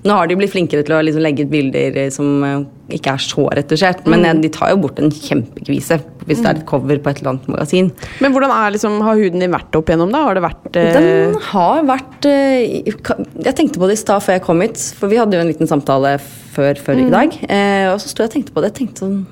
Nå 0.03 0.17
har 0.19 0.27
de 0.27 0.35
blitt 0.41 0.51
flinkere 0.51 0.83
til 0.85 0.97
å 0.97 1.03
liksom 1.07 1.23
legge 1.23 1.47
ut 1.47 1.53
bilder 1.53 1.95
eh, 2.03 2.09
som 2.11 2.43
eh, 2.43 2.57
ikke 2.89 3.13
er 3.15 3.17
så 3.17 3.47
retusjert, 3.49 4.05
men 4.05 4.21
Mm. 4.21 4.41
de 4.43 4.49
tar 4.49 4.69
jo 4.69 4.77
bort 4.77 4.99
en 4.99 5.09
kjempekvise 5.09 5.97
hvis 6.25 6.41
det 6.41 6.45
er 6.45 6.59
et 6.59 6.65
cover 6.65 6.97
på 6.97 7.09
et 7.09 7.17
eller 7.21 7.29
annet 7.33 7.47
magasin. 7.47 7.91
Men 8.21 8.31
hvordan 8.33 8.49
er 8.51 8.71
liksom, 8.73 8.99
har 9.01 9.15
huden 9.15 9.39
din 9.39 9.51
vært 9.51 9.75
opp 9.77 9.85
igjennom, 9.89 10.11
da? 10.11 10.23
Har 10.25 10.33
det 10.35 10.43
vært 10.43 10.75
eh, 10.75 10.93
Den 10.93 11.35
har 11.51 11.83
vært 11.83 12.25
eh, 12.25 12.81
Jeg 12.85 13.55
tenkte 13.55 13.77
på 13.79 13.87
det 13.87 13.93
i 13.97 14.01
stad 14.01 14.21
før 14.21 14.33
jeg 14.37 14.41
kom 14.45 14.61
hit, 14.61 14.77
for 14.97 15.07
vi 15.07 15.17
hadde 15.17 15.33
jo 15.33 15.41
en 15.41 15.47
liten 15.51 15.67
samtale 15.67 16.19
før, 16.19 16.75
før 16.77 16.97
i 16.97 17.05
Mm. 17.05 17.11
dag. 17.11 17.37
Eh, 17.49 17.87
og 17.93 17.99
så 17.99 18.07
sto 18.09 18.23
jeg 18.23 18.29
og 18.29 18.33
tenkte 18.33 18.53
på 18.53 18.61
det. 18.61 18.73
Jeg 18.73 18.87
tenkte 18.87 18.99
sånn 19.05 19.25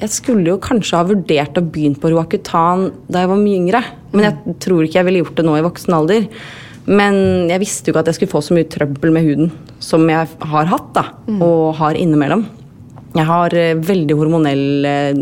Jeg 0.00 0.10
skulle 0.10 0.44
jo 0.44 0.58
kanskje 0.58 0.96
ha 0.98 1.04
vurdert 1.04 1.54
å 1.54 1.62
begynne 1.70 1.96
på 1.96 2.10
Roacutan 2.10 2.90
da 3.08 3.20
jeg 3.20 3.28
var 3.28 3.36
mye 3.38 3.58
yngre. 3.62 3.84
Men 4.12 4.24
jeg 4.24 4.58
tror 4.58 4.82
ikke 4.82 4.98
jeg 4.98 5.04
ville 5.04 5.22
gjort 5.22 5.36
det 5.36 5.44
nå 5.46 5.54
i 5.56 5.62
voksen 5.62 5.94
alder. 5.94 6.26
Men 6.86 7.48
jeg 7.48 7.60
visste 7.60 7.86
jo 7.86 7.92
ikke 7.94 8.00
at 8.00 8.06
jeg 8.06 8.14
skulle 8.18 8.32
få 8.34 8.42
så 8.42 8.54
mye 8.56 8.68
trøbbel 8.68 9.12
med 9.12 9.22
huden 9.24 9.52
som 9.80 10.06
jeg 10.10 10.26
har 10.42 10.64
hatt, 10.66 10.92
da. 10.92 11.04
Og 11.40 11.76
har 11.76 11.94
innimellom. 11.94 12.44
Jeg 13.14 13.26
har 13.28 13.54
eh, 13.54 13.74
veldig 13.78 14.16
hormonell 14.18 14.86
eh, 14.90 15.18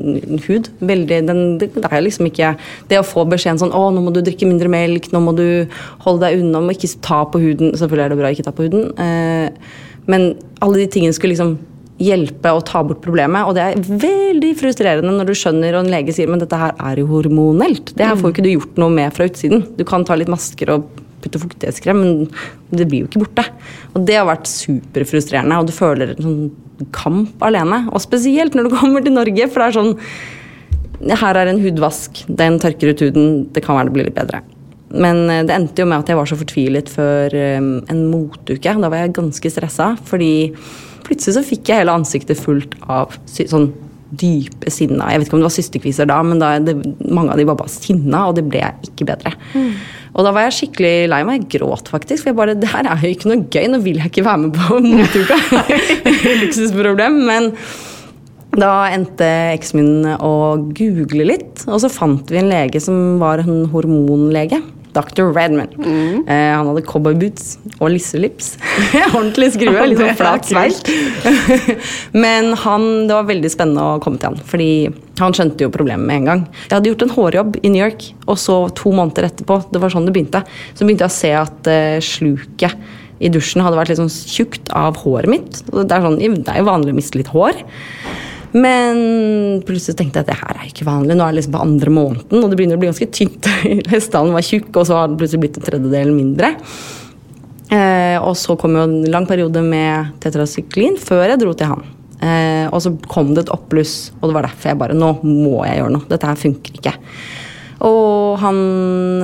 hud. 0.47 0.71
Veldig, 0.81 1.19
den, 1.29 1.43
det, 1.61 1.69
er 1.85 2.05
liksom 2.05 2.31
ikke 2.31 2.55
Det 2.89 3.01
å 3.01 3.05
få 3.07 3.27
beskjeden 3.29 3.61
sånn 3.61 3.75
'Å, 3.75 3.91
nå 3.93 4.05
må 4.05 4.15
du 4.15 4.23
drikke 4.25 4.49
mindre 4.49 4.71
melk. 4.73 5.11
Nå 5.13 5.21
må 5.25 5.35
du 5.37 5.69
holde 6.07 6.25
deg 6.25 6.41
unna. 6.41 6.63
Må 6.65 6.77
ikke 6.77 6.95
ta 7.05 7.23
på 7.29 7.43
huden.' 7.43 7.77
Selvfølgelig 7.77 8.07
er 8.07 8.15
det 8.15 8.21
bra 8.23 8.31
å 8.31 8.37
ikke 8.37 8.49
ta 8.49 8.57
på 8.57 8.69
huden. 8.69 8.89
Eh, 8.97 9.77
men 10.09 10.33
alle 10.65 10.81
de 10.81 10.89
tingene 10.91 11.15
skulle 11.17 11.37
liksom 11.37 11.59
hjelpe 12.03 12.51
å 12.51 12.65
ta 12.65 12.81
bort 12.87 13.03
problemet. 13.05 13.47
Og 13.47 13.55
det 13.57 13.67
er 13.69 13.85
veldig 14.07 14.55
frustrerende 14.59 15.13
når 15.13 15.29
du 15.29 15.37
skjønner 15.39 15.77
og 15.77 15.85
en 15.85 15.93
lege 15.93 16.17
sier 16.17 16.31
men 16.31 16.43
dette 16.43 16.59
her 16.59 16.75
er 16.81 17.03
jo 17.03 17.11
hormonelt. 17.13 17.93
Det 17.99 18.09
her 18.09 18.17
får 18.17 18.31
jo 18.31 18.35
ikke 18.35 18.47
du 18.49 18.53
gjort 18.55 18.81
noe 18.83 18.95
med 18.95 19.13
fra 19.15 19.29
utsiden. 19.29 19.67
Du 19.77 19.85
kan 19.89 20.07
ta 20.09 20.17
litt 20.19 20.33
masker 20.33 20.73
og 20.75 20.89
putte 21.23 21.41
fuktighetskrem, 21.43 22.03
men 22.03 22.29
det 22.75 22.89
blir 22.91 23.05
jo 23.05 23.11
ikke 23.11 23.23
borte. 23.25 23.47
Og 23.95 24.07
det 24.09 24.19
har 24.19 24.29
vært 24.29 24.51
superfrustrerende, 24.51 25.59
og 25.59 25.69
du 25.69 25.75
føler 25.77 26.15
en 26.15 26.27
sånn 26.27 26.87
kamp 26.95 27.43
alene. 27.47 27.85
Og 27.93 28.03
spesielt 28.05 28.57
når 28.57 28.69
du 28.69 28.77
kommer 28.81 29.05
til 29.05 29.17
Norge, 29.17 29.49
for 29.51 29.63
det 29.63 29.69
er 29.71 29.79
sånn 29.81 29.95
Her 31.03 31.35
er 31.35 31.49
en 31.51 31.63
hudvask, 31.63 32.21
den 32.31 32.61
tørker 32.63 32.93
ut 32.93 33.01
huden, 33.03 33.31
det 33.51 33.65
kan 33.65 33.75
være 33.75 33.91
det 33.91 33.95
blir 33.97 34.07
litt 34.07 34.19
bedre. 34.19 34.43
Men 34.93 35.25
eh, 35.31 35.45
det 35.49 35.55
endte 35.57 35.83
jo 35.83 35.89
med 35.89 36.05
at 36.05 36.13
jeg 36.13 36.19
var 36.19 36.29
så 36.29 36.39
fortvilet 36.39 36.91
før 36.93 37.35
eh, 37.35 37.59
en 37.59 38.03
motuke. 38.13 38.77
Da 38.85 38.91
var 38.93 39.03
jeg 39.03 39.17
ganske 39.17 39.51
stressa, 39.51 39.93
fordi 40.09 40.53
plutselig 41.03 41.39
så 41.39 41.47
fikk 41.47 41.73
jeg 41.73 41.83
hele 41.83 41.97
ansiktet 41.99 42.39
fullt 42.39 42.77
av 42.87 43.17
sånn 43.27 43.73
dype 44.21 44.71
sinna. 44.73 45.11
Jeg 45.13 45.23
vet 45.23 45.29
ikke 45.29 45.39
om 45.39 45.43
det 45.43 45.49
var 45.49 45.57
systekviser 45.57 46.09
da, 46.11 46.19
men 46.27 46.43
da, 46.43 46.53
det, 46.61 46.77
mange 47.09 47.33
av 47.33 47.41
de 47.41 47.47
var 47.49 47.59
bare 47.61 47.73
sinna, 47.73 48.27
og 48.29 48.37
det 48.39 48.47
ble 48.51 48.65
ikke 48.89 49.09
bedre. 49.09 49.35
Og 50.13 50.27
da 50.27 50.33
var 50.35 50.45
jeg 50.47 50.57
skikkelig 50.59 51.09
lei 51.09 51.23
meg. 51.25 51.47
Jeg 51.47 51.61
gråt 51.61 51.89
faktisk. 51.89 52.25
For 52.25 52.33
jeg 52.33 52.37
bare 52.37 52.57
Det 52.59 52.69
her 52.69 52.85
er 52.85 53.01
jo 53.01 53.15
ikke 53.15 53.31
noe 53.31 53.47
gøy. 53.49 53.65
Nå 53.73 53.81
vil 53.81 54.03
jeg 54.03 54.13
ikke 54.13 54.27
være 54.27 54.43
med 54.43 54.59
på 54.59 54.81
motuka. 54.85 55.39
Luksusproblem. 56.43 57.17
Men 57.31 57.49
da 58.61 58.73
endte 58.93 59.29
eksen 59.55 59.81
min 59.81 60.11
å 60.21 60.35
google 60.77 61.25
litt, 61.31 61.65
og 61.65 61.81
så 61.81 61.89
fant 61.89 62.29
vi 62.29 62.43
en 62.43 62.51
lege 62.53 62.83
som 62.85 63.17
var 63.23 63.41
en 63.41 63.65
hormonlege. 63.73 64.61
Dr. 64.93 65.31
Redman. 65.33 65.71
Eh, 66.27 66.51
han 66.53 66.69
hadde 66.69 66.85
cowboyboots 66.87 67.57
og 67.79 67.93
lisselips. 67.95 68.55
Ordentlig 69.17 69.53
skrue. 69.57 69.85
Litt 69.91 70.01
sånn 70.01 70.19
flat 70.19 70.49
sveis. 70.49 70.83
Men 72.25 72.53
han, 72.65 72.89
det 73.09 73.17
var 73.17 73.29
veldig 73.31 73.53
spennende 73.53 73.87
å 73.95 74.01
komme 74.03 74.21
til 74.21 74.33
han, 74.33 74.41
fordi 74.49 74.71
han 75.21 75.37
skjønte 75.37 75.67
jo 75.67 75.73
problemet 75.75 76.09
med 76.09 76.23
en 76.23 76.31
gang. 76.31 76.43
Jeg 76.65 76.75
hadde 76.77 76.93
gjort 76.93 77.07
en 77.07 77.15
hårjobb 77.17 77.61
i 77.63 77.71
New 77.73 77.83
York, 77.83 78.09
og 78.27 78.41
så 78.41 78.59
to 78.79 78.93
måneder 78.95 79.29
etterpå, 79.31 79.61
det 79.73 79.83
var 79.83 79.93
sånn 79.93 80.09
det 80.09 80.17
begynte, 80.17 80.43
så 80.73 80.87
begynte 80.87 81.07
jeg 81.07 81.13
å 81.13 81.21
se 81.21 81.33
at 81.43 81.73
eh, 81.73 82.03
sluket 82.05 83.01
i 83.23 83.31
dusjen 83.31 83.63
hadde 83.63 83.79
vært 83.79 83.93
litt 83.93 84.01
sånn 84.01 84.11
tjukt 84.11 84.73
av 84.75 84.99
håret 85.05 85.31
mitt. 85.31 85.63
Det 85.71 85.87
er, 85.87 86.03
sånn, 86.03 86.19
det 86.19 86.51
er 86.51 86.63
jo 86.63 86.69
vanlig 86.69 86.95
å 86.95 86.99
miste 86.99 87.21
litt 87.21 87.31
hår. 87.31 87.61
Men 88.53 89.63
plutselig 89.65 89.97
tenkte 89.97 90.21
jeg 90.21 90.27
at 90.27 90.33
det 90.33 90.41
her 90.43 90.59
er 90.59 90.69
ikke 90.69 90.89
vanlig. 90.89 91.17
Nå 91.17 91.25
er 91.25 91.33
det 91.33 91.41
liksom 91.41 91.55
på 91.57 91.63
andre 91.65 91.93
måneden, 91.95 92.43
og 92.43 92.51
det 92.51 92.59
begynner 92.59 92.77
å 92.77 92.83
bli 92.83 92.91
ganske 92.91 93.09
tynt. 93.17 93.49
Hestehalen 93.93 94.37
var 94.37 94.45
tjukk, 94.45 94.71
og 94.77 94.89
så 94.89 94.99
har 94.99 95.09
den 95.09 95.19
plutselig 95.21 95.47
blitt 95.47 95.59
en 95.61 95.69
tredjedel 95.69 96.13
mindre. 96.15 96.53
Eh, 97.73 98.19
og 98.21 98.37
så 98.37 98.57
kom 98.61 98.77
jo 98.77 98.85
en 98.85 98.99
lang 99.13 99.27
periode 99.29 99.63
med 99.65 100.13
tetrasyklin 100.21 100.99
før 101.01 101.25
jeg 101.31 101.41
dro 101.41 101.55
til 101.57 101.71
han. 101.73 101.87
Eh, 102.23 102.67
og 102.69 102.83
så 102.85 102.93
kom 103.11 103.33
det 103.33 103.47
et 103.47 103.55
oppbluss, 103.55 104.13
og 104.21 104.29
det 104.29 104.37
var 104.37 104.47
derfor 104.47 104.71
jeg 104.71 104.79
bare 104.79 104.99
Nå 104.99 105.15
må 105.25 105.63
jeg 105.67 105.81
gjøre 105.81 105.95
noe. 105.97 106.09
Dette 106.11 106.29
her 106.29 106.39
funker 106.39 106.77
ikke. 106.77 106.93
Og 107.83 108.37
han 108.39 108.59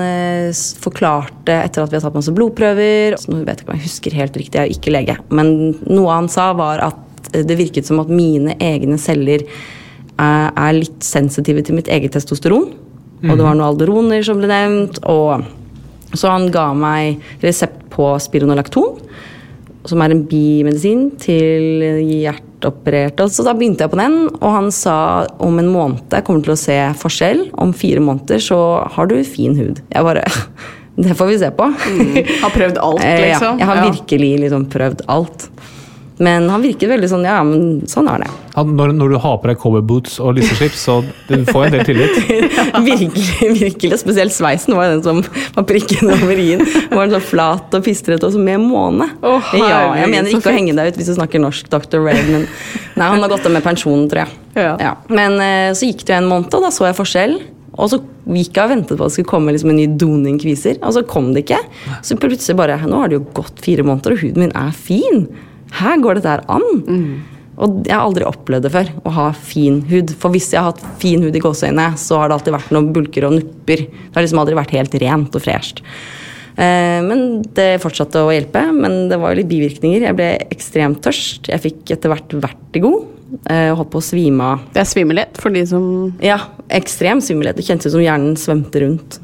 eh, 0.02 0.62
forklarte, 0.82 1.60
etter 1.60 1.84
at 1.84 1.92
vi 1.92 1.98
hadde 1.98 2.06
tatt 2.08 2.16
masse 2.16 2.32
blodprøver 2.34 3.14
Nå 3.30 3.42
vet 3.44 3.60
jeg 3.60 3.62
ikke 3.62 3.70
om 3.70 3.76
jeg 3.76 3.84
husker 3.84 4.16
helt 4.18 4.38
riktig, 4.40 4.58
jeg 4.58 4.64
er 4.64 4.74
ikke 4.74 4.94
lege, 4.94 5.18
men 5.30 5.52
noe 5.86 6.16
han 6.16 6.30
sa, 6.32 6.50
var 6.58 6.82
at 6.88 7.04
eh, 7.32 7.44
det 7.46 7.58
virket 7.58 7.88
som 7.88 8.00
at 8.02 8.12
mine 8.12 8.56
egne 8.62 8.98
celler 9.00 9.44
er, 10.18 10.50
er 10.52 10.76
litt 10.76 11.04
sensitive 11.06 11.62
til 11.64 11.78
mitt 11.78 11.90
eget 11.92 12.16
testosteron. 12.16 12.72
Og 13.18 13.34
det 13.34 13.42
var 13.42 13.56
noen 13.56 13.66
alderoner 13.66 14.22
som 14.26 14.38
ble 14.38 14.50
nevnt. 14.50 15.00
Og 15.10 15.46
så 16.14 16.30
han 16.32 16.48
ga 16.54 16.70
meg 16.76 17.22
resept 17.42 17.88
på 17.92 18.12
spironolakton, 18.22 19.00
som 19.88 20.02
er 20.04 20.12
en 20.14 20.24
bimedisin 20.28 21.08
til 21.20 21.82
hjerteopererte. 22.04 23.26
Så 23.32 23.44
da 23.46 23.54
begynte 23.56 23.86
jeg 23.86 23.92
på 23.92 24.00
den, 24.00 24.18
og 24.38 24.48
han 24.54 24.70
sa 24.74 25.26
om 25.42 25.58
en 25.60 25.70
måned 25.72 26.14
jeg 26.14 26.26
kommer 26.26 26.44
til 26.46 26.54
å 26.54 26.60
se 26.60 26.78
forskjell. 27.00 27.48
Om 27.58 27.74
fire 27.76 28.02
måneder 28.04 28.42
så 28.44 28.60
har 28.94 29.10
du 29.10 29.16
fin 29.26 29.56
hud. 29.58 29.82
Jeg 29.90 30.06
bare 30.06 30.26
Det 30.98 31.14
får 31.14 31.28
vi 31.30 31.34
se 31.38 31.48
på. 31.54 31.62
Har 32.42 32.50
prøvd 32.50 32.78
alt, 32.82 33.04
liksom? 33.22 33.60
ja, 33.60 33.62
jeg 33.62 33.68
har 33.68 33.84
virkelig 33.84 34.30
liksom 34.42 34.64
prøvd 34.72 35.04
alt. 35.14 35.44
Men 36.18 36.48
han 36.50 36.62
virket 36.64 36.90
veldig 36.90 37.08
sånn 37.10 37.26
Ja, 37.26 37.38
men 37.46 37.82
sånn 37.90 38.08
er 38.10 38.24
det. 38.24 38.30
Han, 38.56 38.72
når, 38.78 38.92
når 38.98 39.12
du 39.14 39.18
har 39.22 39.36
på 39.38 39.50
deg 39.50 39.60
cowboyboots 39.62 40.16
og 40.22 40.34
lisseslips, 40.38 40.80
så 40.88 40.96
du 41.28 41.44
får 41.46 41.68
en 41.68 41.76
del 41.76 41.84
tillit. 41.86 42.16
virkelig, 42.88 43.50
virkelig. 43.60 44.00
Spesielt 44.02 44.34
sveisen 44.34 44.74
var 44.74 44.90
den 44.90 45.04
som 45.04 45.22
var 45.54 45.66
prikken 45.68 46.10
over 46.14 46.34
i-en. 46.34 46.64
Var 46.90 47.04
den 47.04 47.14
sånn 47.14 47.28
flat 47.28 47.78
og 47.78 47.86
pistrete 47.86 48.26
og 48.26 48.34
så 48.34 48.42
med 48.42 48.64
måne. 48.64 49.06
Oh, 49.22 49.52
ja, 49.54 49.94
jeg 50.00 50.10
mener 50.10 50.32
ikke 50.32 50.50
å 50.50 50.56
henge 50.58 50.74
deg 50.74 50.90
ut 50.90 50.98
hvis 50.98 51.12
du 51.12 51.14
snakker 51.20 51.42
norsk, 51.42 51.70
Dr. 51.70 52.02
Red, 52.02 52.24
men 52.32 52.48
Nei, 52.98 53.06
han 53.06 53.22
har 53.22 53.30
gått 53.30 53.46
av 53.46 53.54
med 53.54 53.62
pensjonen, 53.62 54.08
tror 54.10 54.24
jeg. 54.24 54.34
Ja. 54.58 54.96
Men 55.12 55.38
eh, 55.38 55.70
så 55.78 55.86
gikk 55.86 56.02
det 56.02 56.16
jo 56.16 56.22
en 56.24 56.32
måned, 56.32 56.50
og 56.50 56.66
da 56.66 56.72
så 56.74 56.88
jeg 56.88 56.98
forskjell. 56.98 57.36
Og 57.78 57.92
så 57.92 58.00
gikk 58.26 58.56
jeg 58.58 58.64
og 58.64 58.72
ventet 58.72 58.98
på 58.98 59.04
at 59.04 59.12
det 59.12 59.14
skulle 59.14 59.30
komme 59.30 59.52
liksom 59.54 59.70
en 59.70 59.78
ny 59.78 59.86
doning 60.00 60.38
kviser, 60.42 60.80
og 60.82 60.96
så 60.96 61.04
kom 61.06 61.30
det 61.34 61.44
ikke. 61.46 61.60
Så 62.02 62.18
plutselig 62.18 62.58
bare 62.58 62.80
Nå 62.82 63.04
har 63.04 63.10
det 63.10 63.20
jo 63.20 63.26
gått 63.36 63.62
fire 63.62 63.86
måneder, 63.86 64.16
og 64.16 64.24
huden 64.24 64.42
min 64.42 64.56
er 64.58 64.74
fin. 64.74 65.28
Her 65.72 65.98
går 66.02 66.14
dette 66.18 66.28
her 66.32 66.44
an. 66.48 67.24
Og 67.58 67.80
jeg 67.88 67.94
har 67.96 68.04
aldri 68.06 68.22
opplevd 68.22 68.62
det 68.68 68.70
før, 68.70 68.90
å 69.02 69.10
ha 69.16 69.26
fin 69.34 69.80
hud. 69.90 70.12
For 70.22 70.30
hvis 70.30 70.52
jeg 70.54 70.62
har 70.62 70.70
hatt 70.72 70.84
fin 71.02 71.22
hud 71.26 71.34
i 71.34 71.40
gåseøynene, 71.42 71.96
så 71.98 72.20
har 72.20 72.28
det 72.30 72.36
alltid 72.38 72.54
vært 72.54 72.70
noen 72.76 72.92
bulker 72.94 73.26
og 73.26 73.34
nupper. 73.34 73.82
Det 73.90 74.14
har 74.14 74.22
liksom 74.22 74.38
aldri 74.44 74.54
vært 74.54 74.74
helt 74.76 74.94
rent 75.02 75.34
og 75.34 75.42
fresht. 75.42 75.82
Eh, 76.58 77.02
Men 77.02 77.42
det 77.54 77.80
fortsatte 77.82 78.22
å 78.22 78.30
hjelpe, 78.34 78.62
men 78.74 79.08
det 79.10 79.18
var 79.18 79.34
jo 79.34 79.40
litt 79.42 79.50
bivirkninger. 79.50 80.06
Jeg 80.06 80.16
ble 80.18 80.30
ekstremt 80.54 81.02
tørst. 81.02 81.50
Jeg 81.50 81.60
fikk 81.66 81.90
etter 81.96 82.10
hvert 82.14 82.30
vertigo. 82.46 82.92
eh, 83.50 83.70
og 83.72 83.78
Holdt 83.82 83.90
på 83.92 83.98
å 84.00 84.06
svime 84.06 84.40
av. 84.54 84.60
Det 84.72 84.80
er 84.80 84.88
svimmelhet 84.88 85.36
for 85.36 85.50
de 85.50 85.66
som 85.66 86.14
Ja, 86.22 86.38
ekstrem 86.70 87.18
svimmelhet. 87.20 87.56
Det 87.56 87.66
kjentes 87.66 87.86
ut 87.90 87.92
som 87.98 88.00
hjernen 88.06 88.36
svømte 88.38 88.80
rundt 88.86 89.18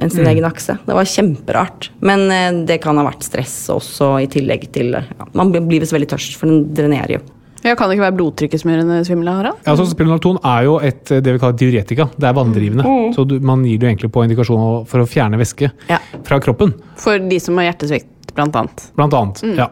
en 0.00 0.10
sin 0.12 0.26
egen 0.26 0.46
akse. 0.48 0.78
Det 0.86 0.96
var 0.96 1.04
kjemperart. 1.08 1.90
Men 2.00 2.26
eh, 2.34 2.64
det 2.66 2.80
kan 2.82 2.96
ha 3.00 3.04
vært 3.06 3.26
stress 3.26 3.56
også, 3.72 4.14
i 4.24 4.28
tillegg 4.32 4.68
til 4.74 4.94
ja, 4.96 5.28
Man 5.36 5.52
blir 5.52 5.80
visst 5.82 5.92
veldig 5.96 6.08
tørst, 6.14 6.38
for 6.40 6.50
den 6.50 6.70
drenerer 6.76 7.18
jo. 7.18 7.22
Ja, 7.60 7.74
Kan 7.76 7.90
det 7.90 7.98
ikke 7.98 8.06
være 8.06 8.16
blodtrykket 8.16 8.62
som 8.62 8.70
gjør 8.72 8.80
en 8.86 9.04
svimmel, 9.04 9.28
Harald? 9.28 9.58
Ja, 9.66 9.74
altså, 9.74 9.84
Spironolakton 9.90 10.38
er 10.48 10.62
jo 10.64 10.78
et, 10.80 11.02
det 11.12 11.34
vi 11.34 11.40
kaller 11.42 11.58
diuretika. 11.60 12.06
Det 12.16 12.28
er 12.30 12.36
vanndrivende. 12.38 12.86
Så 13.12 13.26
du, 13.28 13.34
man 13.44 13.66
gir 13.68 13.76
det 13.82 13.90
egentlig 13.90 14.08
på 14.14 14.22
indikasjon 14.24 14.86
for 14.88 15.04
å 15.04 15.08
fjerne 15.08 15.36
væske 15.40 15.68
Ja. 15.90 15.98
fra 16.24 16.38
kroppen. 16.40 16.72
For 16.96 17.20
de 17.20 17.36
som 17.44 17.60
har 17.60 17.68
hjertesvikt, 17.68 18.08
blant 18.40 18.58
annet. 18.58 18.84
Blant 18.98 19.16
annet. 19.16 19.42
Ja. 19.60 19.68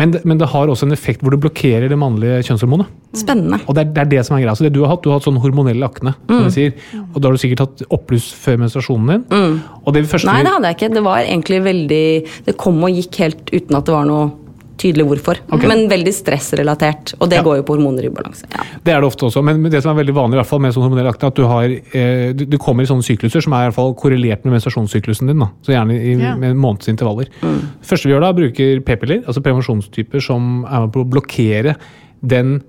Men, 0.00 0.14
men 0.24 0.40
det 0.40 0.50
har 0.52 0.70
også 0.70 0.86
en 0.88 0.94
effekt 0.96 1.24
hvor 1.24 1.34
det 1.34 1.40
blokkerer 1.42 1.88
det 1.90 1.98
mannlige 1.98 2.44
kjønnshormonet. 2.46 2.92
Spennende. 3.16 3.58
Og 3.66 3.74
det 3.74 3.82
er, 3.82 3.92
det 3.96 4.02
er 4.04 4.10
det 4.12 4.24
som 4.28 4.36
er 4.36 4.44
greia. 4.44 4.54
Så 4.54 4.66
det 4.66 4.74
du 4.76 4.84
har 4.84 4.92
hatt, 4.92 5.02
du 5.02 5.10
har 5.10 5.18
hatt 5.18 5.26
sånn 5.26 5.40
hormonell 5.42 5.82
akne, 5.82 6.12
som 6.28 6.44
vi 6.46 6.52
sier. 6.54 6.76
Og 7.10 7.18
da 7.18 7.26
har 7.26 7.34
du 7.34 7.42
sikkert 7.42 7.64
hatt 7.64 7.82
oppbluss 7.90 8.28
før 8.38 8.60
menstruasjonen 8.62 9.10
din. 9.26 9.56
Og 9.82 9.96
det 9.96 10.04
Nei, 10.28 10.42
det 10.46 10.52
hadde 10.52 10.70
jeg 10.70 10.78
ikke. 10.78 10.92
Det 10.94 11.02
var 11.06 11.24
egentlig 11.24 11.58
veldig 11.64 12.04
Det 12.46 12.54
kom 12.60 12.78
og 12.86 13.00
gikk 13.00 13.18
helt 13.24 13.50
uten 13.50 13.78
at 13.78 13.88
det 13.88 13.96
var 13.96 14.06
noe 14.08 14.28
tydelig 14.80 15.04
hvorfor. 15.10 15.38
Okay. 15.52 15.68
Men 15.70 15.84
veldig 15.90 16.12
stressrelatert. 16.16 17.14
Og 17.20 17.28
det 17.30 17.38
Ja. 17.40 17.42
går 17.46 17.56
jo 17.60 17.62
på 17.68 17.76
hormoner 17.76 18.04
i 18.08 18.10
balanse. 18.12 18.46
Ja. 18.50 18.64
Det 18.84 18.94
er 18.94 19.00
det 19.00 19.08
ofte 19.10 19.26
også, 19.28 19.42
men 19.44 19.62
det 19.70 19.82
som 19.82 19.92
er 19.96 20.02
veldig 20.02 20.14
vanlig 20.16 20.34
i 20.38 20.40
hvert 20.40 20.46
fall 20.50 20.60
med 20.64 20.72
sånn 20.74 20.86
hormonell 20.88 21.10
akne, 21.12 21.28
at 21.28 21.34
du, 21.36 21.44
har, 21.46 21.64
eh, 21.94 22.32
du, 22.32 22.44
du 22.46 22.58
kommer 22.58 22.82
i 22.82 22.86
sånne 22.90 23.04
sykluser 23.04 23.42
som 23.44 23.52
er 23.52 23.66
i 23.66 23.68
hvert 23.70 23.78
fall 23.78 23.94
korrelert 23.94 24.44
med 24.44 24.54
menstruasjonssyklusen 24.56 25.26
din. 25.30 25.38
Da. 25.44 25.50
Så 25.62 25.72
gjerne 25.76 25.94
i, 26.00 26.16
Ja. 26.20 26.34
med 26.36 26.56
månedsintervaller. 26.56 27.28
Mm. 27.42 27.60
første 27.82 28.04
vi 28.08 28.12
gjør 28.14 28.20
da, 28.20 28.32
bruker 28.32 28.80
p-piller, 28.84 29.24
altså 29.26 29.40
prevensjonstyper 29.44 30.20
som 30.22 30.64
er 30.64 30.80
med 30.86 30.92
på 30.92 31.04
å 31.04 31.08
blokkere 31.10 31.76
den 32.26 32.60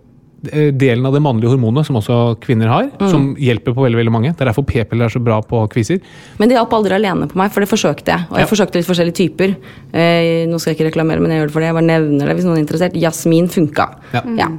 delen 0.41 1.05
av 1.05 1.13
det 1.13 1.21
mannlige 1.21 1.51
hormonet 1.53 1.85
som 1.85 1.99
også 1.99 2.15
kvinner 2.41 2.67
har, 2.71 2.87
som 3.11 3.35
hjelper 3.37 3.75
på 3.77 3.83
veldig 3.85 3.99
veldig 3.99 4.13
mange. 4.13 4.31
Det 4.33 4.41
er 4.41 4.49
derfor 4.49 4.65
p-piller 4.65 5.05
er 5.05 5.13
så 5.13 5.21
bra 5.21 5.37
på 5.45 5.59
kviser. 5.69 5.99
Men 6.39 6.49
det 6.49 6.57
hjalp 6.57 6.73
aldri 6.73 6.95
alene 6.97 7.27
på 7.29 7.37
meg, 7.37 7.51
for 7.53 7.61
det 7.61 7.69
forsøkte 7.69 8.09
jeg. 8.15 8.25
Og 8.31 8.39
jeg 8.39 8.47
Ja. 8.47 8.49
forsøkte 8.49 8.79
litt 8.81 8.87
forskjellige 8.89 9.19
typer. 9.21 9.55
Eh, 9.93 10.47
nå 10.49 10.57
skal 10.59 10.73
jeg 10.73 10.79
ikke 10.79 10.89
reklamere, 10.91 11.21
men 11.21 11.29
jeg 11.29 11.41
gjør 11.41 11.47
det 11.47 11.53
for 11.53 11.59
det. 11.61 11.67
Jeg 11.69 11.77
bare 11.77 11.91
nevner 11.91 12.25
det 12.25 12.35
hvis 12.37 12.45
noen 12.49 12.57
er 12.57 12.65
interessert. 12.65 12.97
Jasmin 12.97 13.47
funka. 13.47 13.87
Ja. 14.13 14.21
Ja. 14.35 14.49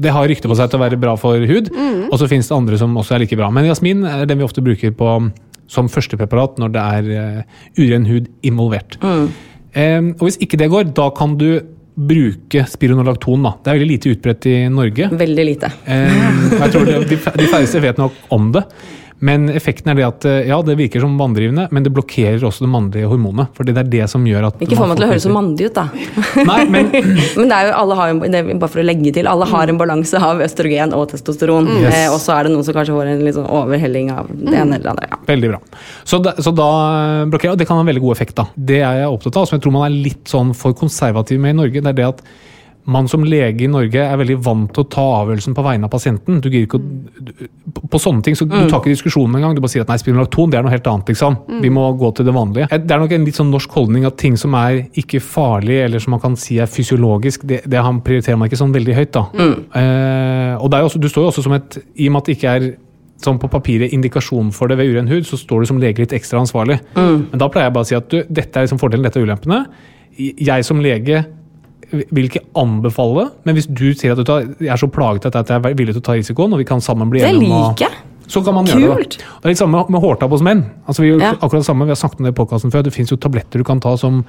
Det 0.00 0.10
har 0.10 0.26
rykte 0.26 0.48
på 0.48 0.56
seg 0.56 0.70
til 0.70 0.78
å 0.80 0.82
være 0.88 0.98
bra 0.98 1.16
for 1.16 1.36
hud, 1.36 1.68
og 2.10 2.18
så 2.18 2.28
finnes 2.30 2.48
det 2.48 2.56
andre 2.56 2.78
som 2.78 2.94
også 2.96 3.14
er 3.14 3.18
like 3.26 3.36
bra. 3.36 3.50
Men 3.50 3.66
jasmin 3.66 4.06
er 4.06 4.24
den 4.26 4.38
vi 4.38 4.44
ofte 4.44 4.62
bruker 4.64 4.90
på, 4.96 5.32
som 5.68 5.88
førstepreparat 5.88 6.56
når 6.58 6.72
det 6.72 6.82
er 6.82 7.36
uh, 7.38 7.42
uren 7.78 8.06
hud 8.06 8.28
involvert. 8.42 8.96
Eh, 9.74 10.00
og 10.00 10.24
hvis 10.26 10.38
ikke 10.38 10.58
det 10.58 10.70
går, 10.70 10.94
da 10.94 11.10
kan 11.10 11.36
du 11.36 11.60
bruke 11.94 12.64
spironolakton. 12.68 13.44
Da. 13.44 13.54
Det 13.62 13.70
er 13.70 13.78
veldig 13.78 13.90
lite 13.90 14.12
utbredt 14.14 14.48
i 14.48 14.56
Norge. 14.72 15.08
Veldig 15.12 15.46
lite. 15.46 15.72
Eh, 15.84 16.26
jeg 16.56 16.72
tror 16.74 16.88
det, 16.88 16.98
de, 17.12 17.18
de 17.42 17.48
færreste 17.52 17.82
vet 17.84 18.00
nok 18.00 18.16
om 18.32 18.50
det. 18.54 18.64
Men 19.22 19.46
effekten 19.54 19.92
er 19.92 19.98
det 19.98 20.04
at 20.06 20.24
eh, 20.26 20.48
ja, 20.50 20.56
det 20.66 20.74
virker 20.80 21.02
som 21.04 21.14
vanndrivende, 21.18 21.68
men 21.70 21.84
det 21.86 21.92
blokkerer 21.94 22.42
også 22.42 22.64
det 22.64 22.70
mannlige 22.72 23.10
hormonet. 23.10 23.52
For 23.54 23.66
det 23.66 23.76
er 23.78 23.86
det 23.92 24.08
som 24.10 24.24
gjør 24.26 24.48
at 24.48 24.64
Ikke 24.64 24.78
få 24.80 24.88
meg 24.90 24.98
til 24.98 25.06
å 25.06 25.10
høres 25.12 25.26
så 25.28 25.34
mandig 25.34 25.68
ut, 25.70 25.78
da. 25.78 25.84
Nei, 26.50 26.58
men 26.66 26.90
Men 27.38 27.48
det 27.52 27.58
er 27.58 27.68
jo, 27.68 27.74
alle 27.78 27.98
har 28.00 28.12
bare 28.18 28.70
for 28.72 28.82
å 28.82 28.86
legge 28.86 29.14
til, 29.14 29.30
alle 29.30 29.46
har 29.48 29.70
en 29.70 29.78
balanse 29.78 30.18
av 30.18 30.42
østrogen 30.42 30.94
og 30.98 31.06
testosteron. 31.14 31.70
Yes. 31.78 31.88
Eh, 31.94 32.06
og 32.10 32.18
så 32.22 32.36
er 32.36 32.48
det 32.48 32.54
noen 32.56 32.66
som 32.66 32.76
kanskje 32.76 32.98
får 32.98 33.14
en 33.14 33.24
litt 33.26 33.38
sånn 33.38 33.50
overhelling 33.62 34.10
av 34.14 34.30
det 34.32 34.56
ene 34.58 34.78
eller 34.78 34.88
det 34.88 34.94
andre. 34.96 35.10
Ja. 35.14 35.20
Veldig 35.30 35.52
bra. 35.54 35.62
Så 36.02 36.22
da, 36.24 36.36
så 36.42 36.54
da 36.56 36.70
blokkerer 37.30 37.54
og 37.54 37.62
det 37.62 37.68
kan 37.70 37.78
ha 37.78 37.86
en 37.86 37.92
veldig 37.92 38.02
god 38.04 38.16
effekt. 38.18 38.36
da. 38.38 38.48
Det 38.54 38.82
er 38.82 39.04
jeg 39.04 39.12
opptatt 39.14 39.38
av, 39.38 39.46
som 39.46 39.58
jeg 39.58 39.64
tror 39.64 39.76
man 39.78 39.86
er 39.86 40.00
litt 40.10 40.24
sånn 40.30 40.50
for 40.58 40.74
konservativ 40.78 41.38
med 41.42 41.54
i 41.54 41.60
Norge. 41.62 41.82
det 41.82 41.94
er 41.94 42.00
det 42.02 42.10
at 42.10 42.24
man 42.84 43.06
som 43.06 43.22
lege 43.22 43.62
i 43.62 43.68
Norge 43.70 44.00
er 44.02 44.16
veldig 44.18 44.36
vant 44.42 44.72
til 44.74 44.82
å 44.82 44.88
ta 44.90 45.02
avgjørelsen 45.20 45.54
på 45.54 45.62
vegne 45.62 45.86
av 45.86 45.90
pasienten. 45.92 46.40
Du 46.42 46.48
gir 46.50 46.64
ikke 46.66 46.80
å, 46.80 46.82
du- 47.28 47.32
på, 47.92 47.98
sånne 48.02 48.22
ting, 48.26 48.34
så 48.34 48.42
Du 48.48 48.56
tar 48.68 48.80
ikke 48.80 48.90
diskusjonen 48.90 49.36
engang. 49.38 49.54
Du 49.54 49.60
bare 49.62 49.70
sier 49.70 49.84
at 49.84 49.88
nei, 49.92 49.98
spironolakton 50.02 50.50
det 50.50 50.58
er 50.58 50.62
noe 50.66 50.72
helt 50.74 50.86
annet. 50.90 51.06
liksom. 51.12 51.36
Vi 51.62 51.70
må 51.70 51.84
gå 52.00 52.10
til 52.16 52.26
det 52.26 52.34
vanlige. 52.34 52.68
Det 52.72 52.90
er 52.90 52.98
nok 52.98 53.12
en 53.12 53.24
litt 53.24 53.38
sånn 53.38 53.50
norsk 53.54 53.70
holdning 53.70 54.04
at 54.08 54.16
ting 54.18 54.36
som 54.36 54.54
er 54.58 54.80
ikke 54.98 55.20
farlig, 55.22 55.78
eller 55.84 55.98
som 56.02 56.10
man 56.16 56.20
kan 56.20 56.34
si 56.36 56.58
er 56.58 56.66
fysiologisk, 56.66 57.44
det, 57.46 57.62
det 57.70 57.78
han 57.86 58.00
prioriterer 58.02 58.36
man 58.40 58.48
ikke 58.50 58.58
sånn 58.58 58.74
veldig 58.74 58.94
høyt. 58.98 59.12
da. 59.12 59.26
Eh, 59.78 60.54
og 60.58 60.74
er 60.74 60.82
også, 60.88 60.98
Du 61.00 61.08
står 61.08 61.22
jo 61.26 61.30
også 61.30 61.42
som 61.46 61.52
et 61.52 61.78
I 61.96 62.08
og 62.08 62.12
med 62.16 62.22
at 62.22 62.26
det 62.26 62.36
ikke 62.38 62.54
er 62.56 62.66
sånn 63.22 63.38
på 63.38 63.48
papiret 63.48 63.92
indikasjon 63.94 64.50
for 64.52 64.66
det 64.66 64.76
ved 64.80 64.90
uren 64.96 65.06
hud, 65.06 65.22
så 65.28 65.38
står 65.38 65.60
du 65.62 65.66
som 65.70 65.78
lege 65.78 66.02
litt 66.02 66.10
ekstra 66.16 66.40
ansvarlig. 66.42 66.80
Men 66.96 67.38
da 67.38 67.46
pleier 67.48 67.68
jeg 67.70 67.74
bare 67.76 67.86
å 67.86 67.90
si 67.92 67.94
at 67.94 68.08
du, 68.10 68.24
dette 68.28 68.58
er 68.58 68.66
liksom 68.66 68.80
fordelen, 68.82 69.04
dette 69.06 69.20
er 69.20 69.26
ulempene. 69.28 69.60
Jeg 70.18 70.64
som 70.66 70.80
lege 70.82 71.22
vil 71.92 72.28
ikke 72.28 72.44
anbefale, 72.58 73.28
men 73.46 73.58
hvis 73.58 73.68
du 73.68 73.90
sier 73.92 74.14
at 74.14 74.20
du 74.20 74.24
tar, 74.26 74.46
jeg 74.60 74.72
er 74.72 74.80
så 74.80 74.88
plaget 74.92 75.28
at 75.28 75.36
jeg 75.42 75.60
er 75.60 75.76
villig 75.76 75.96
til 75.96 76.02
å 76.02 76.06
ta 76.08 76.16
risikoen, 76.18 76.56
og 76.56 76.62
vi 76.62 76.68
kan 76.68 76.82
sammen 76.84 77.12
bli 77.12 77.22
Det 77.22 77.32
enige 77.34 77.50
om 77.50 77.58
å 77.58 77.68
liker 77.70 77.88
jeg. 77.88 78.00
Så 78.32 78.42
kan 78.44 78.56
man 78.56 78.66
gjøre 78.70 78.96
Kult. 79.02 79.18
det. 79.18 79.28
Det 79.42 79.44
er 79.46 79.52
litt 79.54 79.60
samme 79.60 79.84
med 79.92 80.00
hårtapp 80.02 80.32
hos 80.32 80.42
menn. 80.46 80.64
Altså, 80.88 81.04
vi 81.04 81.12
Ja. 81.20 81.34
akkurat 81.36 81.60
det 81.60 81.68
samme, 81.68 81.84
vi 81.86 81.92
har 81.92 82.00
snakket 82.00 82.20
om 82.20 82.26
det 82.30 82.34
i 82.34 82.40
podcasten 82.40 82.72
før. 82.72 82.82
Det 82.88 82.92
finnes 82.96 83.12
jo 83.12 83.20
tabletter 83.20 83.60
du 83.60 83.64
kan 83.68 83.80
ta 83.84 83.92
som, 84.00 84.22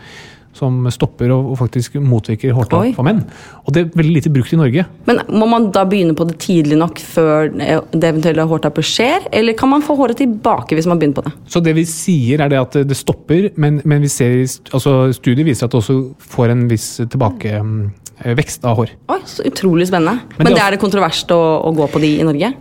som 0.53 0.83
stopper 0.93 1.31
og, 1.33 1.47
og 1.53 1.57
faktisk 1.57 1.95
motvirker 2.03 2.51
hårtapp 2.53 2.81
Oi. 2.83 2.91
for 2.93 3.07
menn. 3.07 3.23
Og 3.65 3.73
det 3.73 3.81
er 3.85 3.95
veldig 3.97 4.13
lite 4.19 4.29
brukt 4.35 4.51
i 4.53 4.59
Norge. 4.59 4.83
Men 5.07 5.21
må 5.33 5.47
man 5.49 5.69
da 5.73 5.85
begynne 5.89 6.13
på 6.19 6.27
det 6.29 6.35
tidlig 6.43 6.77
nok 6.77 6.99
før 6.99 7.47
eh, 7.63 7.79
det 7.95 8.03
eventuelle 8.11 8.45
hårtappet 8.51 8.85
skjer? 8.85 9.29
Eller 9.31 9.53
kan 9.57 9.71
man 9.71 9.81
få 9.81 9.95
håret 9.97 10.19
tilbake 10.19 10.75
hvis 10.77 10.85
man 10.91 10.99
begynner 11.01 11.21
på 11.21 11.25
det? 11.29 11.33
Så 11.47 11.63
det 11.63 11.73
vi 11.79 11.85
sier 11.89 12.43
er 12.45 12.49
det 12.53 12.59
at 12.59 12.77
det 12.91 12.97
stopper, 12.99 13.49
men, 13.55 13.79
men 13.85 14.01
vi 14.05 14.11
ser, 14.13 14.35
altså 14.75 15.13
studier 15.15 15.47
viser 15.47 15.65
at 15.65 15.71
det 15.73 15.79
også 15.81 15.97
får 16.35 16.53
en 16.53 16.67
viss 16.69 16.91
tilbakevekst 17.01 18.65
av 18.69 18.77
hår. 18.77 18.93
Oi, 19.13 19.19
så 19.25 19.45
utrolig 19.47 19.87
spennende. 19.89 20.19
Men 20.37 20.43
Men, 20.43 20.45
det 20.53 20.55
det 20.59 20.61
er 20.61 20.67
er 20.67 20.77
det 20.77 20.83
kontroverst 20.83 21.31
å, 21.33 21.41
å 21.65 21.73
gå 21.75 21.87
på 21.91 22.01
de 22.03 22.13
i 22.19 22.23
Norge? 22.27 22.53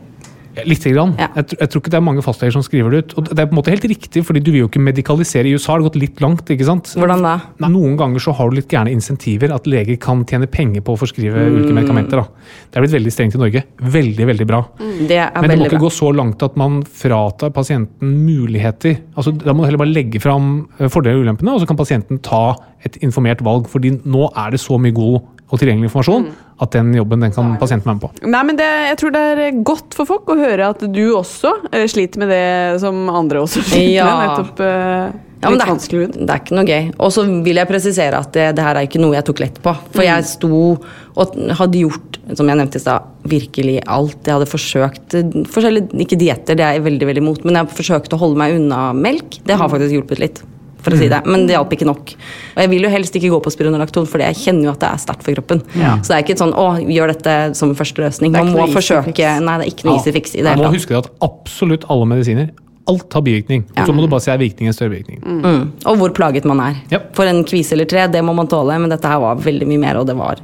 Lite 0.68 0.90
grann. 0.92 1.14
Ja. 1.18 1.28
Jeg, 1.36 1.56
jeg 1.60 1.68
tror 1.72 1.80
ikke 1.80 1.90
det 1.94 1.96
er 1.96 2.04
mange 2.04 2.22
fastleger 2.22 2.52
som 2.52 2.62
skriver 2.62 2.90
det 2.92 2.98
ut. 3.06 3.14
Og 3.18 3.24
det 3.30 3.38
er 3.40 3.46
på 3.48 3.54
en 3.54 3.58
måte 3.62 3.72
helt 3.72 3.86
riktig, 3.88 4.20
fordi 4.28 4.42
du 4.44 4.50
vil 4.52 4.60
jo 4.64 4.68
ikke 4.68 4.82
medikalisere. 4.84 5.48
I 5.48 5.54
USA 5.56 5.72
har 5.72 5.80
det 5.80 5.86
gått 5.88 5.96
litt 6.02 6.20
langt. 6.20 6.44
ikke 6.52 6.66
sant? 6.68 6.90
Hvordan 6.98 7.22
da? 7.24 7.34
Nei, 7.64 7.70
Noen 7.72 7.96
ganger 7.96 8.20
så 8.20 8.34
har 8.36 8.50
du 8.52 8.56
litt 8.58 8.68
gærne 8.68 8.92
insentiver, 8.92 9.54
at 9.54 9.66
leger 9.66 9.96
kan 10.02 10.24
tjene 10.28 10.46
penger 10.50 10.82
på 10.84 10.92
å 10.92 11.00
forskrive 11.00 11.32
Mm. 11.32 11.56
ulike 11.56 11.72
medikamenter. 11.78 12.20
da. 12.20 12.26
Det 12.70 12.76
er 12.76 12.84
blitt 12.84 12.96
veldig 12.98 13.12
strengt 13.16 13.34
i 13.34 13.38
Norge. 13.40 13.64
Veldig, 13.80 14.26
veldig 14.28 14.46
bra. 14.46 14.60
Det 14.78 15.16
er 15.16 15.30
Men 15.40 15.48
det 15.50 15.58
må 15.58 15.64
ikke 15.66 15.78
bra. 15.78 15.88
gå 15.88 15.92
så 15.92 16.12
langt 16.14 16.42
at 16.42 16.56
man 16.56 16.82
fratar 16.82 17.50
pasienten 17.50 18.12
muligheter. 18.26 18.98
Altså, 19.16 19.32
Da 19.32 19.52
må 19.52 19.62
du 19.64 19.70
heller 19.70 19.78
bare 19.78 19.94
legge 19.94 20.20
fram 20.20 20.68
eh, 20.78 20.88
fordeler 20.88 21.16
og 21.20 21.24
ulempene, 21.26 21.54
og 21.54 21.60
så 21.62 21.66
kan 21.66 21.76
pasienten 21.76 22.20
ta 22.22 22.56
et 22.84 22.96
informert 23.02 23.40
valg. 23.42 23.68
fordi 23.68 23.90
nå 24.04 24.28
er 24.36 24.50
det 24.50 24.60
så 24.60 24.78
mye 24.78 24.92
god 24.92 25.22
og 25.52 25.60
tilgjengelig 25.60 25.90
informasjon 25.90 26.22
Mm. 26.24 26.32
at 26.64 26.70
den 26.72 26.92
jobben 26.96 27.20
den 27.20 27.32
kan 27.34 27.56
pasienten 27.60 27.84
være 27.90 27.98
med 27.98 28.02
på. 28.06 28.28
Nei, 28.32 28.42
men 28.48 28.56
det, 28.56 28.64
Jeg 28.88 28.96
tror 29.02 29.12
det 29.12 29.22
er 29.38 29.58
godt 29.62 29.94
for 29.94 30.06
folk 30.08 30.26
å 30.32 30.36
høre 30.38 30.70
at 30.72 30.80
du 30.80 31.02
også 31.12 31.52
eh, 31.72 31.84
sliter 31.86 32.18
med 32.22 32.28
det 32.32 32.80
som 32.80 33.08
andre 33.12 33.42
også 33.44 33.60
sliter 33.68 33.92
Ja. 33.92 34.06
med. 34.06 34.30
Nettopp 34.30 34.60
eh, 34.64 35.12
Ja, 35.42 35.50
men 35.50 35.58
det, 35.58 35.66
er, 35.66 36.06
det 36.14 36.30
er 36.30 36.38
ikke 36.38 36.54
noe 36.54 36.64
gøy. 36.64 36.84
Og 37.02 37.10
så 37.10 37.24
vil 37.42 37.56
jeg 37.58 37.66
presisere 37.66 38.14
at 38.14 38.30
det, 38.32 38.44
det 38.54 38.62
her 38.62 38.76
er 38.78 38.86
ikke 38.86 39.00
noe 39.02 39.16
jeg 39.16 39.24
tok 39.26 39.40
lett 39.42 39.56
på. 39.60 39.72
For 39.90 40.02
Mm. 40.02 40.06
jeg 40.06 40.24
sto 40.30 40.78
og 41.18 41.34
hadde 41.58 41.80
gjort, 41.82 42.18
som 42.38 42.46
jeg 42.46 42.56
nevnte 42.60 42.78
i 42.78 42.84
stad, 42.84 43.02
virkelig 43.26 43.74
alt. 43.90 44.22
Jeg 44.24 44.36
hadde 44.38 44.46
forsøkt 44.46 45.16
forskjellige, 45.50 45.90
Ikke 45.98 46.16
dietter, 46.20 46.54
det 46.54 46.62
er 46.62 46.78
jeg 46.78 46.84
veldig 46.86 47.08
veldig 47.10 47.22
imot, 47.26 47.44
men 47.44 47.58
jeg 47.58 47.74
forsøkte 47.74 48.14
å 48.14 48.22
holde 48.22 48.38
meg 48.38 48.54
unna 48.54 48.92
melk. 48.94 49.40
Det 49.44 49.56
Mm. 49.56 49.58
har 49.58 49.68
faktisk 49.68 49.92
hjulpet 49.98 50.18
litt. 50.22 50.42
For 50.82 50.94
å 50.94 50.98
si 50.98 51.06
det, 51.10 51.20
Men 51.28 51.46
det 51.46 51.54
hjalp 51.54 51.76
ikke 51.76 51.86
nok. 51.86 52.14
Og 52.54 52.60
jeg 52.64 52.70
vil 52.72 52.86
jo 52.86 52.90
helst 52.92 53.14
ikke 53.18 53.30
gå 53.30 53.38
på 53.44 53.52
spironolakton, 53.54 54.08
for 54.10 54.22
jeg 54.24 54.38
kjenner 54.40 54.66
jo 54.66 54.72
at 54.74 54.82
det 54.82 54.88
er 54.90 55.02
sterkt 55.02 55.22
for 55.26 55.36
kroppen. 55.36 55.62
Så 55.72 56.10
det 56.10 56.16
er 56.16 56.24
ikke 56.24 56.38
sånn 56.40 56.56
å, 56.58 56.66
gjør 56.82 57.14
dette 57.14 57.36
som 57.58 57.76
første 57.78 58.02
løsning. 58.02 58.34
Man 58.34 58.50
må 58.56 58.66
forsøke. 58.72 59.36
Nei, 59.42 59.56
det 59.62 59.68
er 59.68 59.70
ikke 59.70 59.88
noe 59.88 60.00
easy 60.00 60.14
fix 60.14 60.34
i 60.34 60.42
det 60.42 60.56
hele 60.56 60.66
tatt. 60.66 60.76
huske 60.80 60.98
at 60.98 61.10
absolutt 61.22 61.86
alle 61.92 62.08
medisiner 62.10 62.50
alt 62.90 63.14
har 63.14 63.22
bivirkning. 63.22 63.64
Og 63.76 63.86
så 63.86 63.94
må 63.94 64.02
du 64.02 64.10
bare 64.10 64.24
si 64.24 64.30
er 64.32 64.40
virkningen 64.40 64.74
større 64.74 64.96
virkning. 64.96 65.20
Mm. 65.22 65.60
Og 65.86 65.98
hvor 66.00 66.14
plaget 66.16 66.46
man 66.48 66.62
er. 66.64 66.78
Ja. 66.90 67.02
For 67.16 67.28
en 67.30 67.44
kvise 67.48 67.76
eller 67.76 67.88
tre, 67.90 68.08
det 68.10 68.22
må 68.26 68.34
man 68.36 68.50
tåle, 68.50 68.78
men 68.82 68.92
dette 68.92 69.08
her 69.08 69.22
var 69.22 69.38
veldig 69.42 69.68
mye 69.70 69.82
mer, 69.84 70.00
og 70.00 70.08
det 70.08 70.16
var, 70.18 70.42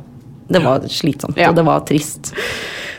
det 0.48 0.62
var 0.64 0.86
slitsomt. 0.92 1.38
Ja. 1.40 1.50
Og 1.50 1.58
det 1.58 1.66
var 1.66 1.82
trist. 1.88 2.32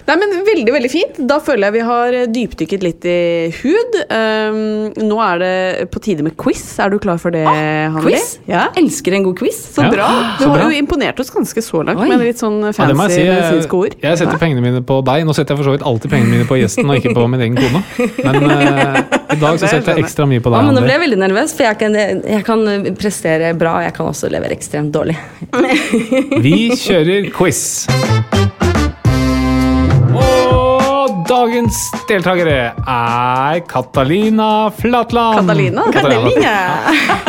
Nei, 0.10 0.16
men 0.18 0.32
Veldig 0.50 0.72
veldig 0.74 0.90
fint. 0.90 1.18
Da 1.30 1.36
føler 1.44 1.68
jeg 1.70 1.76
vi 1.76 1.82
har 1.86 2.16
dypdykket 2.34 2.82
litt 2.84 3.06
i 3.06 3.18
hud. 3.60 3.98
Um, 4.10 4.58
nå 5.06 5.20
er 5.22 5.42
det 5.44 5.52
på 5.94 6.02
tide 6.02 6.26
med 6.26 6.34
quiz. 6.42 6.64
Er 6.82 6.90
du 6.90 6.98
klar 7.04 7.20
for 7.22 7.30
det, 7.36 7.44
ah, 7.46 7.94
Ah, 7.94 8.00
Quiz? 8.02 8.40
Ja. 8.50 8.64
Elsker 8.80 9.14
en 9.16 9.28
god 9.28 9.38
quiz. 9.40 9.60
Så 9.76 9.84
Ja, 9.86 9.92
bra. 9.94 10.08
Du 10.40 10.44
så 10.46 10.50
har 10.50 10.58
bra. 10.64 10.70
jo 10.72 10.80
imponert 10.82 11.20
oss 11.22 11.30
ganske 11.34 11.62
så 11.62 11.84
langt 11.86 12.02
Oi. 12.02 12.08
med 12.10 12.24
litt 12.26 12.42
sånn 12.42 12.58
fancy 12.74 12.90
ja, 12.98 13.10
si. 13.12 13.28
medisinske 13.30 13.78
ord. 13.78 13.96
Jeg, 14.02 14.18
setter 14.24 14.42
pengene 14.42 14.64
mine 14.66 14.82
på 14.90 14.98
deg. 15.06 15.28
Nå 15.30 15.36
setter 15.38 15.54
jeg 15.54 15.62
for 15.62 15.70
så 15.70 15.76
vidt 15.78 15.86
alltid 15.92 16.14
pengene 16.16 16.34
mine 16.40 16.50
på 16.50 16.58
gjesten 16.60 16.90
og 16.90 16.98
ikke 17.00 17.14
på 17.16 17.28
min 17.30 17.46
egen 17.46 17.60
kone. 17.60 17.84
Men 18.26 18.50
uh, 18.50 18.98
i 19.36 19.40
dag 19.44 19.62
så 19.62 19.70
setter 19.70 19.94
jeg 19.94 20.08
ekstra 20.08 20.26
mye 20.30 20.42
på 20.42 20.50
Ja, 20.50 20.58
deg. 20.64 20.72
men 20.72 20.80
nå 20.80 20.86
ble 20.88 20.96
jeg 20.98 21.04
veldig 21.06 21.22
nervøs, 21.28 21.54
for 21.60 21.70
jeg 21.70 21.80
kan, 21.84 22.00
jeg 22.00 22.44
kan 22.50 22.66
prestere 22.98 23.54
bra, 23.62 23.78
jeg 23.86 23.94
kan 24.00 24.10
også 24.10 24.32
levere 24.34 24.58
ekstremt 24.58 24.92
dårlig. 24.96 25.20
Vi 26.42 26.58
kjører 26.80 27.30
quiz. 27.38 28.69
Og 31.30 31.36
dagens 31.46 31.78
deltakere 32.10 32.54
er 32.74 33.60
Katalina 33.70 34.48
Flatland. 34.74 35.44
Catalina? 35.44 35.84
Catalina. 35.94 36.54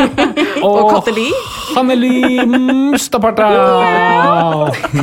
Og 0.65 0.79
Kateli? 0.89 1.27
Hanneli 1.75 2.41
Mustaparta. 2.49 3.51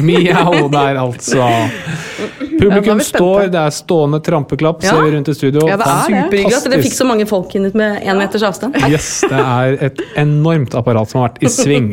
Mjau 0.02 0.66
der, 0.74 0.98
altså. 0.98 1.46
Publikum 2.58 2.98
står, 3.06 3.46
det 3.54 3.60
er 3.62 3.76
stående 3.76 4.18
trampeklapp, 4.26 4.82
Ja. 4.82 4.96
ser 4.96 5.06
vi 5.06 5.14
rundt 5.14 5.30
i 5.30 5.36
studio. 5.38 5.62
Ja, 5.70 5.76
det 5.78 5.86
er 5.86 5.94
det. 5.94 6.08
Superhyggelig 6.08 6.58
at 6.58 6.66
dere 6.72 6.82
fikk 6.88 6.98
så 6.98 7.06
mange 7.06 7.28
folk 7.30 7.54
inn 7.54 7.70
ut 7.70 7.78
med 7.78 8.02
én 8.02 8.18
meters 8.18 8.42
avstand. 8.50 8.82
Yes, 8.90 9.20
det 9.30 9.38
er 9.44 9.78
et 9.92 10.02
enormt 10.18 10.74
apparat 10.74 11.06
som 11.14 11.22
har 11.22 11.30
vært 11.30 11.46
i 11.46 11.54
sving. 11.54 11.92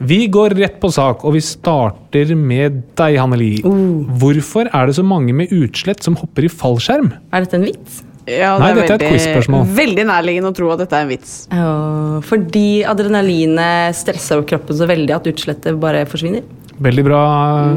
Vi 0.00 0.20
går 0.32 0.54
rett 0.56 0.78
på 0.80 0.88
sak, 0.92 1.26
og 1.28 1.34
vi 1.36 1.42
starter 1.44 2.30
med 2.32 2.78
deg, 2.96 3.18
Hanneli. 3.20 3.58
Uh. 3.66 4.06
Hvorfor 4.20 4.70
er 4.72 4.88
det 4.88 4.96
så 4.96 5.04
mange 5.04 5.34
med 5.36 5.52
utslett 5.52 6.00
som 6.04 6.16
hopper 6.16 6.46
i 6.48 6.52
fallskjerm? 6.52 7.10
Er 7.30 7.44
dette 7.44 7.58
en 7.58 7.66
vits? 7.68 8.00
Ja, 8.30 8.54
Nei, 8.60 8.70
dette 8.76 8.94
er 8.94 9.02
et 9.02 9.12
quizspørsmål. 9.12 9.66
Veldig 9.76 10.04
nærliggende 10.08 10.52
å 10.52 10.56
tro 10.56 10.70
at 10.72 10.80
dette 10.84 10.96
er 10.96 11.04
en 11.04 11.10
vits. 11.10 11.34
Oh, 11.52 12.18
fordi 12.24 12.82
adrenalinet 12.88 13.96
stresser 13.98 14.40
opp 14.40 14.48
kroppen 14.50 14.78
så 14.78 14.88
veldig 14.88 15.16
at 15.16 15.28
utslettet 15.32 15.80
bare 15.82 16.04
forsvinner. 16.08 16.46
Veldig 16.80 17.04
bra 17.04 17.22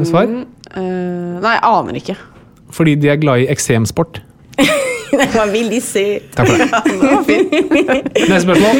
svar. 0.08 0.30
Eh, 0.30 0.82
nei, 1.44 1.56
jeg 1.58 1.64
aner 1.68 2.00
ikke. 2.00 2.16
Fordi 2.74 2.96
de 3.00 3.12
er 3.12 3.20
glad 3.20 3.44
i 3.44 3.50
eksemsport. 3.52 4.22
Det 5.14 5.28
var 5.34 5.50
veldig 5.52 5.80
se. 5.84 6.04
Takk 6.34 6.48
for 6.48 6.56
det. 6.60 6.68
Neste 8.30 8.40
spørsmål. 8.44 8.76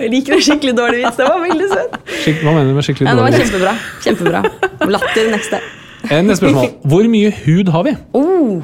Jeg 0.00 0.10
liker 0.14 0.36
en 0.36 0.42
skikkelig 0.46 0.74
dårlig 0.78 1.02
vits. 1.04 1.16
Det 1.20 1.26
var 1.28 1.40
veldig 1.44 1.68
søtt. 1.72 1.96
Hva 2.42 2.52
mener 2.54 2.68
du 2.70 2.74
med 2.78 2.86
skikkelig 2.86 3.08
Ja, 3.08 3.14
det 3.14 3.22
var 3.22 3.30
dårlig? 3.30 3.40
vits? 3.40 3.50
kjempebra. 3.50 3.72
Kjempebra. 4.04 4.90
Latter 4.94 5.30
neste. 5.34 5.60
Eh, 6.10 6.22
Neste 6.24 6.40
spørsmål. 6.44 6.70
Hvor 6.88 7.08
mye 7.12 7.32
hud 7.44 7.68
har 7.74 7.82
vi? 7.88 7.96
Oh, 8.16 8.62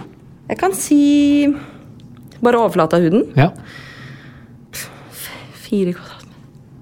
jeg 0.48 0.59
kan 0.62 0.72
si 0.78 1.00
bare 2.42 2.61
overflate 2.62 2.96
av 2.96 3.02
huden. 3.04 3.26
Ja, 3.36 3.50
Fire 5.66 5.92
kvadratmeter. 5.92 6.34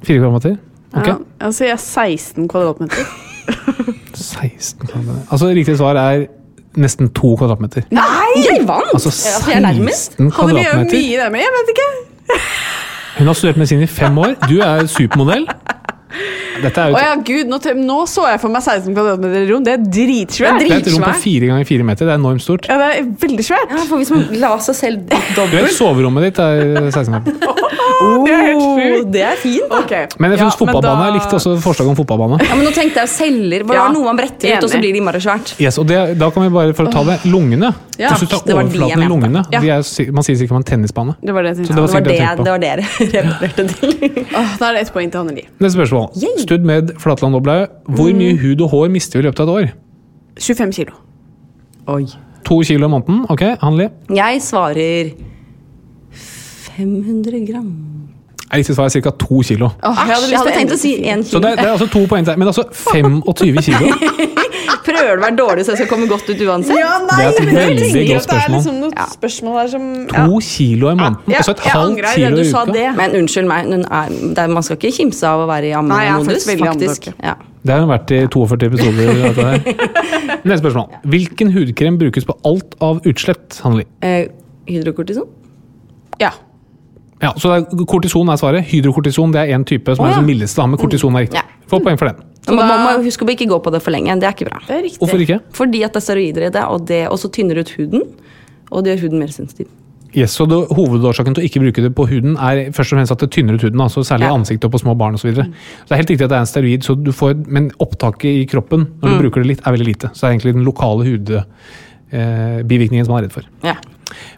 Fire 0.04 0.18
kvadratmeter? 0.20 0.56
Ok. 0.94 1.06
Ja, 1.08 1.14
altså, 1.40 1.64
jeg 1.64 1.72
er 1.72 1.82
16 1.82 2.48
kvadratmeter. 2.52 3.06
16 4.14 4.86
kvadratmeter. 4.86 5.22
Altså, 5.32 5.48
riktig 5.56 5.76
svar 5.80 5.96
er 5.98 6.26
nesten 6.76 7.08
to 7.14 7.34
kvadratmeter. 7.38 7.82
Nei! 7.94 8.30
Jeg 8.44 8.64
vant! 8.68 8.90
Altså 8.94 9.10
Ja, 9.10 9.54
jeg 9.54 9.62
er 9.62 9.90
16 9.92 10.30
Hadde 10.32 10.54
vi 10.54 10.64
kvadratmeter. 10.64 10.98
mye 10.98 11.16
der 11.22 11.30
med? 11.30 11.40
Jeg 11.40 11.52
vet 11.58 11.72
ikke. 11.74 12.40
Hun 13.18 13.26
har 13.26 13.34
studert 13.38 13.56
medisin 13.56 13.82
i 13.82 13.86
fem 13.86 14.18
år. 14.18 14.34
Du 14.48 14.58
er 14.60 14.86
supermodell. 14.90 15.46
Dette 16.62 16.78
er 16.78 16.90
jo 16.90 16.96
Å 16.96 17.02
ja, 17.02 17.14
gud, 17.16 17.46
nå, 17.50 17.58
nå 17.84 17.98
så 18.10 18.26
jeg 18.30 18.40
for 18.40 18.48
meg 18.54 18.62
16 18.62 18.94
kvadratmeter 18.94 19.48
rom. 19.50 19.64
Det 19.66 19.72
er 19.74 19.82
dritsvært. 19.84 20.58
Det 20.60 20.68
det 20.68 20.76
er 20.76 20.82
et 20.84 20.92
rom 20.92 21.02
på 21.02 21.10
dritsvært. 21.10 21.22
fire 21.24 21.46
ganger 21.50 21.64
fire 21.70 21.84
meter. 21.90 22.06
Det 22.06 22.12
er 22.14 22.20
enormt 22.20 22.42
stort. 22.44 22.68
Ja, 22.70 22.76
det 22.78 22.88
er 22.98 23.08
veldig 23.26 23.44
svært. 23.46 23.70
Ja, 23.74 23.84
for 23.88 23.96
hvis 24.02 24.10
man 24.14 24.26
la 24.40 24.52
seg 24.58 24.74
selv 24.78 25.04
Du 25.10 25.14
vet, 25.16 25.34
dobbelt 25.36 25.72
soverommet 25.74 26.28
ditt 26.30 26.38
er 26.38 26.90
16 26.90 27.10
kvadratmeter. 27.12 27.60
Det 27.94 28.32
er 28.34 28.40
helt 28.42 28.60
fint 28.60 28.94
sjukt. 28.94 29.10
Det 29.14 29.20
er 29.22 29.36
fint, 29.38 29.68
da. 29.70 29.78
Ok. 29.78 29.92
Men 30.20 30.32
jeg 30.34 30.38
Ja, 30.40 30.44
synes 30.44 30.56
fotballbane. 30.58 30.98
da- 30.98 31.04
Jeg 31.06 31.14
likte 31.14 31.36
også 31.38 31.52
forslaget 31.62 31.90
om 31.92 31.96
fotballbane. 31.96 32.38
Ja, 32.42 32.56
men 32.58 32.66
nå 32.66 32.72
tenkte 32.74 33.00
jeg 33.04 33.08
celler. 33.12 33.64
Bare 33.68 33.76
Ja, 33.78 33.84
noe 33.94 34.04
man 34.08 34.18
bretter 34.18 34.50
ut, 34.50 34.64
og 34.66 34.68
så 34.68 34.74
enig. 34.76 34.82
blir 34.82 34.92
det 34.92 35.00
innmari 35.00 35.20
svært. 35.22 35.52
Yes, 35.62 35.78
og 35.78 35.86
det, 35.88 36.18
da 36.18 36.28
kan 36.34 36.42
vi 36.42 36.50
bare, 36.52 36.74
for 36.74 36.84
å 36.90 36.92
ta 36.92 37.04
det, 37.06 37.20
lungene. 37.30 37.70
Ja, 37.96 38.10
Hvis 38.10 38.24
du 38.24 38.26
tar 38.26 38.42
det 38.44 38.56
var 38.56 38.64
de 38.66 38.74
jeg 38.74 38.80
overflaten 38.82 38.98
i 38.98 39.06
mente. 39.06 39.12
lungene 39.14 39.44
Ja. 39.54 39.60
de 39.62 39.70
er, 39.70 39.82
si- 39.86 40.10
Man 40.10 40.24
sier 40.26 40.36
sikkert 40.36 40.56
man 40.58 40.64
tennisbane. 40.66 41.14
Det 41.22 41.32
var 41.32 41.42
det 41.46 41.54
jeg 41.54 41.56
Så 41.56 41.62
tenkte. 41.62 41.74
det 41.74 41.80
var 41.80 41.86
Det 41.86 41.94
var 41.94 41.94
sikkert 41.94 42.04
det, 42.04 42.10
det 42.10 42.18
jeg 42.18 42.36
tenkte 42.36 42.60
det 42.60 42.72
refererte 42.82 43.62
til. 43.78 44.26
Åh, 44.34 44.58
da 44.58 44.68
er 44.68 44.72
det 44.74 44.80
ett 44.82 44.92
poeng 44.92 45.10
til 45.14 45.20
Anneli. 45.20 45.44
Neste 45.60 45.76
spørsmål. 45.78 46.10
Yay. 46.20 46.43
Stud 46.44 46.64
med 46.68 46.92
Flatland 47.00 47.34
Oblaug. 47.38 47.68
Hvor 47.88 48.10
Mm. 48.12 48.16
mye 48.20 48.36
hud 48.40 48.60
og 48.60 48.70
hår 48.70 48.88
mister 48.94 49.18
vi 49.18 49.24
i 49.24 49.26
løpet 49.28 49.40
av 49.40 49.48
et 49.48 49.54
år? 49.64 49.72
25 50.40 50.72
kilo. 50.72 50.92
Oi. 51.88 52.06
To 52.44 52.60
kilo 52.62 52.86
i 52.86 52.90
måneden. 52.90 53.24
Ok, 53.30 53.40
Hanli. 53.62 53.88
Jeg 54.14 54.42
svarer 54.42 55.10
500 56.12 57.46
gram. 57.52 57.72
Riktig 58.54 58.74
svar 58.76 58.84
er 58.84 59.00
ca. 59.00 59.10
to 59.10 59.40
kilo. 59.42 59.66
Åh, 59.82 59.96
jeg 60.06 60.38
hadde 60.38 60.52
tenkt 60.54 60.72
å 60.72 60.76
si 60.78 60.92
én 61.02 61.22
Så 61.24 61.30
kilo. 61.30 61.40
det, 61.40 61.50
er- 61.50 61.56
det 61.56 61.64
er 61.64 61.72
altså 61.72 61.88
to 61.90 62.06
poeng 62.06 62.24
der. 62.26 62.36
Men 62.36 62.48
altså 62.48 62.62
25 62.92 63.62
kilo? 63.62 63.86
Prøver 64.84 65.16
å 65.16 65.22
være 65.22 65.36
dårlig 65.38 65.64
så 65.66 65.72
jeg 65.74 65.80
skal 65.82 65.88
komme 65.90 66.08
godt 66.10 66.28
ut 66.30 66.42
uansett. 66.44 66.76
Ja, 66.78 66.92
nei, 67.04 67.16
Det 67.18 67.24
er 67.24 67.30
et 67.30 67.40
jeg 67.40 67.54
veldig 67.54 68.04
godt 68.08 68.08
det 68.08 68.14
er 68.14 68.20
spørsmål. 68.26 68.56
liksom 68.58 68.76
ja. 68.96 69.06
spørsmål 69.14 69.58
der 69.60 69.72
som 69.74 69.86
ja. 70.04 70.26
To 70.28 70.38
kilo 70.48 70.90
i 70.90 70.94
måneden? 70.98 71.16
Ja, 71.32 71.40
Altså 71.40 71.54
et 71.56 71.64
halvt 71.74 72.04
kilo 72.14 72.30
i 72.30 72.42
du 72.42 72.50
sa 72.50 72.62
uka? 72.64 72.72
det. 72.76 72.86
Men 73.00 73.16
unnskyld 73.20 73.50
meg, 73.50 73.72
er, 73.74 74.14
er, 74.44 74.54
man 74.58 74.62
skal 74.66 74.78
ikke 74.80 74.92
kimse 74.98 75.26
av 75.28 75.44
å 75.44 75.48
være 75.50 75.70
i 75.70 75.74
ammemodus, 75.78 76.46
faktisk 76.48 76.64
faktisk. 76.64 77.10
Ja. 77.22 77.34
Det 77.64 77.72
har 77.72 77.86
vært 77.88 78.10
i 78.12 78.22
42 78.28 78.66
episoder. 78.68 79.14
Dette 79.24 79.44
her. 79.48 80.40
Neste 80.44 80.60
spørsmål. 80.64 80.98
Hvilken 81.14 81.52
hudkrem 81.54 81.98
brukes 82.00 82.26
på 82.28 82.36
alt 82.44 82.74
av 82.84 83.00
utslett? 83.08 83.60
Eh, 84.04 84.26
hydrokortison? 84.68 85.24
Ja. 86.20 86.30
Ja, 87.22 87.30
så 87.40 87.54
det 87.54 87.56
er, 87.80 87.84
Kortison 87.88 88.28
er 88.28 88.36
svaret. 88.36 88.66
Hydrokortison 88.68 89.32
det 89.32 89.46
er 89.46 89.54
en 89.56 89.64
type 89.64 89.94
som 89.96 90.04
Å, 90.04 90.10
er 90.10 90.18
den 90.20 90.26
mildeste. 90.28 90.60
da, 90.60 90.66
Men 90.68 90.80
kortison 90.82 91.14
er 91.16 91.24
riktig. 91.24 91.40
Ja. 91.40 91.46
Få 91.70 91.80
poeng 91.80 91.96
for 92.00 92.10
den. 92.10 92.20
Man 92.48 92.56
må, 92.68 92.74
må 92.84 93.04
huske 93.06 93.24
å 93.24 93.30
ikke 93.32 93.46
gå 93.48 93.58
på 93.64 93.70
det 93.72 93.80
for 93.82 93.90
lenge. 93.94 94.14
Det 94.20 94.26
er 94.28 94.34
ikke 94.36 94.48
bra. 94.50 94.58
Det 94.66 94.74
er. 94.76 94.88
Hvorfor 95.00 95.22
ikke? 95.24 95.38
Fordi 95.56 95.80
at 95.86 95.92
det 95.94 96.00
er 96.02 96.04
steroider 96.04 96.42
i 96.48 96.50
det, 96.52 96.64
og 96.68 96.84
det 96.90 97.06
også 97.08 97.30
tynner 97.32 97.56
ut 97.62 97.70
huden. 97.78 98.02
Og 98.70 98.84
det 98.84 98.94
gjør 98.98 99.06
huden 99.08 99.18
mer 99.22 99.32
sensitiv. 99.32 99.70
Yes, 100.14 100.30
så 100.38 100.44
det, 100.46 100.54
Hovedårsaken 100.76 101.34
til 101.34 101.42
å 101.42 101.46
ikke 101.48 101.58
bruke 101.64 101.82
det 101.82 101.90
på 101.98 102.04
huden 102.06 102.36
er 102.38 102.68
først 102.70 102.92
og 102.92 102.98
fremst 103.00 103.10
at 103.16 103.18
det 103.24 103.30
tynner 103.34 103.56
ut 103.58 103.64
huden. 103.66 103.80
altså 103.82 104.04
Særlig 104.06 104.28
Ja. 104.28 104.34
ansiktet 104.36 104.64
og 104.68 104.70
på 104.76 104.78
små 104.84 104.94
barn 104.96 105.14
osv. 105.14 105.24
Så, 105.24 105.32
videre. 105.32 105.46
så 105.50 105.88
det 105.88 105.92
er 105.96 105.96
helt 106.02 106.10
riktig 106.12 106.24
at 106.24 106.30
det 106.30 106.36
er 106.36 106.44
en 106.44 106.46
steroid, 106.52 106.84
så 106.86 106.94
du 107.02 107.10
får, 107.10 107.34
men 107.48 107.70
opptaket 107.82 108.24
i 108.30 108.44
kroppen 108.46 108.86
når 109.02 109.08
Mm. 109.08 109.16
du 109.18 109.22
bruker 109.24 109.42
det 109.42 109.46
litt, 109.48 109.60
er 109.66 109.72
veldig 109.74 109.86
lite. 109.88 110.10
Så 110.14 110.20
det 110.20 110.28
er 110.28 110.32
egentlig 110.38 110.54
den 110.54 110.64
lokale 110.64 111.02
hudbivirkningen 111.08 113.04
som 113.06 113.14
man 113.14 113.24
er 113.24 113.26
redd 113.26 113.32
for. 113.32 113.42
Ja. 113.64 113.74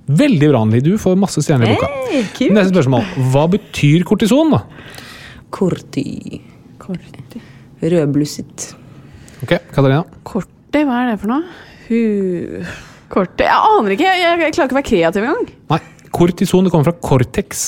Veldig 0.09 0.49
bra, 0.51 0.63
Anneli. 0.65 0.81
Du 0.81 0.97
får 0.97 1.19
masse 1.19 1.43
stjerner 1.45 1.69
i 1.69 1.75
boka. 1.75 1.89
Hey. 2.09 2.49
Neste 2.55 2.73
spørsmål. 2.73 3.05
Hva 3.33 3.45
betyr 3.51 4.05
kortison, 4.09 4.51
da? 4.51 4.63
Korti. 5.51 6.41
Rødblusset. 7.83 8.68
Ok, 9.45 9.53
Katarina? 9.72 10.03
Kortet, 10.27 10.83
hva 10.89 11.03
er 11.03 11.11
det 11.12 11.18
for 11.22 11.33
noe? 11.33 11.43
Hu... 11.89 11.99
Kortet 13.12 13.45
Jeg 13.47 13.55
aner 13.55 13.93
ikke. 13.95 14.07
Jeg, 14.09 14.22
jeg, 14.22 14.39
jeg 14.43 14.55
klarer 14.57 14.70
ikke 14.70 14.74
å 14.74 14.81
være 14.81 14.89
kreativ 14.89 15.27
engang. 15.27 15.51
Nei, 15.70 15.79
kortison 16.16 16.66
det 16.66 16.72
kommer 16.74 16.89
fra 16.89 16.97
cortex, 17.05 17.66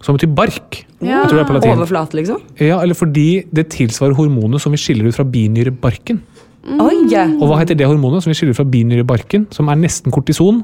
som 0.00 0.16
betyr 0.16 0.30
bark. 0.32 0.80
Ja. 1.02 1.24
Jeg 1.24 1.28
tror 1.28 1.36
det 1.36 1.42
er 1.42 1.50
på 1.50 1.56
latin. 1.58 1.74
Overflate, 1.76 2.18
liksom? 2.20 2.40
Ja, 2.62 2.78
eller 2.80 2.96
fordi 2.96 3.28
det 3.54 3.68
tilsvarer 3.74 4.16
hormonet 4.16 4.64
som 4.64 4.72
vi 4.72 4.80
skiller 4.80 5.10
ut 5.10 5.18
fra 5.18 5.26
binyrebarken. 5.28 6.22
Oi! 6.68 6.96
Og 7.08 7.44
hva 7.48 7.60
heter 7.60 7.76
det 7.78 7.86
hormonet 7.88 8.24
som 8.24 8.32
vi 8.32 8.38
skiller 8.38 8.56
ut 8.56 8.60
fra 8.60 8.66
binyrebarken, 8.68 9.46
som 9.54 9.68
er 9.72 9.78
nesten 9.80 10.14
kortison? 10.14 10.62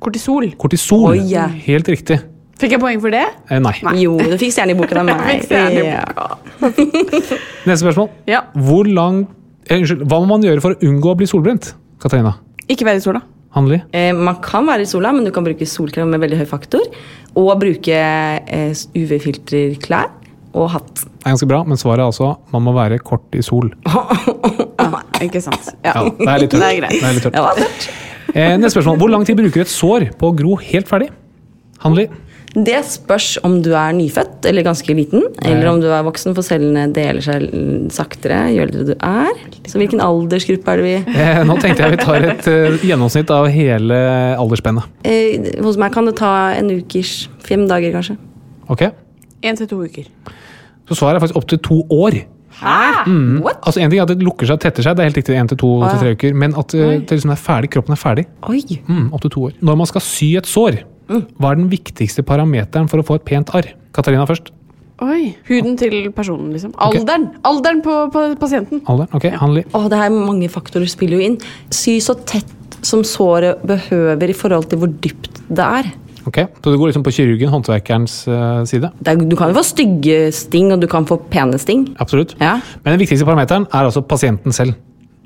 Kortisol. 0.00 0.48
Kortisol. 0.60 1.10
Oi, 1.12 1.24
ja. 1.28 1.46
Helt 1.66 1.88
riktig. 1.92 2.18
Fikk 2.60 2.74
jeg 2.76 2.82
poeng 2.82 3.00
for 3.02 3.14
det? 3.14 3.24
Eh, 3.48 3.60
nei. 3.62 3.74
Jo, 4.02 4.14
du 4.20 4.36
fikk 4.40 4.52
stjerne 4.54 4.74
i 4.74 4.78
boken 4.78 5.00
av 5.02 5.08
meg. 5.08 5.44
Ja. 5.80 6.04
Neste 7.64 7.80
spørsmål. 7.82 8.08
Ja. 8.28 8.42
Hvor 8.68 8.88
lang 8.88 9.22
eh, 9.68 9.78
Unnskyld. 9.78 10.04
Hva 10.10 10.18
må 10.22 10.28
man 10.34 10.44
gjøre 10.44 10.62
for 10.64 10.76
å 10.76 10.80
unngå 10.86 11.12
å 11.14 11.18
bli 11.20 11.28
solbrent? 11.30 11.72
Katarina? 12.02 12.34
Ikke 12.70 12.86
være 12.88 13.00
i 13.00 13.04
sola. 13.04 13.22
Handli? 13.56 13.80
Eh, 13.96 14.12
man 14.14 14.38
kan 14.44 14.66
være 14.68 14.84
i 14.84 14.88
sola, 14.90 15.10
men 15.16 15.26
du 15.26 15.32
kan 15.34 15.46
bruke 15.46 15.66
solkrem 15.66 16.10
med 16.12 16.22
veldig 16.22 16.38
høy 16.42 16.46
faktor. 16.50 16.84
Og 17.38 17.50
bruke 17.60 17.96
eh, 17.96 18.84
UV-filterklær 18.98 20.10
og 20.58 20.68
hatt. 20.74 21.04
Det 21.06 21.24
er 21.28 21.34
ganske 21.36 21.48
bra, 21.50 21.60
men 21.68 21.78
svaret 21.78 22.02
er 22.02 22.08
altså 22.10 22.32
man 22.50 22.64
må 22.66 22.72
være 22.74 22.98
kort 23.06 23.36
i 23.38 23.42
sol. 23.46 23.70
Ikke 25.26 25.42
sant? 25.44 25.72
Ja. 25.84 25.92
Ja, 25.94 26.04
det 26.16 26.30
er 26.32 26.42
litt 26.44 26.54
tørt. 26.54 26.62
Det 26.62 26.70
er 26.70 26.78
greit. 26.80 26.96
Det 26.96 27.06
er 27.10 27.16
litt 27.16 27.26
tørt. 27.26 27.36
Det 27.36 27.44
var 27.44 27.60
tørt. 27.60 27.90
Eh, 28.30 28.54
neste 28.58 28.74
spørsmål. 28.76 28.98
Hvor 29.02 29.12
lang 29.12 29.26
tid 29.28 29.38
bruker 29.38 29.64
et 29.66 29.70
sår 29.70 30.08
på 30.18 30.30
å 30.30 30.36
gro 30.38 30.56
helt 30.62 30.90
ferdig? 30.90 31.10
Hanli? 31.84 32.06
Det 32.50 32.80
spørs 32.82 33.36
om 33.46 33.60
du 33.62 33.68
er 33.78 33.92
nyfødt 33.94 34.46
eller 34.50 34.64
ganske 34.66 34.94
liten, 34.98 35.22
eller 35.46 35.68
om 35.70 35.78
du 35.78 35.86
er 35.86 36.02
voksen, 36.02 36.34
for 36.34 36.42
cellene 36.42 36.88
deler 36.94 37.22
seg 37.22 37.44
saktere 37.94 38.40
jo 38.56 38.64
eldre 38.64 38.86
du 38.88 38.92
er. 38.96 39.30
Så 39.70 39.78
hvilken 39.78 40.02
aldersgruppe 40.02 40.72
er 40.72 40.82
det 40.82 40.88
vi 40.88 40.96
Eh, 41.22 41.38
nå 41.46 41.54
tenkte 41.62 41.86
jeg 41.86 41.94
vi 41.94 42.00
tar 42.02 42.26
et 42.32 42.48
uh, 42.50 42.82
gjennomsnitt 42.82 43.30
av 43.30 43.46
hele 43.54 44.00
aldersspennet. 44.40 44.90
eh, 45.06 45.46
Hos 45.62 45.78
meg 45.78 45.94
kan 45.94 46.10
det 46.10 46.16
ta 46.18 46.32
en 46.58 46.72
ukers 46.80 47.28
fem 47.46 47.68
dager, 47.70 47.94
kanskje. 47.94 48.18
Ok? 48.68 48.82
Én 49.46 49.56
til 49.56 49.70
to 49.70 49.78
uker. 49.86 50.10
Så 50.90 50.98
svaret 50.98 51.20
er 51.20 51.22
faktisk 51.22 51.38
opptil 51.38 51.62
to 51.62 51.84
år. 51.94 52.18
Hæ? 52.60 53.06
What? 53.46 53.60
Altså 53.62 53.80
En 53.80 53.88
ting 53.92 54.00
er 54.02 54.08
at 54.08 54.10
det 54.10 54.24
lukker 54.26 54.44
seg 54.50 54.58
og 54.58 54.64
tetter 54.66 54.82
seg, 54.84 54.96
det 54.98 55.04
er 55.04 55.08
helt 55.12 55.20
riktig, 55.22 55.36
en 55.38 55.48
til 55.48 55.56
to 55.62 55.68
Ah, 55.86 55.92
til 55.94 56.02
tre 56.02 56.16
uker. 56.18 56.34
Men 56.34 56.58
at 56.58 56.74
uh, 56.74 56.98
det 56.98 57.14
liksom 57.14 57.30
er 57.30 57.38
ferdig, 57.38 57.70
kroppen 57.70 57.94
er 57.94 58.00
ferdig. 58.00 58.26
Oi. 58.50 58.58
Mm, 58.90 59.12
Opptil 59.14 59.30
to 59.38 59.44
år. 59.48 59.54
Når 59.62 59.78
man 59.84 59.86
skal 59.88 60.02
sy 60.04 60.32
et 60.40 60.50
sår, 60.50 60.82
hva 61.10 61.52
er 61.52 61.60
den 61.60 61.68
viktigste 61.72 62.24
parameteren 62.26 62.88
for 62.90 63.02
å 63.02 63.06
få 63.06 63.18
et 63.18 63.26
pent 63.28 63.52
arr? 63.56 63.72
Katarina 63.96 64.26
først. 64.28 64.52
Oi. 65.00 65.32
Huden 65.48 65.78
til 65.80 66.10
personen, 66.12 66.50
liksom. 66.52 66.74
Alderen. 66.84 67.30
Alderen 67.48 67.80
på, 67.84 67.94
på 68.12 68.24
pasienten. 68.40 68.82
Alderen. 68.84 69.08
Ok, 69.16 69.30
Hanli. 69.40 69.64
Å, 69.72 69.86
det 69.88 70.00
her 70.02 70.12
mange 70.12 70.50
faktorer 70.52 70.90
spiller 70.92 71.16
jo 71.16 71.30
inn. 71.30 71.38
Sy 71.72 71.96
så 72.04 72.18
tett 72.28 72.78
som 72.84 73.02
såret 73.04 73.64
behøver 73.66 74.32
i 74.32 74.36
forhold 74.36 74.68
til 74.70 74.82
hvor 74.82 74.92
dypt 74.92 75.40
det 75.48 75.64
er. 75.64 75.88
Ok, 76.28 76.36
Så 76.36 76.68
du 76.68 76.76
går 76.76 76.90
liksom 76.90 77.04
på 77.06 77.14
kirurgen, 77.16 77.48
håndverkerens 77.48 78.14
uh, 78.28 78.60
side? 78.68 78.90
det 79.00 79.08
er 79.08 79.24
du 79.24 79.36
kan 79.40 79.50
jo 79.50 79.56
få 79.56 79.64
stygge 79.64 80.28
sting, 80.36 80.68
og 80.74 80.82
du 80.82 80.86
kan 80.90 81.08
få 81.08 81.16
pene 81.32 81.58
sting. 81.58 81.88
Absolutt. 81.98 82.36
Ja. 82.40 82.58
Men 82.84 82.94
den 82.94 83.00
viktigste 83.00 83.24
parameteren 83.24 83.66
er 83.72 83.88
altså 83.88 84.04
pasienten 84.04 84.52
selv. 84.52 84.76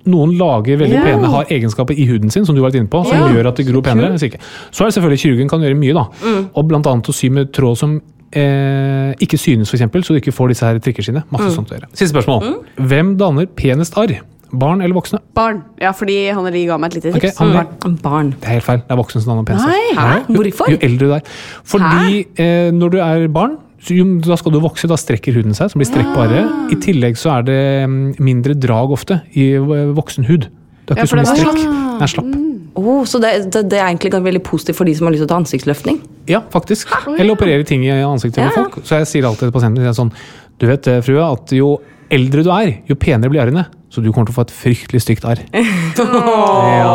Noen 0.05 0.35
lager 0.37 0.77
veldig 0.81 0.99
yeah. 0.99 1.07
pene, 1.07 1.31
har 1.33 1.53
egenskaper 1.55 1.97
i 1.97 2.05
huden 2.11 2.33
sin 2.33 2.45
som 2.45 2.57
du 2.57 2.61
har 2.61 2.71
vært 2.71 2.83
inne 2.83 2.91
på, 2.93 3.01
som 3.09 3.17
yeah. 3.17 3.33
gjør 3.33 3.49
at 3.53 3.61
det 3.61 3.69
gror 3.71 3.85
penere. 3.87 4.19
Så, 4.21 4.29
ikke. 4.29 4.43
Så 4.71 4.85
er 4.85 4.91
det 4.91 4.97
selvfølgelig 4.99 5.23
kirurgen 5.23 5.49
kan 5.49 5.65
gjøre 5.65 5.79
mye, 5.81 5.95
da. 5.97 6.05
Mm. 6.25 6.43
Og 6.53 6.69
blant 6.69 6.91
annet 6.91 7.09
å 7.09 7.17
sy 7.17 7.31
med 7.33 7.55
tråd 7.57 7.81
som 7.81 7.97
eh, 8.35 9.15
ikke 9.25 9.39
synes, 9.41 9.71
for 9.71 9.79
eksempel, 9.79 10.05
så 10.05 10.15
du 10.15 10.21
ikke 10.21 10.35
får 10.35 10.53
disse 10.53 10.69
her 10.69 10.79
trikker 10.85 11.07
sine. 11.07 11.25
Masse 11.33 11.49
Mm. 11.49 11.57
sånt 11.57 11.73
å 11.73 11.79
gjøre. 11.79 11.91
Siste 11.95 12.13
spørsmål. 12.13 12.55
Hvem 12.77 13.17
danner 13.21 13.47
penest 13.47 13.97
arr? 14.01 14.21
Barn 14.55 14.83
eller 14.85 14.95
voksne? 14.95 15.19
Barn. 15.35 15.65
Ja, 15.83 15.91
fordi 15.97 16.29
han 16.31 16.45
eller 16.45 16.55
de 16.55 16.67
ga 16.69 16.77
meg 16.79 16.93
et 16.93 17.01
lite 17.01 17.17
Ok, 17.17 17.25
tips. 17.27 17.39
Hanli. 17.41 17.65
Barn. 18.03 18.35
Det 18.39 18.47
er 18.47 18.59
helt 18.59 18.67
feil. 18.69 18.83
Det 18.85 18.95
er 18.95 19.01
voksne 19.01 19.23
som 19.23 19.33
danner 19.33 19.49
penest 19.49 19.67
Nei. 19.67 19.97
arr. 19.99 20.21
Hæ? 20.21 20.35
Hvorfor? 20.37 20.71
Jo 20.71 20.79
eldre 20.81 21.09
du 21.09 21.15
er. 21.17 21.21
Fordi 21.65 22.27
eh, 22.39 22.71
når 22.71 22.93
du 22.95 22.99
er 23.03 23.27
barn, 23.35 23.57
så 23.85 23.97
jo, 23.97 24.07
da 24.25 24.37
skal 24.41 24.55
du 24.55 24.63
vokse, 24.65 24.89
da 24.89 24.97
strekker 24.97 25.35
huden 25.37 25.57
seg, 25.57 25.69
så 25.69 25.81
blir 25.81 25.89
strekkbare. 25.91 26.45
på. 26.49 26.69
I 26.73 26.79
tillegg 26.81 27.19
så 27.21 27.35
er 27.37 27.49
det 27.49 27.61
mm, 27.91 27.99
mindre 28.25 28.57
drag 28.57 28.95
ofte 28.97 29.21
i 29.37 29.51
eh, 29.59 29.91
voksen 29.97 30.25
hud. 30.31 30.49
Det 30.85 30.95
er 30.95 31.03
ikke 31.03 31.05
ja, 31.05 31.11
så 31.11 31.19
mye 31.21 31.35
strekk. 31.37 31.61
Den 31.65 32.07
er 32.07 32.13
slapp. 32.13 32.31
Oh, 32.75 33.05
så 33.07 33.21
det, 33.23 33.31
det, 33.55 33.67
det 33.71 33.79
er 33.79 33.87
egentlig 33.87 34.11
veldig 34.25 34.43
positivt 34.45 34.81
for 34.81 34.89
de 34.89 34.95
som 34.97 35.07
har 35.07 35.15
lyst 35.15 35.23
til 35.23 35.29
å 35.29 35.33
ta 35.35 35.41
ansiktsløftning? 35.43 36.01
Ja, 36.31 36.41
faktisk. 36.51 36.91
Eller 37.13 37.37
operere 37.37 37.67
ting 37.69 37.85
i 37.87 37.93
ansiktet 37.93 38.41
til 38.41 38.49
ja. 38.49 38.55
folk. 38.57 38.81
Så 38.89 38.99
jeg 39.03 39.11
sier 39.11 39.29
alltid 39.29 39.49
til 39.49 39.55
pasienten 39.55 39.97
sånn 39.97 40.13
Du 40.61 40.67
vet, 40.71 40.89
eh, 40.91 41.03
frue, 41.05 41.23
at 41.23 41.55
jo 41.55 41.77
eldre 42.15 42.45
du 42.47 42.51
er, 42.55 42.73
jo 42.89 42.97
penere 43.01 43.33
blir 43.33 43.45
arrene. 43.45 43.67
Så 43.95 44.03
du 44.03 44.09
kommer 44.11 44.27
til 44.27 44.35
å 44.35 44.39
få 44.41 44.45
et 44.49 44.51
fryktelig 44.51 45.01
stygt 45.05 45.25
arr. 45.29 45.39
ja. 45.55 46.95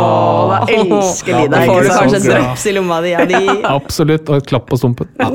da 0.51 0.57
elsker 0.67 1.31
de 1.31 1.43
deg. 1.45 1.53
da 1.53 1.61
får 1.63 1.85
du 1.85 1.91
kanskje 1.93 2.17
et 2.17 2.25
drops 2.27 2.65
i 2.67 2.73
lomma 2.75 2.97
di. 3.05 3.13
Ja, 3.13 3.21
de. 3.29 3.39
Absolutt. 3.77 4.27
Og 4.27 4.41
et 4.41 4.49
klapp 4.49 4.65
på 4.67 4.79
stumpen. 4.81 5.07
Ja. 5.15 5.29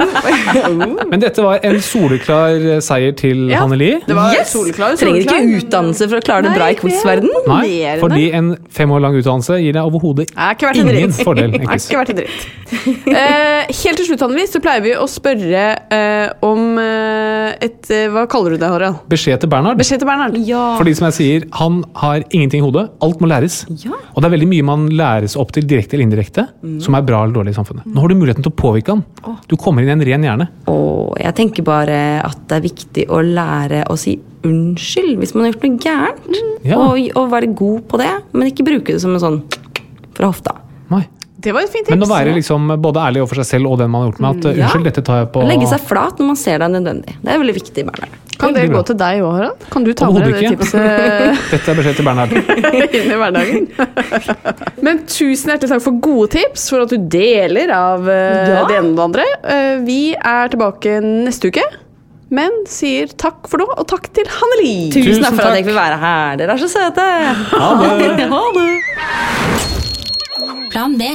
Men 1.11 1.23
dette 1.23 1.41
var 1.41 1.65
en 1.65 1.79
soleklar 1.81 2.59
eh, 2.59 2.83
seier 2.85 3.15
til 3.17 3.47
Ja, 3.49 3.63
Hanne-Li. 3.63 3.95
Det 4.05 4.17
var 4.19 4.37
Yes! 4.37 4.53
soleklar. 4.53 4.99
Trenger 5.01 5.25
ikke 5.25 5.63
utdannelse 5.63 6.11
for 6.11 6.21
å 6.21 6.27
klare 6.27 6.45
det 6.51 6.53
bra 6.59 6.69
i 6.75 6.77
quiz-verden. 6.77 7.33
Nei, 7.49 7.71
fordi 8.03 8.29
en 8.37 8.53
fem 8.75 8.93
år 8.93 9.07
lang 9.07 9.17
utdannelse 9.23 9.57
gir 9.63 9.79
deg 9.79 9.89
overhodet 9.89 10.29
er 10.35 10.69
ingen 10.75 10.93
dritt. 10.93 11.25
fordel. 11.25 11.57
Det 11.57 11.65
ikke 11.65 12.03
vært 12.03 12.13
en 12.13 12.21
dritt. 12.21 12.45
uh, 12.75 13.65
helt 13.71 14.01
til 14.01 14.09
slutt, 14.11 14.27
Anneli, 14.27 14.45
så 14.51 14.61
pleier 14.65 14.85
vi 14.85 14.93
å 14.99 15.09
spørre 15.09 15.65
uh, 15.89 16.45
om 16.45 16.77
uh, 16.77 17.55
et 17.65 17.89
Hva 18.13 18.27
kaller 18.31 18.57
du 18.57 18.61
det, 18.61 18.69
Harald? 18.69 19.01
Beskjed 19.09 19.41
til 19.45 19.53
Bernhard. 19.53 19.81
Beskjed 19.81 20.03
til 20.03 20.11
Bernhard. 20.11 20.37
Ja. 20.45 20.75
Fordi 20.77 20.95
som 20.99 21.09
jeg 21.09 21.17
sier, 21.19 21.49
Han 21.55 21.83
har 22.01 22.25
ingenting 22.31 22.63
i 22.63 22.65
hodet. 22.65 22.89
Alt 23.05 23.21
må 23.23 23.29
læres. 23.31 23.61
Ja. 23.85 23.95
Og 24.13 24.23
det 24.23 24.29
er 24.29 24.35
veldig 24.35 24.49
mye 24.51 24.67
man 24.67 24.87
læres 24.91 25.37
opp 25.39 25.53
til 25.55 25.67
direkte 25.71 25.95
eller 25.95 26.09
indirekte, 26.09 26.47
som 26.83 26.97
er 26.99 27.07
bra 27.07 27.23
eller 27.23 27.37
dårlig 27.37 27.55
i 27.55 27.59
samfunnet. 27.59 27.87
Nå 27.87 28.03
har 28.03 28.11
du 28.11 28.17
muligheten 28.19 28.47
til 28.47 28.51
å 28.51 28.59
påvirke 28.59 28.97
han. 28.97 29.05
Du 29.51 29.55
kommer 29.61 29.85
inn 29.85 29.93
i 29.93 29.95
en 29.95 30.07
ren 30.09 30.27
hjerne. 30.27 30.49
Oh, 30.71 31.15
jeg 31.21 31.37
tenker 31.39 31.67
bare 31.67 31.99
at 32.25 32.41
det 32.51 32.59
er 32.59 32.67
viktig 32.67 33.07
å 33.13 33.23
lære 33.23 33.85
å 33.91 33.99
si 34.01 34.17
unnskyld 34.45 35.19
hvis 35.21 35.35
man 35.35 35.47
har 35.47 35.53
gjort 35.55 35.67
noe 35.67 35.85
gærent. 35.85 36.41
Ja. 36.67 36.81
Og, 36.81 36.99
og 37.15 37.31
være 37.33 37.53
god 37.57 37.87
på 37.91 38.01
det, 38.03 38.13
men 38.35 38.51
ikke 38.51 38.67
bruke 38.67 38.95
det 38.97 39.03
som 39.05 39.15
en 39.15 39.23
sånn 39.23 39.41
fra 40.17 40.31
hofta. 40.31 40.59
Nei. 40.93 41.05
Det 41.45 41.53
var 41.53 41.61
et 41.67 41.71
fint 41.73 41.85
tips. 41.87 41.95
Men 41.99 42.07
å 42.07 42.11
være 42.11 42.35
liksom 42.39 42.75
både 42.81 43.03
ærlig 43.05 43.21
overfor 43.23 43.43
seg 43.43 43.49
selv 43.55 43.71
og 43.75 43.79
den 43.83 43.91
man 43.93 44.03
har 44.07 44.11
gjort 44.13 44.21
med, 44.25 44.31
at 44.39 44.57
Ja. 44.57 44.65
unnskyld, 44.67 44.85
dette 44.89 45.03
tar 45.05 45.19
jeg 45.23 45.33
på 45.35 45.45
legge 45.47 45.69
seg 45.71 45.81
flat 45.85 46.19
når 46.21 46.27
man 46.33 46.37
ser 46.41 46.59
det 46.59 46.67
er 46.71 46.75
nødvendig. 46.81 47.17
Det 47.23 47.33
er 47.35 47.39
veldig 47.43 47.57
viktig. 47.61 47.85
Bernhard. 47.85 48.21
Kan 48.35 48.53
det 48.57 48.63
det 48.67 48.73
gå 48.75 48.81
til 48.89 48.97
deg 48.99 49.21
òg, 49.23 49.33
Harald? 49.37 49.67
Kan 49.71 49.85
du 49.87 49.93
ta 49.95 50.09
med 50.11 50.25
deg 50.25 50.35
det 50.35 50.57
tipset 50.57 50.81
Dette 51.53 51.71
er 51.71 51.77
beskjed 51.79 51.97
til 52.01 52.05
Bernhard. 52.09 52.33
inn 52.99 53.13
i 53.15 53.19
hverdagen? 53.21 53.69
Men 54.83 55.05
tusen 55.07 55.53
hjertelig 55.53 55.71
takk 55.71 55.85
for 55.85 56.01
gode 56.03 56.31
tips, 56.35 56.67
for 56.73 56.83
at 56.83 56.91
du 56.91 56.99
deler 56.99 57.71
av 57.77 58.09
eh, 58.09 58.49
Ja. 58.57 58.65
det 58.67 58.81
ene 58.81 58.91
og 58.91 58.97
det 58.99 59.05
andre. 59.07 59.25
Eh, 59.45 59.77
vi 59.87 60.01
er 60.19 60.49
tilbake 60.53 60.97
neste 61.05 61.53
uke, 61.53 61.63
men 62.35 62.51
sier 62.67 63.07
takk 63.15 63.47
for 63.47 63.63
nå, 63.63 63.69
og 63.79 63.87
takk 63.87 64.09
til 64.17 64.27
Hanneli. 64.27 64.91
Tusen, 64.91 65.13
Tusen 65.13 65.23
takk 65.29 65.37
for 65.39 65.47
at 65.53 65.61
jeg 65.61 65.69
fikk 65.69 65.79
være 65.79 66.01
her. 66.03 66.37
Dere 66.43 66.57
er 66.57 66.65
så 66.65 66.71
søte. 66.73 67.07
Ha 67.55 67.71
det! 67.85 68.29
Ha 68.35 68.43
det. 68.59 68.71
Plan 70.75 70.99
B. 70.99 71.15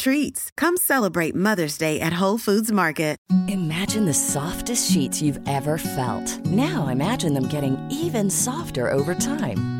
treats. 0.00 0.50
Come 0.56 0.76
celebrate 0.76 1.34
Mother's 1.36 1.78
Day 1.78 2.00
at 2.00 2.12
Whole 2.12 2.38
Foods 2.38 2.72
Market. 2.72 3.10
Imagine 3.48 4.06
the 4.06 4.14
softest 4.14 4.90
sheets 4.90 5.22
you've 5.22 5.38
ever 5.46 5.78
felt. 5.78 6.44
Now 6.46 6.88
imagine 6.88 7.34
them 7.34 7.46
getting 7.46 7.78
even 7.90 8.30
softer 8.30 8.88
over 8.88 9.14
time. 9.14 9.79